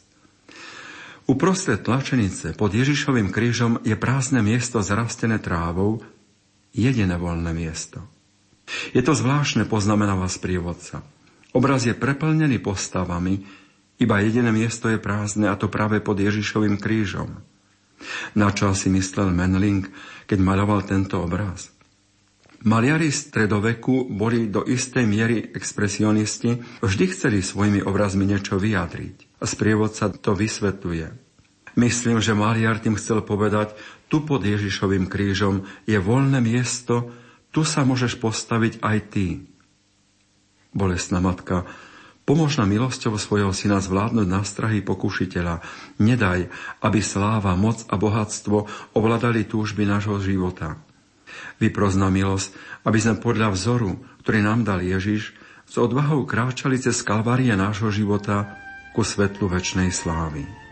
Uprostred 1.23 1.79
tlačenice 1.79 2.51
pod 2.51 2.75
Ježišovým 2.75 3.31
krížom 3.31 3.79
je 3.88 3.95
prázdne 3.95 4.43
miesto 4.43 4.84
zrastené 4.84 5.39
trávou, 5.39 6.03
jediné 6.75 7.15
voľné 7.15 7.55
miesto. 7.55 8.03
Je 8.91 8.99
to 8.99 9.15
zvláštne, 9.15 9.63
poznamenáva 9.67 10.27
sprievodca. 10.27 11.03
Obraz 11.55 11.88
je 11.88 11.95
preplnený 11.95 12.59
postavami, 12.59 13.62
iba 14.02 14.20
jediné 14.22 14.50
miesto 14.50 14.89
je 14.89 14.98
prázdne 14.98 15.50
a 15.50 15.60
to 15.60 15.70
práve 15.70 16.02
pod 16.02 16.18
Ježišovým 16.18 16.82
krížom. 16.82 17.44
Na 18.36 18.52
čo 18.52 18.74
si 18.76 18.91
myslel 18.91 19.32
Menling, 19.32 19.88
keď 20.28 20.39
maloval 20.44 20.84
tento 20.84 21.24
obraz? 21.24 21.72
Maliari 22.64 23.12
stredoveku 23.12 24.08
boli 24.08 24.48
do 24.48 24.64
istej 24.64 25.04
miery 25.04 25.52
expresionisti, 25.52 26.64
vždy 26.80 27.06
chceli 27.12 27.44
svojimi 27.44 27.84
obrazmi 27.84 28.24
niečo 28.24 28.56
vyjadriť. 28.56 29.44
A 29.44 29.46
sprievodca 29.46 30.08
to 30.08 30.32
vysvetľuje. 30.32 31.08
Myslím, 31.76 32.24
že 32.24 32.38
Maliar 32.38 32.80
tým 32.80 32.96
chcel 32.96 33.20
povedať, 33.20 33.76
tu 34.08 34.24
pod 34.24 34.48
Ježišovým 34.48 35.12
krížom 35.12 35.68
je 35.84 36.00
voľné 36.00 36.39
miesto, 36.39 37.12
tu 37.52 37.68
sa 37.68 37.84
môžeš 37.84 38.16
postaviť 38.24 38.80
aj 38.80 38.98
ty. 39.12 39.44
Bolesná 40.72 41.20
matka, 41.20 41.68
Pomôž 42.24 42.55
nám 42.55 42.71
milosťou 42.71 43.19
svojho 43.19 43.51
syna 43.51 43.84
zvládnuť 43.84 44.28
nástrahy 44.32 44.80
pokušiteľa. 44.80 45.59
Nedaj, 45.99 46.47
aby 46.80 46.99
sláva, 47.03 47.59
moc 47.59 47.84
a 47.91 47.99
bohatstvo 47.99 48.57
ovládali 48.95 49.43
túžby 49.43 49.84
nášho 49.84 50.24
života. 50.24 50.80
Vypros 51.59 51.99
na 51.99 52.07
milosť, 52.07 52.55
aby 52.88 52.97
sme 53.03 53.19
podľa 53.19 53.51
vzoru, 53.51 53.99
ktorý 54.24 54.39
nám 54.39 54.63
dal 54.63 54.80
Ježiš, 54.80 55.36
s 55.67 55.76
odvahou 55.76 56.24
kráčali 56.24 56.80
cez 56.80 57.03
kalvárie 57.03 57.51
nášho 57.59 57.91
života 57.91 58.55
ku 58.95 59.03
svetlu 59.03 59.51
väčšnej 59.51 59.91
slávy. 59.91 60.62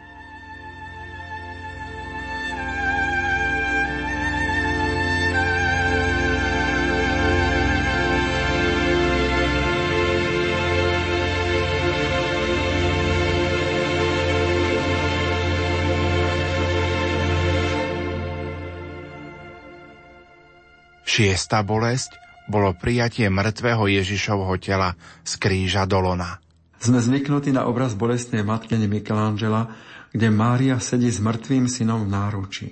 Šiesta 21.11 21.59
bolesť 21.59 22.15
bolo 22.47 22.71
prijatie 22.71 23.27
mŕtvého 23.27 23.83
Ježišovho 23.99 24.55
tela 24.63 24.95
z 25.27 25.35
kríža 25.43 25.83
do 25.83 25.99
lona. 25.99 26.39
Sme 26.79 27.03
zvyknutí 27.03 27.51
na 27.51 27.67
obraz 27.67 27.99
bolestnej 27.99 28.47
matkene 28.47 28.87
Michelangela, 28.87 29.75
kde 30.15 30.31
Mária 30.31 30.79
sedí 30.79 31.11
s 31.11 31.19
mŕtvým 31.19 31.67
synom 31.67 32.07
v 32.07 32.15
náruči. 32.15 32.67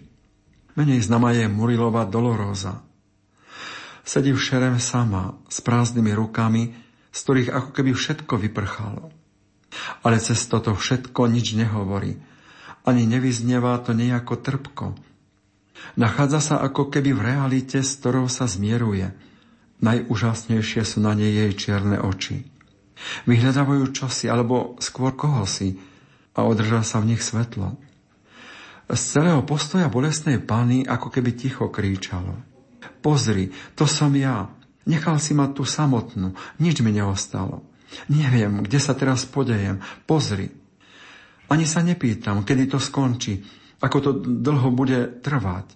Menej 0.79 1.03
známa 1.03 1.35
je 1.35 1.51
Murilova 1.51 2.07
Doloroza. 2.07 2.79
Sedí 4.07 4.31
v 4.31 4.39
šerem 4.39 4.79
sama, 4.79 5.35
s 5.51 5.59
prázdnymi 5.59 6.15
rukami, 6.15 6.63
z 7.11 7.19
ktorých 7.19 7.51
ako 7.51 7.69
keby 7.75 7.91
všetko 7.91 8.39
vyprchalo. 8.39 9.11
Ale 10.07 10.15
cez 10.23 10.39
toto 10.47 10.79
všetko 10.79 11.27
nič 11.27 11.59
nehovorí. 11.59 12.15
Ani 12.87 13.03
nevyznieva 13.03 13.83
to 13.83 13.91
nejako 13.91 14.39
trpko, 14.39 14.95
Nachádza 15.99 16.39
sa 16.39 16.55
ako 16.63 16.88
keby 16.88 17.11
v 17.11 17.25
realite, 17.34 17.84
s 17.84 17.99
ktorou 17.99 18.32
sa 18.32 18.47
zmieruje. 18.47 19.11
Najúžasnejšie 19.80 20.84
sú 20.84 20.99
na 21.03 21.15
nej 21.15 21.32
jej 21.32 21.51
čierne 21.55 21.99
oči. 21.99 22.43
Vyhľadávajú 23.27 23.95
čosi, 23.95 24.27
alebo 24.27 24.75
skôr 24.84 25.15
koho 25.15 25.47
si 25.47 25.80
a 26.36 26.43
održa 26.43 26.84
sa 26.84 26.99
v 26.99 27.15
nich 27.15 27.23
svetlo. 27.23 27.80
Z 28.89 29.01
celého 29.19 29.43
postoja 29.45 29.88
bolestnej 29.88 30.41
pány 30.41 30.84
ako 30.84 31.07
keby 31.13 31.32
ticho 31.36 31.71
kríčalo. 31.71 32.36
Pozri, 32.99 33.51
to 33.75 33.88
som 33.88 34.11
ja. 34.15 34.51
Nechal 34.84 35.21
si 35.21 35.38
ma 35.38 35.47
tu 35.51 35.63
samotnú. 35.63 36.36
Nič 36.59 36.82
mi 36.84 36.91
neostalo. 36.91 37.63
Neviem, 38.09 38.65
kde 38.65 38.80
sa 38.82 38.97
teraz 38.97 39.23
podejem. 39.27 39.80
Pozri. 40.09 40.49
Ani 41.49 41.65
sa 41.65 41.82
nepýtam, 41.82 42.43
kedy 42.43 42.71
to 42.71 42.80
skončí 42.82 43.59
ako 43.80 43.97
to 43.99 44.11
dlho 44.21 44.69
bude 44.75 45.23
trvať. 45.23 45.75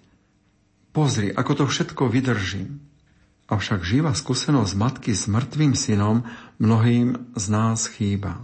Pozri, 0.94 1.32
ako 1.34 1.52
to 1.58 1.64
všetko 1.66 2.06
vydržím. 2.06 2.78
Avšak 3.44 3.84
živá 3.84 4.16
skúsenosť 4.16 4.72
matky 4.78 5.12
s 5.12 5.28
mŕtvým 5.28 5.76
synom 5.76 6.24
mnohým 6.56 7.34
z 7.36 7.44
nás 7.52 7.90
chýba. 7.90 8.40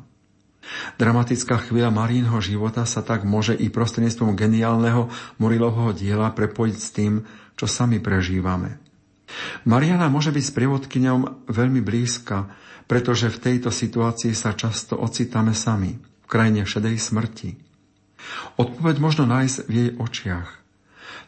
Dramatická 1.01 1.57
chvíľa 1.57 1.89
Marínho 1.89 2.37
života 2.45 2.85
sa 2.85 3.01
tak 3.01 3.25
môže 3.25 3.57
i 3.57 3.73
prostredníctvom 3.73 4.37
geniálneho 4.37 5.09
Morilovho 5.41 5.97
diela 5.97 6.29
prepojiť 6.31 6.77
s 6.77 6.89
tým, 6.93 7.25
čo 7.57 7.65
sami 7.65 7.97
prežívame. 7.99 8.77
Mariana 9.65 10.11
môže 10.11 10.35
byť 10.35 10.45
sprievodkyňom 10.53 11.49
veľmi 11.49 11.81
blízka, 11.81 12.51
pretože 12.91 13.31
v 13.31 13.39
tejto 13.39 13.71
situácii 13.71 14.35
sa 14.35 14.53
často 14.53 14.99
ocitáme 14.99 15.55
sami, 15.55 15.95
v 15.97 16.27
krajine 16.27 16.67
šedej 16.67 16.99
smrti. 16.99 17.70
Odpoveď 18.57 18.97
možno 19.01 19.25
nájsť 19.29 19.57
v 19.67 19.73
jej 19.73 19.91
očiach. 19.97 20.49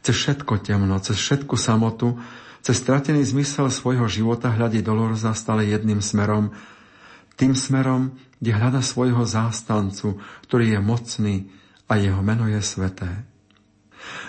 Cez 0.02 0.14
všetko 0.18 0.62
temno, 0.62 0.98
cez 0.98 1.16
všetku 1.16 1.54
samotu, 1.54 2.18
cez 2.62 2.78
stratený 2.78 3.22
zmysel 3.26 3.70
svojho 3.70 4.06
života 4.06 4.50
hľadí 4.50 4.82
Doloroza 4.82 5.34
stále 5.34 5.66
jedným 5.70 6.02
smerom, 6.02 6.54
tým 7.34 7.58
smerom, 7.58 8.14
kde 8.38 8.50
hľada 8.54 8.82
svojho 8.82 9.22
zástancu, 9.26 10.18
ktorý 10.46 10.76
je 10.76 10.80
mocný 10.82 11.34
a 11.86 11.98
jeho 11.98 12.20
meno 12.22 12.46
je 12.46 12.60
sveté. 12.62 13.08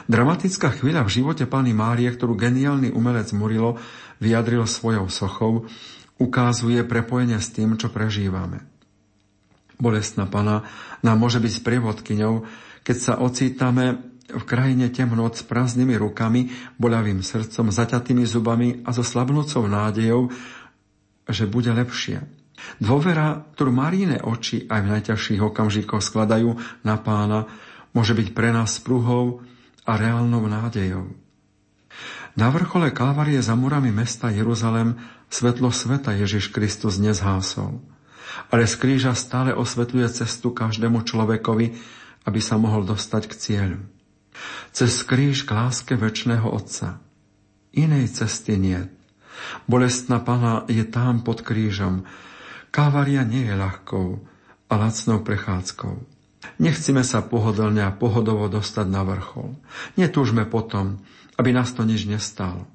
Dramatická 0.05 0.69
chvíľa 0.69 1.07
v 1.07 1.13
živote 1.21 1.45
pani 1.49 1.73
Márie, 1.73 2.09
ktorú 2.11 2.37
geniálny 2.37 2.93
umelec 2.93 3.33
Murilo 3.33 3.79
vyjadril 4.21 4.67
svojou 4.69 5.09
sochou, 5.09 5.65
ukazuje 6.21 6.85
prepojenie 6.85 7.39
s 7.41 7.49
tým, 7.49 7.75
čo 7.79 7.89
prežívame. 7.89 8.72
Bolestná 9.81 10.29
pana 10.29 10.65
nám 11.01 11.17
môže 11.17 11.41
byť 11.41 11.51
sprievodkyňou, 11.61 12.33
keď 12.85 12.97
sa 12.99 13.13
ocítame 13.19 14.13
v 14.29 14.43
krajine 14.47 14.87
temnot 14.89 15.35
s 15.35 15.43
prázdnymi 15.43 15.99
rukami, 15.99 16.51
boľavým 16.79 17.19
srdcom, 17.19 17.69
zaťatými 17.69 18.23
zubami 18.23 18.81
a 18.87 18.95
so 18.95 19.03
slabnúcou 19.03 19.67
nádejou, 19.67 20.31
že 21.27 21.45
bude 21.47 21.69
lepšie. 21.71 22.23
Dôvera, 22.79 23.43
ktorú 23.55 23.71
Maríne 23.75 24.23
oči 24.23 24.63
aj 24.69 24.79
v 24.79 24.91
najťažších 24.97 25.41
okamžikoch 25.43 25.99
skladajú 25.99 26.55
na 26.87 26.95
pána, 26.95 27.51
môže 27.91 28.15
byť 28.15 28.31
pre 28.31 28.55
nás 28.55 28.79
spruhou 28.79 29.43
a 29.83 29.91
reálnou 29.99 30.47
nádejou. 30.47 31.11
Na 32.33 32.49
vrchole 32.49 32.89
Kalvarie 32.89 33.37
za 33.43 33.53
murami 33.53 33.93
mesta 33.93 34.33
Jeruzalem 34.33 34.97
svetlo 35.29 35.69
sveta 35.69 36.17
Ježiš 36.17 36.49
Kristus 36.49 36.97
nezhásol 36.97 37.92
ale 38.49 38.65
z 38.65 38.75
kríža 38.79 39.13
stále 39.13 39.53
osvetľuje 39.53 40.09
cestu 40.23 40.53
každému 40.53 41.05
človekovi, 41.05 41.67
aby 42.23 42.39
sa 42.39 42.55
mohol 42.57 42.87
dostať 42.87 43.23
k 43.29 43.33
cieľu. 43.37 43.79
Cez 44.73 45.05
kríž 45.05 45.45
k 45.45 45.53
láske 45.53 45.93
väčšného 45.93 46.49
Otca. 46.49 46.97
Inej 47.73 48.17
cesty 48.17 48.57
nie. 48.57 48.81
Bolestná 49.69 50.21
pana 50.21 50.65
je 50.69 50.81
tam 50.85 51.21
pod 51.21 51.45
krížom. 51.45 52.05
Kávaria 52.73 53.21
nie 53.21 53.45
je 53.45 53.53
ľahkou 53.53 54.07
a 54.69 54.73
lacnou 54.73 55.21
prechádzkou. 55.21 55.93
Nechcime 56.57 57.05
sa 57.05 57.21
pohodlne 57.21 57.85
a 57.85 57.93
pohodovo 57.93 58.49
dostať 58.49 58.87
na 58.89 59.05
vrchol. 59.05 59.53
Netúžme 59.95 60.49
potom, 60.49 61.01
aby 61.37 61.53
nás 61.53 61.73
to 61.73 61.85
nič 61.85 62.09
nestalo 62.09 62.72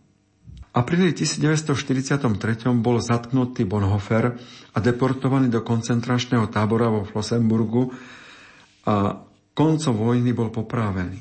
apríli 0.79 1.11
1943 1.11 2.23
bol 2.79 3.03
zatknutý 3.03 3.67
Bonhoeffer 3.67 4.39
a 4.73 4.79
deportovaný 4.79 5.51
do 5.51 5.67
koncentračného 5.67 6.47
tábora 6.47 6.87
vo 6.87 7.03
Flossenburgu 7.03 7.91
a 8.87 9.19
koncom 9.59 9.95
vojny 9.99 10.31
bol 10.31 10.55
popravený. 10.55 11.19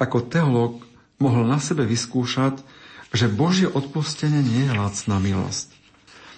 Ako 0.00 0.32
teológ 0.32 0.80
mohol 1.20 1.44
na 1.44 1.60
sebe 1.60 1.84
vyskúšať, 1.84 2.64
že 3.12 3.28
Božie 3.28 3.68
odpustenie 3.68 4.40
nie 4.40 4.64
je 4.68 4.72
lacná 4.72 5.20
milosť. 5.20 5.76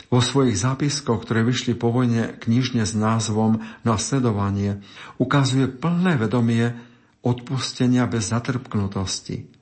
Vo 0.09 0.25
svojich 0.25 0.57
zápiskoch, 0.57 1.21
ktoré 1.21 1.45
vyšli 1.45 1.77
po 1.77 1.93
vojne 1.93 2.33
knižne 2.41 2.89
s 2.89 2.97
názvom 2.97 3.61
Nasledovanie, 3.85 4.81
ukazuje 5.21 5.69
plné 5.69 6.17
vedomie 6.17 6.73
odpustenia 7.21 8.09
bez 8.09 8.33
zatrpknutosti. 8.33 9.58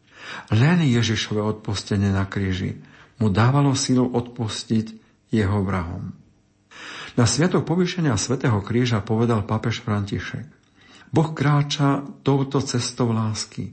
Len 0.51 0.83
Ježišové 0.85 1.43
odpustenie 1.43 2.11
na 2.11 2.27
kríži 2.27 2.79
mu 3.19 3.33
dávalo 3.33 3.73
silu 3.73 4.07
odpustiť 4.13 4.87
jeho 5.33 5.59
vrahom. 5.65 6.13
Na 7.17 7.25
sviatok 7.25 7.65
povýšenia 7.65 8.13
Svetého 8.21 8.61
kríža 8.61 9.01
povedal 9.01 9.43
pápež 9.49 9.81
František. 9.81 10.45
Boh 11.09 11.33
kráča 11.33 12.05
touto 12.21 12.61
cestou 12.61 13.09
lásky. 13.15 13.73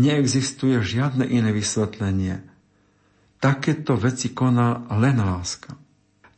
Neexistuje 0.00 0.80
žiadne 0.80 1.28
iné 1.28 1.52
vysvetlenie. 1.52 2.40
Takéto 3.36 4.00
veci 4.00 4.32
koná 4.32 4.88
len 4.96 5.20
láska. 5.20 5.76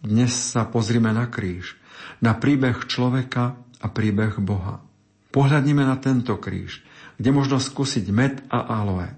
Dnes 0.03 0.35
sa 0.35 0.67
pozrime 0.67 1.15
na 1.15 1.31
kríž, 1.31 1.79
na 2.19 2.35
príbeh 2.35 2.91
človeka 2.91 3.55
a 3.79 3.87
príbeh 3.87 4.43
Boha. 4.43 4.83
Pohľadnime 5.31 5.87
na 5.87 5.95
tento 6.01 6.35
kríž, 6.43 6.83
kde 7.23 7.31
možno 7.31 7.63
skúsiť 7.63 8.07
med 8.11 8.43
a 8.51 8.67
aloe. 8.83 9.15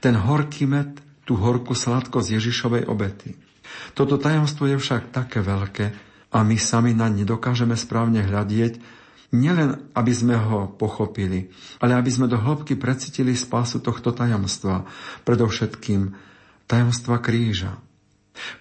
Ten 0.00 0.14
horký 0.18 0.64
med, 0.66 0.98
tú 1.22 1.38
horkú 1.38 1.72
sladkosť 1.72 2.38
Ježišovej 2.38 2.90
obety. 2.90 3.38
Toto 3.94 4.18
tajomstvo 4.18 4.68
je 4.68 4.76
však 4.76 5.14
také 5.14 5.40
veľké 5.40 5.94
a 6.32 6.38
my 6.42 6.56
sami 6.56 6.96
na 6.96 7.12
nedokážeme 7.12 7.76
správne 7.76 8.24
hľadieť, 8.24 8.80
nielen 9.32 9.88
aby 9.96 10.12
sme 10.12 10.36
ho 10.36 10.68
pochopili, 10.68 11.48
ale 11.80 11.96
aby 11.96 12.10
sme 12.12 12.28
do 12.28 12.36
hĺbky 12.36 12.76
precitili 12.76 13.32
spásu 13.32 13.80
tohto 13.80 14.12
tajomstva, 14.12 14.84
predovšetkým 15.24 16.12
tajomstva 16.68 17.16
kríža. 17.20 17.80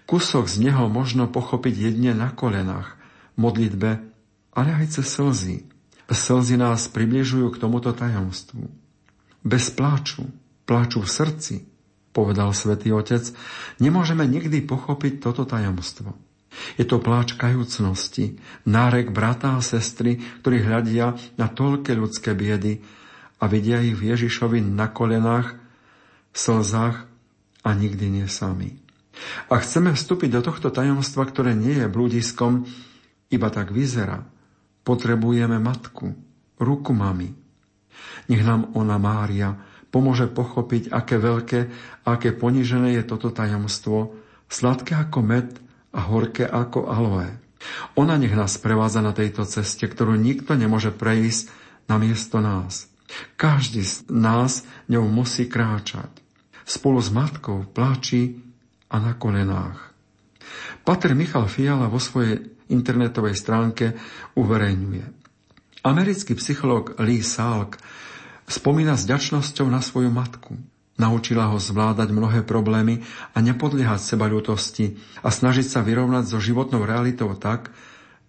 Kusok 0.07 0.51
z 0.51 0.67
neho 0.67 0.91
možno 0.91 1.31
pochopiť 1.31 1.91
jedne 1.91 2.11
na 2.11 2.31
kolenách, 2.31 2.99
modlitbe, 3.39 4.03
ale 4.51 4.69
aj 4.83 4.99
cez 4.99 5.07
slzy. 5.07 5.57
Slzy 6.11 6.59
nás 6.59 6.91
približujú 6.91 7.55
k 7.55 7.59
tomuto 7.59 7.95
tajomstvu. 7.95 8.67
Bez 9.47 9.71
pláču, 9.71 10.27
pláču 10.65 11.03
v 11.03 11.09
srdci, 11.09 11.55
povedal 12.11 12.51
svätý 12.51 12.91
Otec, 12.91 13.23
nemôžeme 13.79 14.27
nikdy 14.27 14.63
pochopiť 14.63 15.23
toto 15.23 15.47
tajomstvo. 15.47 16.13
Je 16.75 16.83
to 16.83 16.99
pláč 16.99 17.39
kajúcnosti, 17.39 18.35
nárek 18.67 19.15
brata 19.15 19.55
a 19.55 19.63
sestry, 19.63 20.19
ktorí 20.43 20.67
hľadia 20.67 21.15
na 21.39 21.47
toľké 21.47 21.95
ľudské 21.95 22.35
biedy 22.35 22.83
a 23.39 23.47
vidia 23.47 23.79
ich 23.79 23.95
v 23.95 24.11
Ježišovi 24.11 24.59
na 24.59 24.91
kolenách, 24.91 25.55
slzách 26.35 27.07
a 27.63 27.69
nikdy 27.71 28.21
nie 28.21 28.27
sami. 28.27 28.75
A 29.47 29.59
chceme 29.63 29.95
vstúpiť 29.95 30.29
do 30.39 30.41
tohto 30.43 30.71
tajomstva, 30.71 31.27
ktoré 31.27 31.55
nie 31.55 31.75
je 31.75 31.87
blúdiskom, 31.87 32.67
iba 33.31 33.47
tak 33.47 33.71
vyzerá. 33.71 34.27
Potrebujeme 34.83 35.55
matku, 35.55 36.11
ruku 36.59 36.91
mami. 36.91 37.31
Nech 38.27 38.43
nám 38.43 38.75
ona 38.75 38.99
Mária 38.99 39.70
pomôže 39.91 40.31
pochopiť, 40.31 40.89
aké 40.89 41.19
veľké 41.19 41.59
aké 42.07 42.31
ponižené 42.33 42.97
je 42.97 43.03
toto 43.05 43.29
tajomstvo, 43.29 44.15
sladké 44.47 44.97
ako 44.97 45.19
med 45.21 45.47
a 45.91 45.99
horké 46.07 46.47
ako 46.47 46.87
aloe. 46.87 47.29
Ona 47.93 48.17
nech 48.17 48.33
nás 48.33 48.57
prevádza 48.57 49.05
na 49.05 49.13
tejto 49.13 49.45
ceste, 49.45 49.85
ktorú 49.85 50.17
nikto 50.17 50.57
nemôže 50.57 50.89
prejsť 50.89 51.53
na 51.85 52.01
miesto 52.01 52.41
nás. 52.41 52.89
Každý 53.37 53.83
z 53.83 54.07
nás 54.09 54.63
ňou 54.87 55.05
musí 55.11 55.45
kráčať. 55.45 56.09
Spolu 56.63 57.03
s 57.03 57.11
matkou 57.11 57.67
pláči 57.67 58.39
a 58.87 58.97
na 58.97 59.13
kolenách. 59.13 59.91
Pater 60.87 61.13
Michal 61.13 61.45
Fiala 61.51 61.91
vo 61.91 61.99
svojej 62.01 62.41
internetovej 62.71 63.35
stránke 63.35 63.93
uverejňuje. 64.39 65.05
Americký 65.81 66.37
psychológ 66.37 66.97
Lee 67.01 67.25
Salk 67.25 67.77
Spomína 68.51 68.99
s 68.99 69.07
ďačnosťou 69.07 69.71
na 69.71 69.79
svoju 69.79 70.11
matku. 70.11 70.59
Naučila 70.99 71.47
ho 71.47 71.55
zvládať 71.55 72.11
mnohé 72.11 72.43
problémy 72.43 72.99
a 73.31 73.39
nepodliehať 73.39 74.03
seba 74.03 74.27
ľutosti 74.27 74.99
a 75.23 75.31
snažiť 75.31 75.63
sa 75.63 75.79
vyrovnať 75.79 76.27
so 76.27 76.43
životnou 76.43 76.83
realitou 76.83 77.31
tak, 77.39 77.71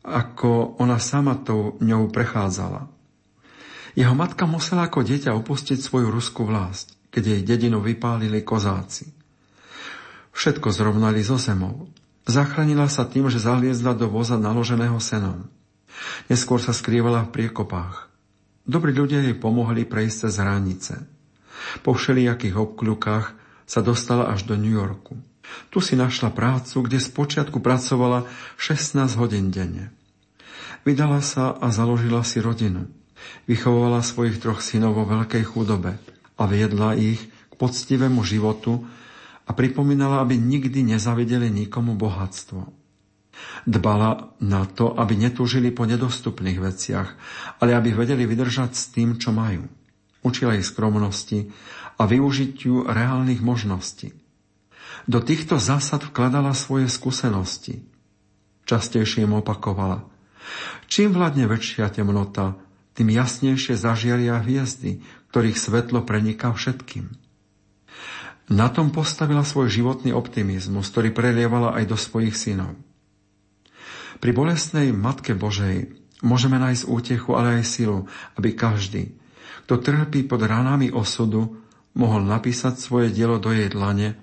ako 0.07 0.79
ona 0.79 1.03
sama 1.03 1.35
tou 1.35 1.75
ňou 1.83 2.07
prechádzala. 2.15 2.87
Jeho 3.99 4.15
matka 4.15 4.47
musela 4.47 4.87
ako 4.87 5.03
dieťa 5.03 5.35
opustiť 5.35 5.83
svoju 5.83 6.09
ruskú 6.15 6.47
vlast, 6.47 6.95
keď 7.11 7.23
jej 7.27 7.43
dedinu 7.43 7.83
vypálili 7.83 8.47
kozáci. 8.47 9.11
Všetko 10.33 10.71
zrovnali 10.71 11.21
so 11.27 11.35
zemou. 11.37 11.91
Zachránila 12.31 12.87
sa 12.87 13.11
tým, 13.11 13.27
že 13.27 13.43
zaliezla 13.43 13.99
do 13.99 14.07
voza 14.07 14.39
naloženého 14.39 15.03
senom. 15.03 15.51
Neskôr 16.31 16.63
sa 16.63 16.71
skrývala 16.71 17.27
v 17.27 17.43
priekopách. 17.43 18.12
Dobrí 18.63 18.95
ľudia 18.95 19.27
jej 19.27 19.35
pomohli 19.35 19.83
prejsť 19.83 20.17
cez 20.29 20.35
hranice. 20.39 20.95
Po 21.83 21.95
všelijakých 21.95 22.55
obkľukách 22.55 23.27
sa 23.67 23.81
dostala 23.83 24.31
až 24.31 24.47
do 24.47 24.55
New 24.55 24.75
Yorku. 24.75 25.19
Tu 25.75 25.83
si 25.83 25.99
našla 25.99 26.31
prácu, 26.31 26.87
kde 26.87 27.03
spočiatku 27.03 27.59
pracovala 27.59 28.25
16 28.57 29.19
hodín 29.19 29.51
denne. 29.51 29.91
Vydala 30.83 31.23
sa 31.23 31.55
a 31.55 31.71
založila 31.71 32.27
si 32.27 32.43
rodinu. 32.43 32.91
Vychovala 33.47 34.03
svojich 34.03 34.43
troch 34.43 34.59
synov 34.59 34.99
vo 34.99 35.05
veľkej 35.07 35.45
chudobe 35.47 35.95
a 36.35 36.43
viedla 36.51 36.99
ich 36.99 37.23
k 37.23 37.55
poctivému 37.55 38.23
životu 38.27 38.83
a 39.47 39.51
pripomínala, 39.55 40.23
aby 40.23 40.39
nikdy 40.39 40.83
nezavideli 40.87 41.51
nikomu 41.51 41.95
bohatstvo. 41.95 42.82
Dbala 43.63 44.35
na 44.43 44.67
to, 44.67 44.91
aby 44.99 45.15
netúžili 45.15 45.71
po 45.71 45.87
nedostupných 45.87 46.59
veciach, 46.59 47.09
ale 47.63 47.79
aby 47.79 47.95
vedeli 47.95 48.27
vydržať 48.27 48.71
s 48.75 48.91
tým, 48.91 49.23
čo 49.23 49.31
majú. 49.31 49.71
Učila 50.27 50.59
ich 50.59 50.67
skromnosti 50.67 51.51
a 51.99 52.03
využitiu 52.07 52.87
reálnych 52.87 53.43
možností. 53.43 54.15
Do 55.07 55.19
týchto 55.23 55.59
zásad 55.59 56.03
vkladala 56.07 56.55
svoje 56.55 56.87
skúsenosti. 56.87 57.83
Častejšie 58.67 59.27
im 59.27 59.43
opakovala. 59.43 60.07
Čím 60.87 61.15
vládne 61.15 61.51
väčšia 61.51 61.91
temnota, 61.91 62.59
tým 62.93 63.11
jasnejšie 63.11 63.75
zažiaria 63.75 64.39
hviezdy, 64.43 65.03
ktorých 65.33 65.59
svetlo 65.59 66.05
preniká 66.05 66.53
všetkým. 66.53 67.09
Na 68.53 68.69
tom 68.69 68.93
postavila 68.93 69.47
svoj 69.47 69.73
životný 69.73 70.13
optimizmus, 70.13 70.93
ktorý 70.93 71.15
prelievala 71.15 71.73
aj 71.79 71.85
do 71.89 71.97
svojich 71.97 72.37
synov. 72.37 72.77
Pri 74.23 74.31
bolestnej 74.31 74.95
Matke 74.95 75.35
Božej 75.35 75.91
môžeme 76.23 76.55
nájsť 76.55 76.87
útechu, 76.87 77.35
ale 77.35 77.59
aj 77.59 77.67
silu, 77.67 78.07
aby 78.39 78.55
každý, 78.55 79.19
kto 79.67 79.83
trpí 79.83 80.23
pod 80.31 80.47
ranami 80.47 80.95
osudu, 80.95 81.59
mohol 81.99 82.23
napísať 82.23 82.79
svoje 82.79 83.11
dielo 83.11 83.43
do 83.43 83.51
jej 83.51 83.67
dlane 83.67 84.15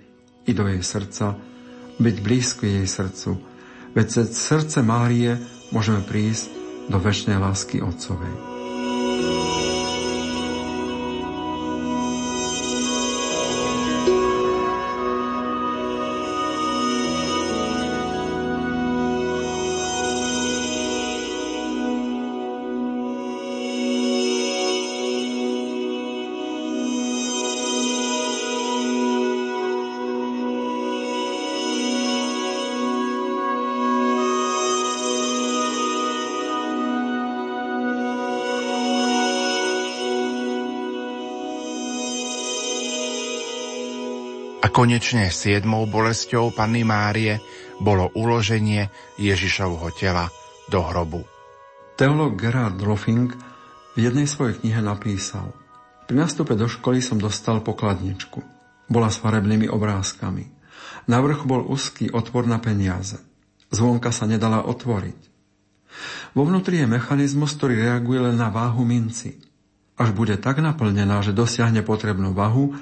i 0.47 0.56
do 0.56 0.64
jej 0.72 0.80
srdca, 0.80 1.36
byť 2.00 2.16
blízko 2.24 2.64
jej 2.64 2.88
srdcu, 2.88 3.43
veď 3.91 4.06
cez 4.08 4.39
srdce 4.39 4.80
Márie 4.80 5.36
môžeme 5.76 6.00
prísť 6.00 6.47
do 6.88 6.95
väčšnej 6.95 7.36
lásky 7.36 7.84
Otcovej. 7.84 8.49
Konečne 44.80 45.28
siedmou 45.28 45.84
bolesťou 45.92 46.56
Panny 46.56 46.88
Márie 46.88 47.44
bolo 47.84 48.16
uloženie 48.16 48.88
Ježišovho 49.20 49.92
tela 49.92 50.32
do 50.72 50.80
hrobu. 50.80 51.28
Teolog 52.00 52.40
Gerard 52.40 52.80
Lofing 52.80 53.28
v 53.92 53.98
jednej 54.00 54.24
svojej 54.24 54.64
knihe 54.64 54.80
napísal 54.80 55.52
Pri 56.08 56.16
nastupe 56.16 56.56
do 56.56 56.72
školy 56.72 57.04
som 57.04 57.20
dostal 57.20 57.60
pokladničku. 57.60 58.40
Bola 58.88 59.12
s 59.12 59.20
farebnými 59.20 59.68
obrázkami. 59.68 60.48
Na 61.12 61.20
vrchu 61.20 61.44
bol 61.44 61.68
úzky 61.68 62.08
otvor 62.08 62.48
na 62.48 62.64
peniaze. 62.64 63.20
Zvonka 63.76 64.16
sa 64.16 64.32
nedala 64.32 64.64
otvoriť. 64.64 65.20
Vo 66.40 66.48
vnútri 66.48 66.80
je 66.80 66.88
mechanizmus, 66.88 67.52
ktorý 67.60 67.84
reaguje 67.84 68.32
len 68.32 68.40
na 68.40 68.48
váhu 68.48 68.88
minci. 68.88 69.44
Až 70.00 70.16
bude 70.16 70.40
tak 70.40 70.64
naplnená, 70.64 71.20
že 71.20 71.36
dosiahne 71.36 71.84
potrebnú 71.84 72.32
váhu, 72.32 72.80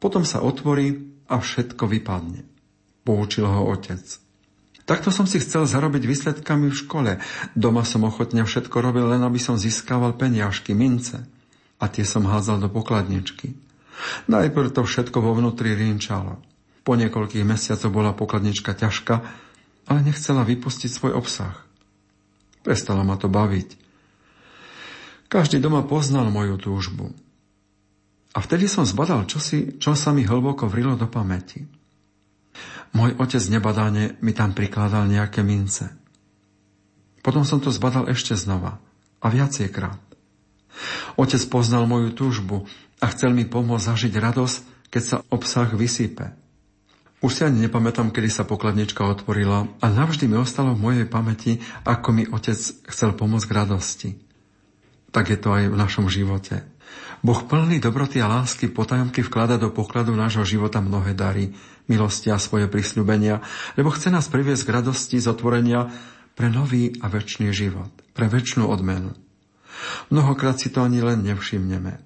potom 0.00 0.24
sa 0.24 0.40
otvorí 0.40 1.15
a 1.26 1.42
všetko 1.42 1.84
vypadne. 1.86 2.46
Poučil 3.06 3.46
ho 3.46 3.70
otec. 3.70 4.02
Takto 4.86 5.10
som 5.10 5.26
si 5.26 5.42
chcel 5.42 5.66
zarobiť 5.66 6.06
výsledkami 6.06 6.70
v 6.70 6.78
škole. 6.78 7.12
Doma 7.58 7.82
som 7.82 8.06
ochotne 8.06 8.46
všetko 8.46 8.78
robil, 8.78 9.10
len 9.10 9.22
aby 9.26 9.42
som 9.42 9.58
získaval 9.58 10.14
peniažky, 10.14 10.78
mince. 10.78 11.26
A 11.82 11.90
tie 11.90 12.06
som 12.06 12.22
hádzal 12.22 12.62
do 12.62 12.70
pokladničky. 12.70 13.58
Najprv 14.30 14.70
to 14.70 14.86
všetko 14.86 15.18
vo 15.18 15.34
vnútri 15.34 15.74
rinčalo. 15.74 16.38
Po 16.86 16.94
niekoľkých 16.94 17.42
mesiacoch 17.42 17.90
bola 17.90 18.14
pokladnička 18.14 18.78
ťažká, 18.78 19.14
ale 19.90 19.98
nechcela 20.06 20.46
vypustiť 20.46 20.90
svoj 20.90 21.18
obsah. 21.18 21.66
Prestala 22.62 23.02
ma 23.02 23.18
to 23.18 23.26
baviť. 23.26 23.74
Každý 25.26 25.58
doma 25.58 25.82
poznal 25.82 26.30
moju 26.30 26.62
túžbu. 26.62 27.10
A 28.36 28.44
vtedy 28.44 28.68
som 28.68 28.84
zbadal 28.84 29.24
čosi, 29.24 29.80
čo 29.80 29.96
sa 29.96 30.12
mi 30.12 30.28
hlboko 30.28 30.68
vrilo 30.68 30.92
do 30.92 31.08
pamäti. 31.08 31.64
Môj 32.92 33.16
otec 33.16 33.40
nebadáne 33.48 34.20
mi 34.20 34.36
tam 34.36 34.52
prikladal 34.52 35.08
nejaké 35.08 35.40
mince. 35.40 35.88
Potom 37.24 37.48
som 37.48 37.64
to 37.64 37.72
zbadal 37.72 38.12
ešte 38.12 38.36
znova 38.36 38.76
a 39.24 39.26
viaciekrát. 39.32 39.98
Otec 41.16 41.40
poznal 41.48 41.88
moju 41.88 42.12
túžbu 42.12 42.68
a 43.00 43.08
chcel 43.08 43.32
mi 43.32 43.48
pomôcť 43.48 43.88
zažiť 43.88 44.12
radosť, 44.20 44.56
keď 44.92 45.02
sa 45.02 45.16
obsah 45.32 45.72
vysype. 45.72 46.36
Už 47.24 47.32
si 47.32 47.42
ani 47.42 47.64
nepamätám, 47.64 48.12
kedy 48.12 48.28
sa 48.28 48.44
pokladnička 48.44 49.00
otvorila 49.00 49.64
a 49.80 49.86
navždy 49.88 50.28
mi 50.28 50.36
ostalo 50.36 50.76
v 50.76 50.84
mojej 50.84 51.06
pamäti, 51.08 51.64
ako 51.88 52.08
mi 52.12 52.28
otec 52.28 52.60
chcel 52.92 53.16
pomôcť 53.16 53.48
k 53.48 53.56
radosti. 53.56 54.10
Tak 55.10 55.32
je 55.32 55.38
to 55.40 55.48
aj 55.56 55.72
v 55.72 55.80
našom 55.80 56.12
živote. 56.12 56.75
Boh 57.24 57.40
plný 57.48 57.80
dobroty 57.80 58.20
a 58.20 58.28
lásky 58.28 58.68
potajomky 58.68 59.24
vklada 59.24 59.56
do 59.56 59.72
pokladu 59.72 60.12
nášho 60.12 60.44
života 60.44 60.84
mnohé 60.84 61.16
dary, 61.16 61.56
milosti 61.88 62.28
a 62.28 62.36
svoje 62.36 62.68
prisľubenia, 62.68 63.40
lebo 63.78 63.88
chce 63.88 64.12
nás 64.12 64.28
priviesť 64.28 64.68
k 64.68 64.74
radosti 64.82 65.16
z 65.16 65.32
otvorenia 65.32 65.88
pre 66.36 66.52
nový 66.52 66.92
a 67.00 67.08
väčší 67.08 67.48
život, 67.54 67.88
pre 68.12 68.28
väčšinu 68.28 68.68
odmenu. 68.68 69.16
Mnohokrát 70.12 70.60
si 70.60 70.68
to 70.68 70.84
ani 70.84 71.00
len 71.00 71.24
nevšimneme. 71.24 72.00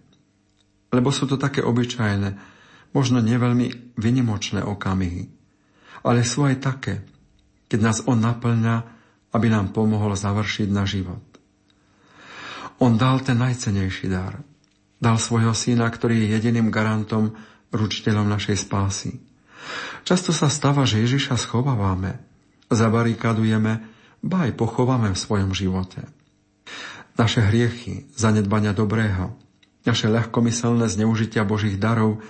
Lebo 0.91 1.15
sú 1.15 1.27
to 1.27 1.39
také 1.39 1.63
obyčajné, 1.63 2.35
možno 2.91 3.23
neveľmi 3.23 3.95
vynimočné 3.95 4.63
okamihy. 4.63 5.31
Ale 6.03 6.27
sú 6.27 6.47
aj 6.47 6.57
také, 6.59 6.95
keď 7.71 7.79
nás 7.79 7.99
On 8.11 8.19
naplňa, 8.19 8.99
aby 9.31 9.47
nám 9.47 9.71
pomohol 9.71 10.19
završiť 10.19 10.69
na 10.71 10.83
život. 10.83 11.23
On 12.83 12.99
dal 12.99 13.23
ten 13.23 13.39
najcenejší 13.39 14.11
dar– 14.11 14.43
Dal 15.01 15.17
svojho 15.17 15.57
syna, 15.57 15.89
ktorý 15.89 16.29
je 16.29 16.37
jediným 16.37 16.69
garantom, 16.69 17.35
ručiteľom 17.73 18.29
našej 18.29 18.69
spásy. 18.69 19.17
Často 20.05 20.33
sa 20.37 20.53
stáva, 20.53 20.85
že 20.85 21.01
Ježiša 21.01 21.41
schovávame, 21.41 22.21
zabarikadujeme, 22.69 23.73
ba 24.21 24.37
aj 24.45 24.53
pochováme 24.57 25.17
v 25.17 25.19
svojom 25.19 25.57
živote. 25.57 26.05
Naše 27.17 27.41
hriechy, 27.49 28.09
zanedbania 28.17 28.77
dobrého, 28.77 29.37
naše 29.85 30.13
ľahkomyselné 30.13 30.89
zneužitia 30.89 31.45
Božích 31.49 31.81
darov, 31.81 32.21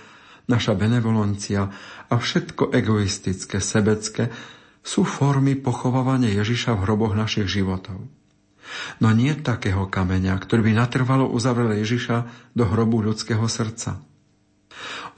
naša 0.51 0.75
benevolencia 0.75 1.71
a 2.11 2.15
všetko 2.15 2.75
egoistické, 2.75 3.63
sebecké 3.63 4.31
sú 4.83 5.07
formy 5.07 5.55
pochovávania 5.55 6.31
Ježiša 6.43 6.75
v 6.75 6.83
hroboch 6.87 7.15
našich 7.15 7.47
životov. 7.47 8.20
No 9.03 9.11
nie 9.11 9.35
takého 9.35 9.87
kameňa, 9.89 10.37
ktorý 10.39 10.71
by 10.71 10.73
natrvalo 10.77 11.27
uzavrel 11.31 11.75
Ježiša 11.79 12.17
do 12.55 12.65
hrobu 12.67 13.03
ľudského 13.03 13.43
srdca. 13.51 13.99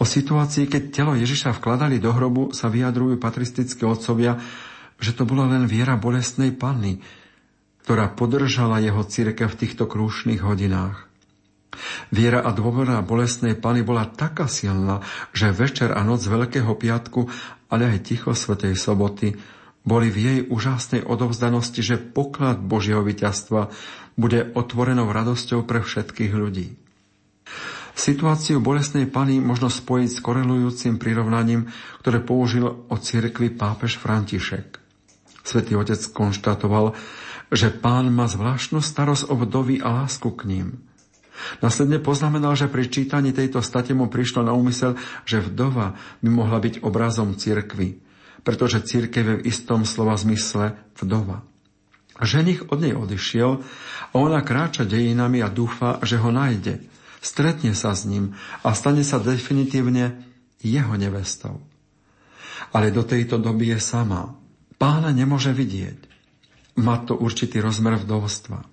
O 0.00 0.04
situácii, 0.08 0.66
keď 0.66 0.82
telo 0.90 1.12
Ježiša 1.14 1.54
vkladali 1.60 2.02
do 2.02 2.10
hrobu, 2.10 2.50
sa 2.50 2.72
vyjadrujú 2.72 3.20
patristické 3.20 3.86
otcovia, 3.86 4.40
že 4.98 5.14
to 5.14 5.28
bola 5.28 5.50
len 5.50 5.68
viera 5.68 5.98
bolestnej 5.98 6.54
panny, 6.54 6.98
ktorá 7.82 8.14
podržala 8.14 8.78
jeho 8.78 9.02
církev 9.02 9.50
v 9.50 9.58
týchto 9.58 9.90
krúšnych 9.90 10.42
hodinách. 10.42 11.12
Viera 12.12 12.44
a 12.44 12.52
dôvera 12.52 13.00
bolestnej 13.00 13.56
Pany 13.56 13.80
bola 13.80 14.04
taká 14.04 14.44
silná, 14.44 15.00
že 15.32 15.50
večer 15.50 15.96
a 15.96 16.04
noc 16.04 16.20
Veľkého 16.20 16.76
piatku, 16.76 17.26
ale 17.72 17.88
aj 17.88 17.98
ticho 18.04 18.36
Svetej 18.36 18.76
soboty 18.76 19.32
boli 19.82 20.10
v 20.10 20.18
jej 20.18 20.40
úžasnej 20.46 21.02
odovzdanosti, 21.02 21.82
že 21.82 21.98
poklad 21.98 22.62
Božieho 22.62 23.02
víťazstva 23.02 23.74
bude 24.14 24.54
otvorenou 24.54 25.10
radosťou 25.10 25.66
pre 25.66 25.82
všetkých 25.82 26.32
ľudí. 26.34 26.78
Situáciu 27.92 28.56
bolestnej 28.64 29.04
pany 29.04 29.36
možno 29.36 29.68
spojiť 29.68 30.08
s 30.08 30.22
korelujúcim 30.24 30.96
prirovnaním, 30.96 31.68
ktoré 32.00 32.24
použil 32.24 32.88
o 32.88 32.96
cirkvi 32.96 33.52
pápež 33.52 34.00
František. 34.00 34.80
Svetý 35.44 35.76
otec 35.76 36.00
konštatoval, 36.14 36.96
že 37.52 37.68
pán 37.68 38.08
má 38.08 38.24
zvláštnu 38.30 38.80
starosť 38.80 39.28
o 39.28 39.36
vdovy 39.36 39.84
a 39.84 40.02
lásku 40.02 40.24
k 40.32 40.42
ním. 40.48 40.68
Nasledne 41.60 41.98
poznamenal, 41.98 42.54
že 42.56 42.70
pri 42.70 42.86
čítaní 42.88 43.34
tejto 43.34 43.60
state 43.60 43.92
mu 43.92 44.08
prišlo 44.08 44.46
na 44.46 44.56
úmysel, 44.56 44.96
že 45.28 45.42
vdova 45.42 45.98
by 46.24 46.28
mohla 46.30 46.62
byť 46.62 46.80
obrazom 46.86 47.34
cirkvy, 47.36 48.01
pretože 48.42 48.82
církev 48.82 49.24
je 49.24 49.36
v 49.38 49.46
istom 49.46 49.86
slova 49.86 50.18
zmysle 50.18 50.78
vdova. 50.98 51.46
Ženich 52.22 52.70
od 52.70 52.78
nej 52.78 52.94
odišiel 52.94 53.50
a 54.12 54.14
ona 54.14 54.44
kráča 54.46 54.86
dejinami 54.86 55.42
a 55.42 55.50
dúfa, 55.50 55.98
že 56.06 56.20
ho 56.22 56.30
nájde. 56.30 56.84
Stretne 57.22 57.74
sa 57.74 57.94
s 57.94 58.06
ním 58.06 58.38
a 58.62 58.74
stane 58.74 59.02
sa 59.02 59.18
definitívne 59.22 60.22
jeho 60.62 60.94
nevestou. 60.94 61.62
Ale 62.70 62.94
do 62.94 63.02
tejto 63.02 63.42
doby 63.42 63.74
je 63.74 63.80
sama. 63.82 64.38
Pána 64.78 65.10
nemôže 65.10 65.50
vidieť. 65.50 65.98
Má 66.78 67.02
to 67.02 67.18
určitý 67.18 67.58
rozmer 67.62 67.98
vdovstva. 68.00 68.64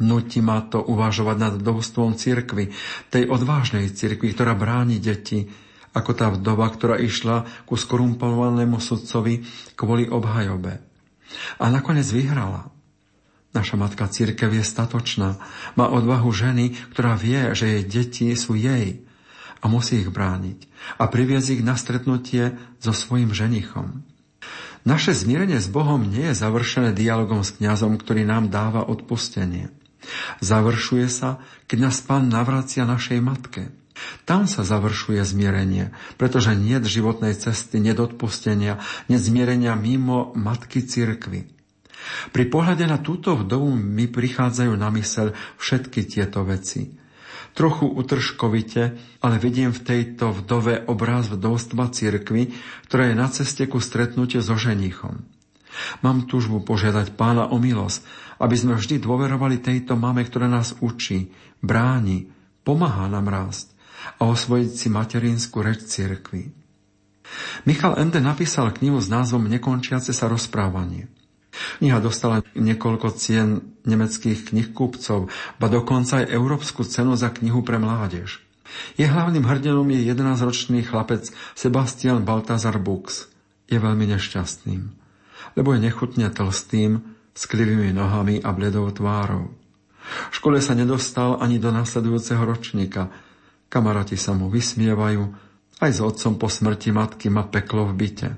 Nutí 0.00 0.40
ma 0.40 0.64
to 0.64 0.80
uvažovať 0.80 1.36
nad 1.36 1.52
vdovstvom 1.60 2.16
cirkvy, 2.16 2.72
tej 3.12 3.28
odvážnej 3.28 3.92
cirkvi, 3.92 4.32
ktorá 4.32 4.56
bráni 4.56 4.96
deti, 4.96 5.52
ako 5.90 6.10
tá 6.14 6.30
vdova, 6.30 6.70
ktorá 6.70 6.96
išla 7.02 7.66
ku 7.66 7.74
skorumpovanému 7.74 8.78
sudcovi 8.78 9.42
kvôli 9.74 10.06
obhajobe. 10.06 10.78
A 11.58 11.70
nakoniec 11.70 12.06
vyhrala. 12.10 12.70
Naša 13.50 13.74
matka 13.74 14.06
církev 14.06 14.54
je 14.54 14.62
statočná, 14.62 15.34
má 15.74 15.86
odvahu 15.90 16.30
ženy, 16.30 16.78
ktorá 16.94 17.18
vie, 17.18 17.50
že 17.58 17.66
jej 17.66 17.82
deti 17.82 18.26
sú 18.38 18.54
jej 18.54 19.02
a 19.58 19.66
musí 19.66 20.06
ich 20.06 20.10
brániť 20.10 20.70
a 21.02 21.10
priviesť 21.10 21.58
ich 21.58 21.62
na 21.66 21.74
stretnutie 21.74 22.54
so 22.78 22.94
svojim 22.94 23.34
ženichom. 23.34 24.06
Naše 24.86 25.12
zmierenie 25.12 25.58
s 25.58 25.66
Bohom 25.66 26.06
nie 26.06 26.30
je 26.30 26.40
završené 26.40 26.94
dialogom 26.94 27.42
s 27.42 27.58
kňazom, 27.58 27.98
ktorý 27.98 28.22
nám 28.22 28.54
dáva 28.54 28.86
odpustenie. 28.86 29.74
Završuje 30.40 31.06
sa, 31.10 31.42
keď 31.66 31.90
nás 31.90 32.00
pán 32.00 32.30
navracia 32.30 32.86
našej 32.86 33.18
matke– 33.18 33.74
tam 34.24 34.46
sa 34.46 34.62
završuje 34.62 35.20
zmierenie, 35.24 35.92
pretože 36.16 36.54
nie 36.54 36.78
životnej 36.80 37.34
cesty, 37.36 37.82
nedodpustenia, 37.82 38.80
zmierenia 39.10 39.74
mimo 39.74 40.32
matky 40.38 40.84
cirkvy. 40.84 41.50
Pri 42.32 42.44
pohľade 42.48 42.88
na 42.88 42.96
túto 42.96 43.36
vdovu 43.36 43.76
mi 43.76 44.08
prichádzajú 44.08 44.72
na 44.72 44.88
mysel 44.96 45.36
všetky 45.60 46.08
tieto 46.08 46.42
veci. 46.48 46.96
Trochu 47.50 47.90
utržkovite, 47.90 48.82
ale 49.20 49.36
vidím 49.42 49.74
v 49.74 49.82
tejto 49.82 50.30
vdove 50.30 50.86
obraz 50.86 51.26
vdovstva 51.26 51.90
cirkvy, 51.90 52.54
ktorá 52.86 53.10
je 53.10 53.16
na 53.18 53.28
ceste 53.28 53.66
ku 53.66 53.82
stretnutiu 53.82 54.40
so 54.40 54.54
ženichom. 54.54 55.26
Mám 56.02 56.30
túžbu 56.30 56.62
požiadať 56.62 57.14
pána 57.14 57.50
o 57.50 57.58
milosť, 57.58 58.06
aby 58.38 58.54
sme 58.54 58.78
vždy 58.78 59.02
dôverovali 59.02 59.58
tejto 59.58 59.98
mame, 59.98 60.22
ktorá 60.22 60.46
nás 60.46 60.78
učí, 60.78 61.30
bráni, 61.60 62.30
pomáha 62.62 63.10
nám 63.10 63.28
rásť 63.28 63.79
a 64.18 64.22
osvojiť 64.28 64.70
si 64.70 64.88
materinskú 64.88 65.60
reč 65.60 65.86
cirkvi. 65.86 66.50
Michal 67.64 67.98
Ende 68.00 68.18
napísal 68.18 68.74
knihu 68.74 68.98
s 68.98 69.06
názvom 69.06 69.46
Nekončiace 69.46 70.10
sa 70.10 70.26
rozprávanie. 70.26 71.06
Kniha 71.78 71.98
dostala 71.98 72.42
niekoľko 72.54 73.14
cien 73.14 73.62
nemeckých 73.86 74.50
knihkupcov, 74.54 75.30
ba 75.58 75.66
dokonca 75.66 76.22
aj 76.22 76.30
európsku 76.30 76.86
cenu 76.86 77.14
za 77.18 77.30
knihu 77.30 77.62
pre 77.62 77.78
mládež. 77.78 78.42
Je 78.94 79.02
hlavným 79.02 79.42
hrdinom 79.42 79.86
je 79.90 80.06
11-ročný 80.14 80.86
chlapec 80.86 81.26
Sebastian 81.58 82.22
Baltazar 82.22 82.78
Bux. 82.78 83.26
Je 83.66 83.78
veľmi 83.78 84.06
nešťastným, 84.14 84.82
lebo 85.58 85.74
je 85.74 85.80
nechutne 85.82 86.26
tlstým, 86.30 87.02
s 87.34 87.46
krivými 87.46 87.94
nohami 87.94 88.42
a 88.42 88.50
bledou 88.52 88.90
tvárou. 88.90 89.54
V 90.30 90.34
škole 90.34 90.58
sa 90.58 90.74
nedostal 90.74 91.38
ani 91.38 91.62
do 91.62 91.70
nasledujúceho 91.70 92.42
ročníka. 92.42 93.08
Kamaráti 93.70 94.18
sa 94.18 94.34
mu 94.34 94.50
vysmievajú, 94.50 95.30
aj 95.78 95.90
s 95.94 96.00
otcom 96.02 96.36
po 96.36 96.50
smrti 96.50 96.90
matky 96.90 97.30
má 97.30 97.46
peklo 97.46 97.86
v 97.86 97.94
byte. 97.94 98.28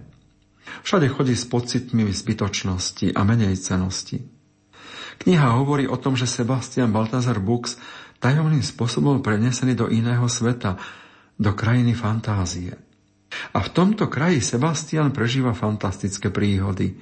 Všade 0.84 1.08
chodí 1.08 1.32
s 1.32 1.48
pocitmi 1.48 2.04
zbytočnosti 2.12 3.16
a 3.16 3.20
menej 3.24 3.56
cenosti. 3.56 4.20
Kniha 5.24 5.56
hovorí 5.56 5.88
o 5.88 5.96
tom, 5.96 6.20
že 6.20 6.28
Sebastian 6.28 6.92
Baltazar 6.92 7.40
Bux 7.40 7.80
tajomným 8.20 8.60
spôsobom 8.60 9.24
prenesený 9.24 9.72
do 9.72 9.88
iného 9.88 10.28
sveta, 10.28 10.76
do 11.40 11.50
krajiny 11.56 11.96
fantázie. 11.96 12.76
A 13.56 13.64
v 13.64 13.68
tomto 13.72 14.12
kraji 14.12 14.44
Sebastian 14.44 15.10
prežíva 15.16 15.56
fantastické 15.56 16.28
príhody. 16.28 17.00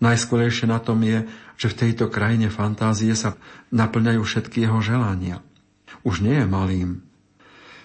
Najskôrejšie 0.00 0.66
na 0.72 0.80
tom 0.80 1.04
je, 1.04 1.28
že 1.60 1.68
v 1.68 1.78
tejto 1.78 2.08
krajine 2.08 2.48
fantázie 2.48 3.12
sa 3.12 3.36
naplňajú 3.70 4.22
všetky 4.24 4.64
jeho 4.64 4.80
želania. 4.80 5.44
Už 6.02 6.24
nie 6.24 6.34
je 6.34 6.46
malým, 6.48 7.11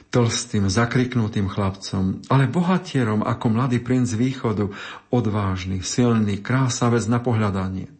tlstým, 0.10 0.72
zakriknutým 0.72 1.52
chlapcom, 1.52 2.24
ale 2.32 2.48
bohatierom 2.48 3.24
ako 3.24 3.46
mladý 3.52 3.84
princ 3.84 4.14
východu, 4.16 4.72
odvážny, 5.12 5.84
silný, 5.84 6.40
krásavec 6.40 7.04
na 7.12 7.20
pohľadanie 7.20 7.98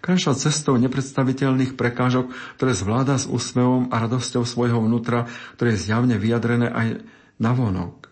kráča 0.00 0.32
cestou 0.32 0.80
nepredstaviteľných 0.80 1.76
prekážok, 1.76 2.32
ktoré 2.56 2.72
zvláda 2.72 3.20
s 3.20 3.28
úsmevom 3.28 3.92
a 3.92 4.00
radosťou 4.00 4.48
svojho 4.48 4.80
vnútra, 4.80 5.28
ktoré 5.54 5.76
je 5.76 5.92
zjavne 5.92 6.16
vyjadrené 6.16 6.68
aj 6.72 6.88
na 7.36 7.52
vonok. 7.52 8.08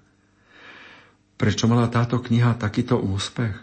Prečo 1.40 1.64
mala 1.66 1.88
táto 1.88 2.20
kniha 2.20 2.60
takýto 2.60 3.00
úspech? 3.00 3.56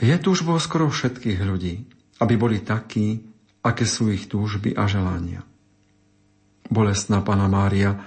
Je 0.00 0.16
túžbou 0.18 0.56
skoro 0.58 0.88
všetkých 0.88 1.40
ľudí, 1.44 1.86
aby 2.18 2.34
boli 2.34 2.58
takí, 2.64 3.22
aké 3.62 3.86
sú 3.86 4.10
ich 4.10 4.26
túžby 4.26 4.74
a 4.74 4.88
želania. 4.90 5.46
Bolestná 6.72 7.20
Pana 7.20 7.46
Mária, 7.52 8.00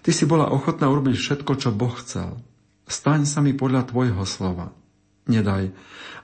Ty 0.00 0.10
si 0.16 0.24
bola 0.24 0.48
ochotná 0.48 0.88
urobiť 0.88 1.14
všetko, 1.16 1.52
čo 1.60 1.76
Boh 1.76 1.92
chcel. 2.00 2.40
Staň 2.88 3.28
sa 3.28 3.44
mi 3.44 3.52
podľa 3.52 3.86
Tvojho 3.86 4.24
slova. 4.24 4.72
Nedaj, 5.28 5.70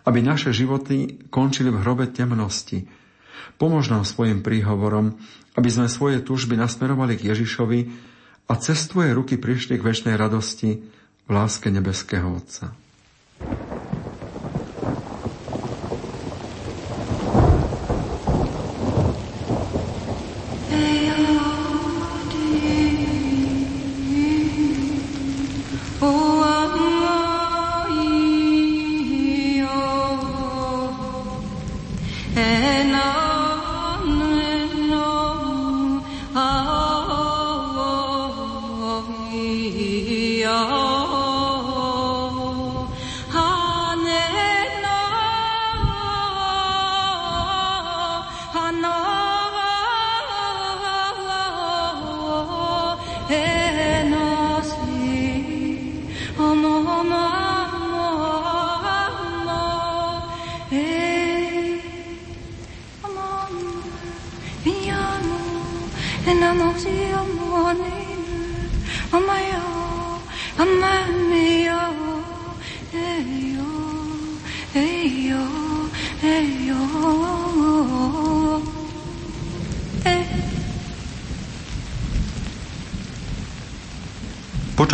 aby 0.08 0.18
naše 0.24 0.50
životy 0.50 1.28
končili 1.28 1.68
v 1.68 1.84
hrobe 1.84 2.08
temnosti. 2.08 2.88
Pomôž 3.60 3.92
nám 3.92 4.08
svojim 4.08 4.40
príhovorom, 4.40 5.20
aby 5.54 5.68
sme 5.68 5.92
svoje 5.92 6.24
túžby 6.24 6.56
nasmerovali 6.56 7.20
k 7.20 7.36
Ježišovi 7.36 7.80
a 8.48 8.52
cez 8.56 8.88
Tvoje 8.88 9.12
ruky 9.12 9.36
prišli 9.36 9.76
k 9.76 9.86
väčšnej 9.86 10.16
radosti 10.16 10.82
v 11.26 11.30
láske 11.30 11.68
nebeského 11.68 12.32
Otca. 12.32 12.72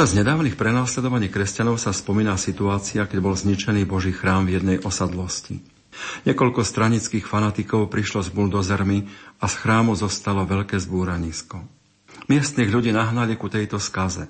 Počas 0.03 0.19
nedávnych 0.19 0.59
prenásledovaní 0.59 1.31
kresťanov 1.31 1.79
sa 1.79 1.95
spomína 1.95 2.35
situácia, 2.35 3.07
keď 3.07 3.23
bol 3.23 3.39
zničený 3.39 3.87
Boží 3.87 4.11
chrám 4.11 4.51
v 4.51 4.59
jednej 4.59 4.79
osadlosti. 4.83 5.63
Niekoľko 6.27 6.67
stranických 6.67 7.23
fanatikov 7.23 7.87
prišlo 7.87 8.27
s 8.27 8.35
buldozermi 8.35 9.07
a 9.39 9.47
z 9.47 9.55
chrámu 9.63 9.95
zostalo 9.95 10.43
veľké 10.43 10.75
zbúranisko. 10.83 11.63
Miestnych 12.27 12.75
ľudí 12.75 12.91
nahnali 12.91 13.39
ku 13.39 13.47
tejto 13.47 13.79
skaze. 13.79 14.27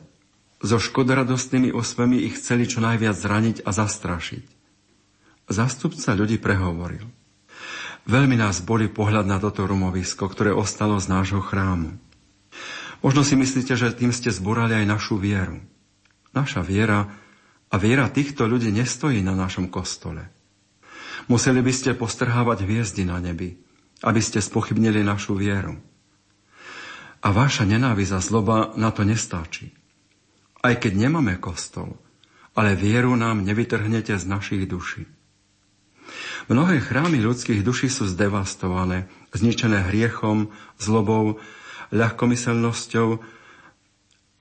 So 0.60 0.76
škodoradostnými 0.76 1.72
osvemi 1.72 2.20
ich 2.20 2.36
chceli 2.36 2.68
čo 2.68 2.84
najviac 2.84 3.16
zraniť 3.16 3.64
a 3.64 3.72
zastrašiť. 3.72 4.44
Zastupca 5.48 6.12
ľudí 6.12 6.36
prehovoril. 6.36 7.08
Veľmi 8.04 8.36
nás 8.36 8.60
boli 8.60 8.92
pohľad 8.92 9.24
na 9.24 9.40
toto 9.40 9.64
rumovisko, 9.64 10.28
ktoré 10.28 10.52
ostalo 10.52 11.00
z 11.00 11.08
nášho 11.08 11.40
chrámu. 11.40 11.96
Možno 13.02 13.26
si 13.26 13.34
myslíte, 13.34 13.74
že 13.74 13.90
tým 13.90 14.14
ste 14.14 14.30
zburali 14.30 14.78
aj 14.78 14.86
našu 14.86 15.18
vieru. 15.18 15.58
Naša 16.32 16.62
viera 16.62 17.10
a 17.68 17.74
viera 17.76 18.06
týchto 18.06 18.46
ľudí 18.46 18.70
nestojí 18.70 19.20
na 19.26 19.34
našom 19.34 19.66
kostole. 19.68 20.30
Museli 21.26 21.60
by 21.60 21.72
ste 21.74 21.98
postrhávať 21.98 22.62
hviezdy 22.62 23.02
na 23.02 23.18
nebi, 23.18 23.58
aby 24.06 24.20
ste 24.22 24.38
spochybnili 24.38 25.02
našu 25.02 25.34
vieru. 25.34 25.78
A 27.22 27.28
vaša 27.30 27.66
nenávisť 27.66 28.12
a 28.18 28.20
zloba 28.22 28.56
na 28.74 28.90
to 28.90 29.06
nestáči. 29.06 29.70
Aj 30.62 30.74
keď 30.78 31.06
nemáme 31.06 31.38
kostol, 31.42 31.98
ale 32.54 32.78
vieru 32.78 33.14
nám 33.18 33.42
nevytrhnete 33.42 34.14
z 34.14 34.24
našich 34.26 34.66
duší. 34.66 35.06
Mnohé 36.50 36.82
chrámy 36.82 37.22
ľudských 37.22 37.62
duší 37.62 37.86
sú 37.86 38.10
zdevastované, 38.10 39.06
zničené 39.30 39.90
hriechom, 39.90 40.50
zlobou 40.76 41.38
ľahkomyselnosťou 41.92 43.08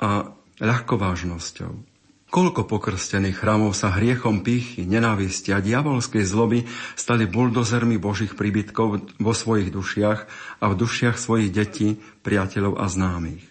a 0.01 0.09
ľahkovážnosťou. 0.57 1.91
Koľko 2.31 2.63
pokrstených 2.63 3.43
chrámov 3.43 3.75
sa 3.75 3.91
hriechom 3.91 4.39
pýchy, 4.39 4.87
nenávisti 4.87 5.51
a 5.51 5.59
diabolskej 5.59 6.23
zloby 6.23 6.63
stali 6.95 7.27
buldozermi 7.27 7.99
Božích 7.99 8.39
príbytkov 8.39 9.19
vo 9.19 9.33
svojich 9.35 9.67
dušiach 9.67 10.19
a 10.63 10.65
v 10.71 10.73
dušiach 10.79 11.19
svojich 11.19 11.51
detí, 11.51 11.99
priateľov 12.23 12.79
a 12.79 12.87
známych. 12.87 13.43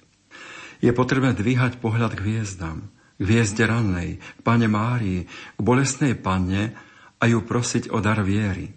Je 0.80 0.96
potrebné 0.96 1.36
dvíhať 1.36 1.76
pohľad 1.76 2.16
k 2.16 2.24
hviezdám, 2.24 2.88
k 2.88 3.20
hviezde 3.20 3.68
rannej, 3.68 4.16
k 4.16 4.40
Pane 4.40 4.64
Márii, 4.64 5.28
k 5.28 5.60
bolestnej 5.60 6.16
Panne 6.16 6.72
a 7.20 7.28
ju 7.28 7.44
prosiť 7.44 7.92
o 7.92 8.00
dar 8.00 8.24
viery. 8.24 8.72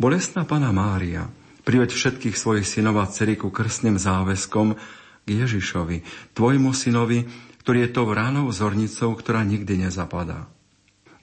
Bolestná 0.00 0.48
Pana 0.48 0.72
Mária 0.72 1.28
Priveď 1.70 1.94
všetkých 1.94 2.34
svojich 2.34 2.66
synov 2.66 2.98
a 2.98 3.06
dcery 3.06 3.38
ku 3.38 3.54
krstným 3.54 3.94
záväzkom 3.94 4.74
k 5.22 5.28
Ježišovi, 5.30 6.02
tvojmu 6.34 6.74
synovi, 6.74 7.30
ktorý 7.62 7.86
je 7.86 7.94
tou 7.94 8.10
ránou 8.10 8.50
zornicou, 8.50 9.14
ktorá 9.14 9.46
nikdy 9.46 9.86
nezapadá. 9.86 10.50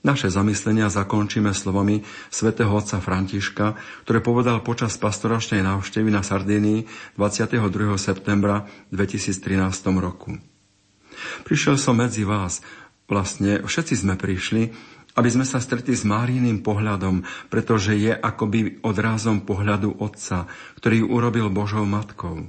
Naše 0.07 0.31
zamyslenia 0.31 0.87
zakončíme 0.87 1.51
slovami 1.51 2.07
svätého 2.31 2.71
otca 2.71 3.03
Františka, 3.03 3.75
ktoré 4.07 4.23
povedal 4.23 4.63
počas 4.63 4.95
pastoračnej 4.95 5.67
návštevy 5.67 6.15
na 6.15 6.23
Sardínii 6.23 6.87
22. 7.19 7.59
septembra 7.99 8.71
2013 8.95 9.51
roku. 9.99 10.39
Prišiel 11.43 11.75
som 11.75 11.99
medzi 11.99 12.23
vás, 12.23 12.63
vlastne 13.11 13.67
všetci 13.67 13.99
sme 13.99 14.15
prišli, 14.15 14.71
aby 15.17 15.29
sme 15.33 15.49
sa 15.49 15.57
stretli 15.57 15.97
s 15.97 16.05
Máríným 16.05 16.61
pohľadom, 16.61 17.25
pretože 17.49 17.97
je 17.97 18.13
akoby 18.13 18.85
odrázom 18.85 19.41
pohľadu 19.41 19.97
Otca, 19.97 20.45
ktorý 20.77 21.01
urobil 21.01 21.49
Božou 21.49 21.83
matkou. 21.89 22.45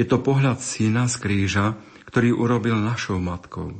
Je 0.00 0.08
to 0.08 0.24
pohľad 0.24 0.64
syna 0.64 1.04
z 1.04 1.20
kríža, 1.20 1.76
ktorý 2.08 2.32
urobil 2.32 2.80
našou 2.80 3.20
matkou. 3.20 3.76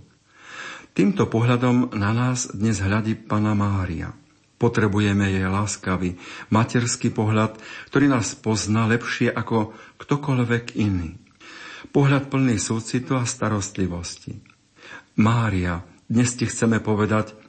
Týmto 0.92 1.24
pohľadom 1.24 1.96
na 1.96 2.12
nás 2.12 2.52
dnes 2.52 2.76
hľadí 2.84 3.16
Pana 3.16 3.56
Mária. 3.56 4.12
Potrebujeme 4.60 5.26
jej 5.32 5.48
láskavý, 5.48 6.20
materský 6.52 7.10
pohľad, 7.10 7.56
ktorý 7.88 8.12
nás 8.12 8.36
pozná 8.36 8.84
lepšie 8.86 9.32
ako 9.32 9.72
ktokoľvek 9.98 10.76
iný. 10.76 11.16
pohľad 11.96 12.32
plný 12.32 12.56
súcitu 12.56 13.18
a 13.18 13.24
starostlivosti. 13.26 14.38
Mária, 15.18 15.84
dnes 16.08 16.32
ti 16.36 16.48
chceme 16.48 16.80
povedať, 16.80 17.41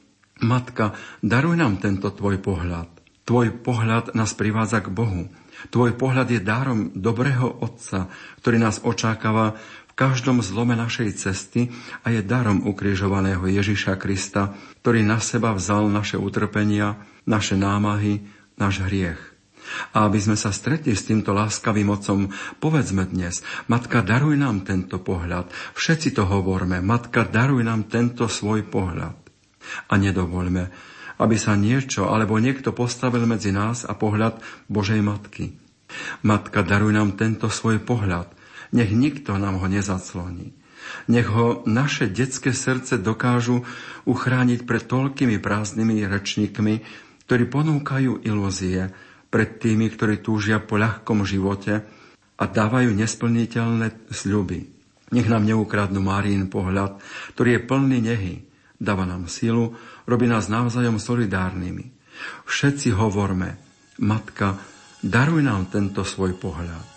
Matka, 0.43 0.93
daruj 1.23 1.55
nám 1.55 1.79
tento 1.79 2.11
tvoj 2.11 2.37
pohľad. 2.43 2.91
Tvoj 3.23 3.63
pohľad 3.63 4.11
nás 4.11 4.35
privádza 4.35 4.83
k 4.83 4.91
Bohu. 4.91 5.31
Tvoj 5.71 5.95
pohľad 5.95 6.27
je 6.27 6.43
dárom 6.43 6.91
dobrého 6.91 7.63
Otca, 7.63 8.11
ktorý 8.43 8.59
nás 8.59 8.83
očakáva 8.83 9.55
v 9.87 9.93
každom 9.95 10.43
zlome 10.43 10.75
našej 10.75 11.15
cesty 11.15 11.71
a 12.03 12.11
je 12.11 12.19
darom 12.19 12.67
ukrižovaného 12.67 13.47
Ježiša 13.47 13.95
Krista, 13.95 14.51
ktorý 14.83 15.07
na 15.07 15.23
seba 15.23 15.55
vzal 15.55 15.87
naše 15.87 16.19
utrpenia, 16.19 16.99
naše 17.23 17.55
námahy, 17.55 18.27
náš 18.59 18.83
hriech. 18.83 19.21
A 19.95 20.11
aby 20.11 20.19
sme 20.19 20.35
sa 20.35 20.51
stretli 20.51 20.91
s 20.91 21.07
týmto 21.07 21.31
láskavým 21.31 21.87
Otcom, 21.87 22.27
povedzme 22.59 23.07
dnes, 23.07 23.39
Matka, 23.71 24.03
daruj 24.03 24.35
nám 24.35 24.67
tento 24.67 24.99
pohľad. 24.99 25.47
Všetci 25.79 26.11
to 26.11 26.27
hovorme, 26.27 26.83
Matka, 26.83 27.23
daruj 27.23 27.63
nám 27.63 27.87
tento 27.87 28.27
svoj 28.27 28.67
pohľad. 28.67 29.22
A 29.89 29.93
nedovoľme, 29.97 30.64
aby 31.22 31.36
sa 31.38 31.53
niečo 31.53 32.09
alebo 32.09 32.39
niekto 32.41 32.74
postavil 32.74 33.24
medzi 33.30 33.53
nás 33.53 33.86
a 33.88 33.93
pohľad 33.93 34.41
Božej 34.68 34.99
Matky. 34.99 35.55
Matka, 36.26 36.66
daruj 36.66 36.95
nám 36.95 37.14
tento 37.20 37.51
svoj 37.51 37.84
pohľad. 37.84 38.32
Nech 38.74 38.89
nikto 38.89 39.38
nám 39.38 39.61
ho 39.61 39.68
nezacloní. 39.70 40.57
Nech 41.07 41.30
ho 41.30 41.61
naše 41.70 42.09
detské 42.09 42.51
srdce 42.51 42.99
dokážu 42.99 43.64
uchrániť 44.03 44.66
pred 44.68 44.84
toľkými 44.84 45.38
prázdnymi 45.39 46.03
rečníkmi, 46.09 46.74
ktorí 47.24 47.43
ponúkajú 47.47 48.26
ilúzie 48.26 48.91
pred 49.32 49.57
tými, 49.57 49.89
ktorí 49.89 50.22
túžia 50.22 50.59
po 50.61 50.78
ľahkom 50.78 51.24
živote 51.24 51.82
a 52.38 52.43
dávajú 52.43 52.91
nesplniteľné 52.93 54.11
sľuby. 54.11 54.70
Nech 55.14 55.30
nám 55.30 55.45
neukradnú 55.45 56.01
Márín 56.01 56.49
pohľad, 56.49 56.97
ktorý 57.38 57.57
je 57.57 57.61
plný 57.61 57.99
nehy, 58.01 58.36
dáva 58.84 59.07
nám 59.07 59.31
silu, 59.31 59.71
robí 60.03 60.27
nás 60.27 60.51
navzájom 60.51 60.99
solidárnymi. 60.99 61.95
Všetci 62.43 62.91
hovorme, 62.91 63.57
Matka, 64.03 64.59
daruj 64.99 65.41
nám 65.41 65.71
tento 65.71 66.03
svoj 66.03 66.36
pohľad. 66.36 66.92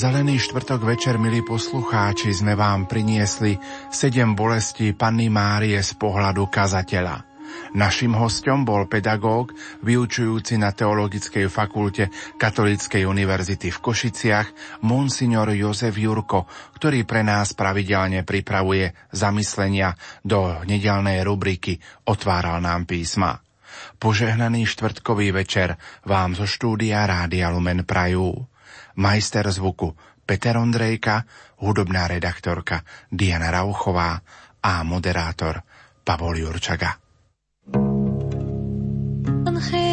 Zelený 0.00 0.40
štvrtok 0.40 0.80
večer, 0.80 1.20
milí 1.20 1.44
poslucháči, 1.44 2.32
sme 2.32 2.56
vám 2.56 2.88
priniesli 2.88 3.60
sedem 3.92 4.32
bolestí 4.32 4.96
Panny 4.96 5.28
Márie 5.28 5.76
z 5.76 5.92
pohľadu 6.00 6.48
kazateľa. 6.48 7.28
Našim 7.76 8.16
hostom 8.16 8.64
bol 8.64 8.88
pedagóg, 8.88 9.52
vyučujúci 9.84 10.56
na 10.56 10.72
Teologickej 10.72 11.52
fakulte 11.52 12.08
Katolíckej 12.40 13.04
univerzity 13.04 13.68
v 13.68 13.76
Košiciach, 13.76 14.48
monsignor 14.88 15.52
Jozef 15.52 15.92
Jurko, 16.00 16.48
ktorý 16.80 17.04
pre 17.04 17.20
nás 17.20 17.52
pravidelne 17.52 18.24
pripravuje 18.24 18.96
zamyslenia 19.12 19.92
do 20.24 20.64
nedelnej 20.64 21.20
rubriky 21.28 21.76
Otváral 22.08 22.64
nám 22.64 22.88
písma. 22.88 23.36
Požehnaný 24.00 24.64
štvrtkový 24.64 25.28
večer 25.36 25.76
vám 26.08 26.32
zo 26.32 26.48
štúdia 26.48 27.04
Rádia 27.04 27.52
Lumen 27.52 27.84
Prajú 27.84 28.48
majster 28.96 29.52
zvuku 29.52 29.96
Peter 30.26 30.56
Ondrejka, 30.56 31.22
hudobná 31.60 32.08
redaktorka 32.08 32.82
Diana 33.12 33.50
Rauchová 33.50 34.20
a 34.62 34.82
moderátor 34.82 35.62
Pavol 36.04 36.38
Jurčaga. 36.38 36.94
Hallelujah. 39.60 39.89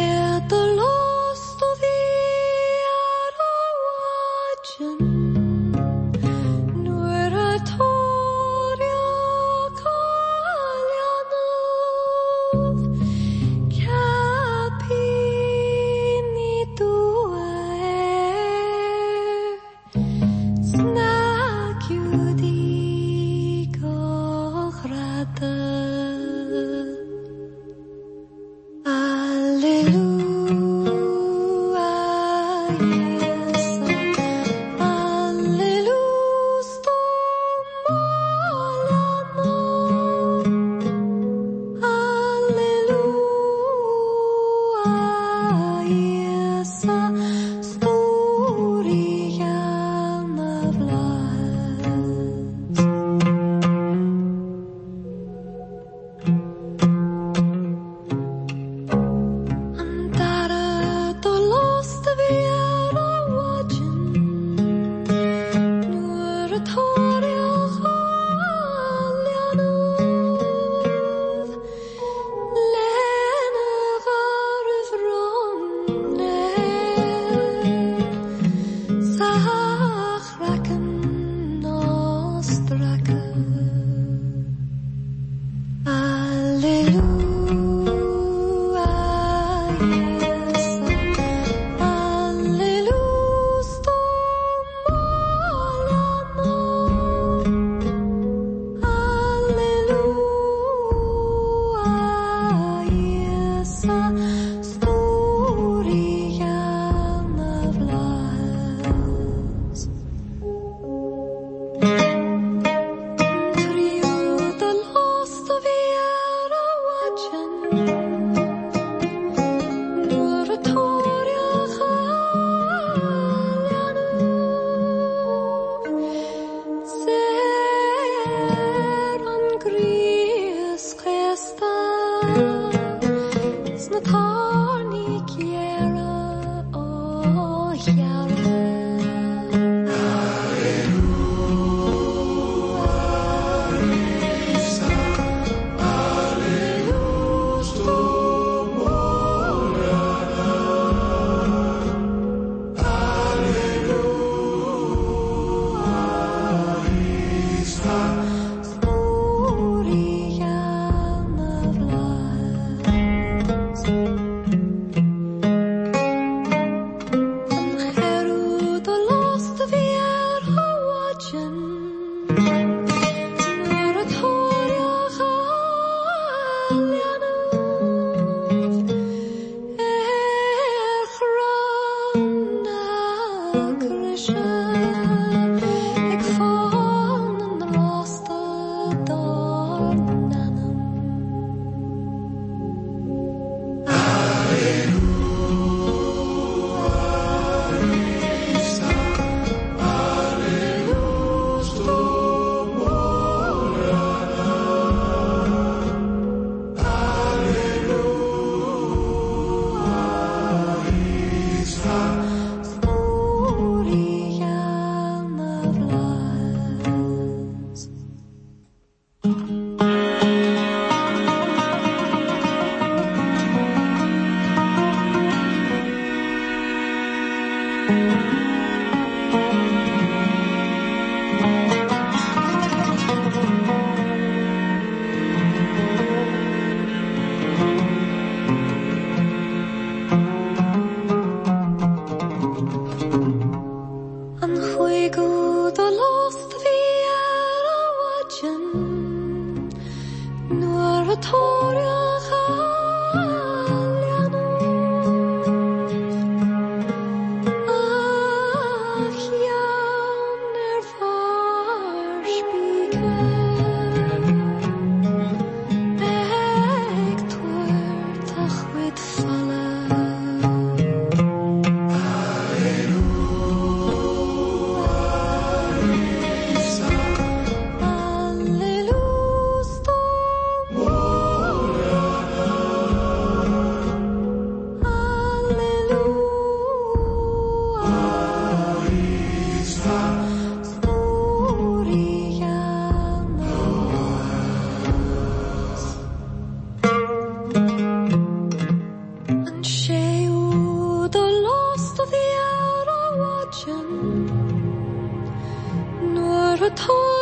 托。 306.78 307.17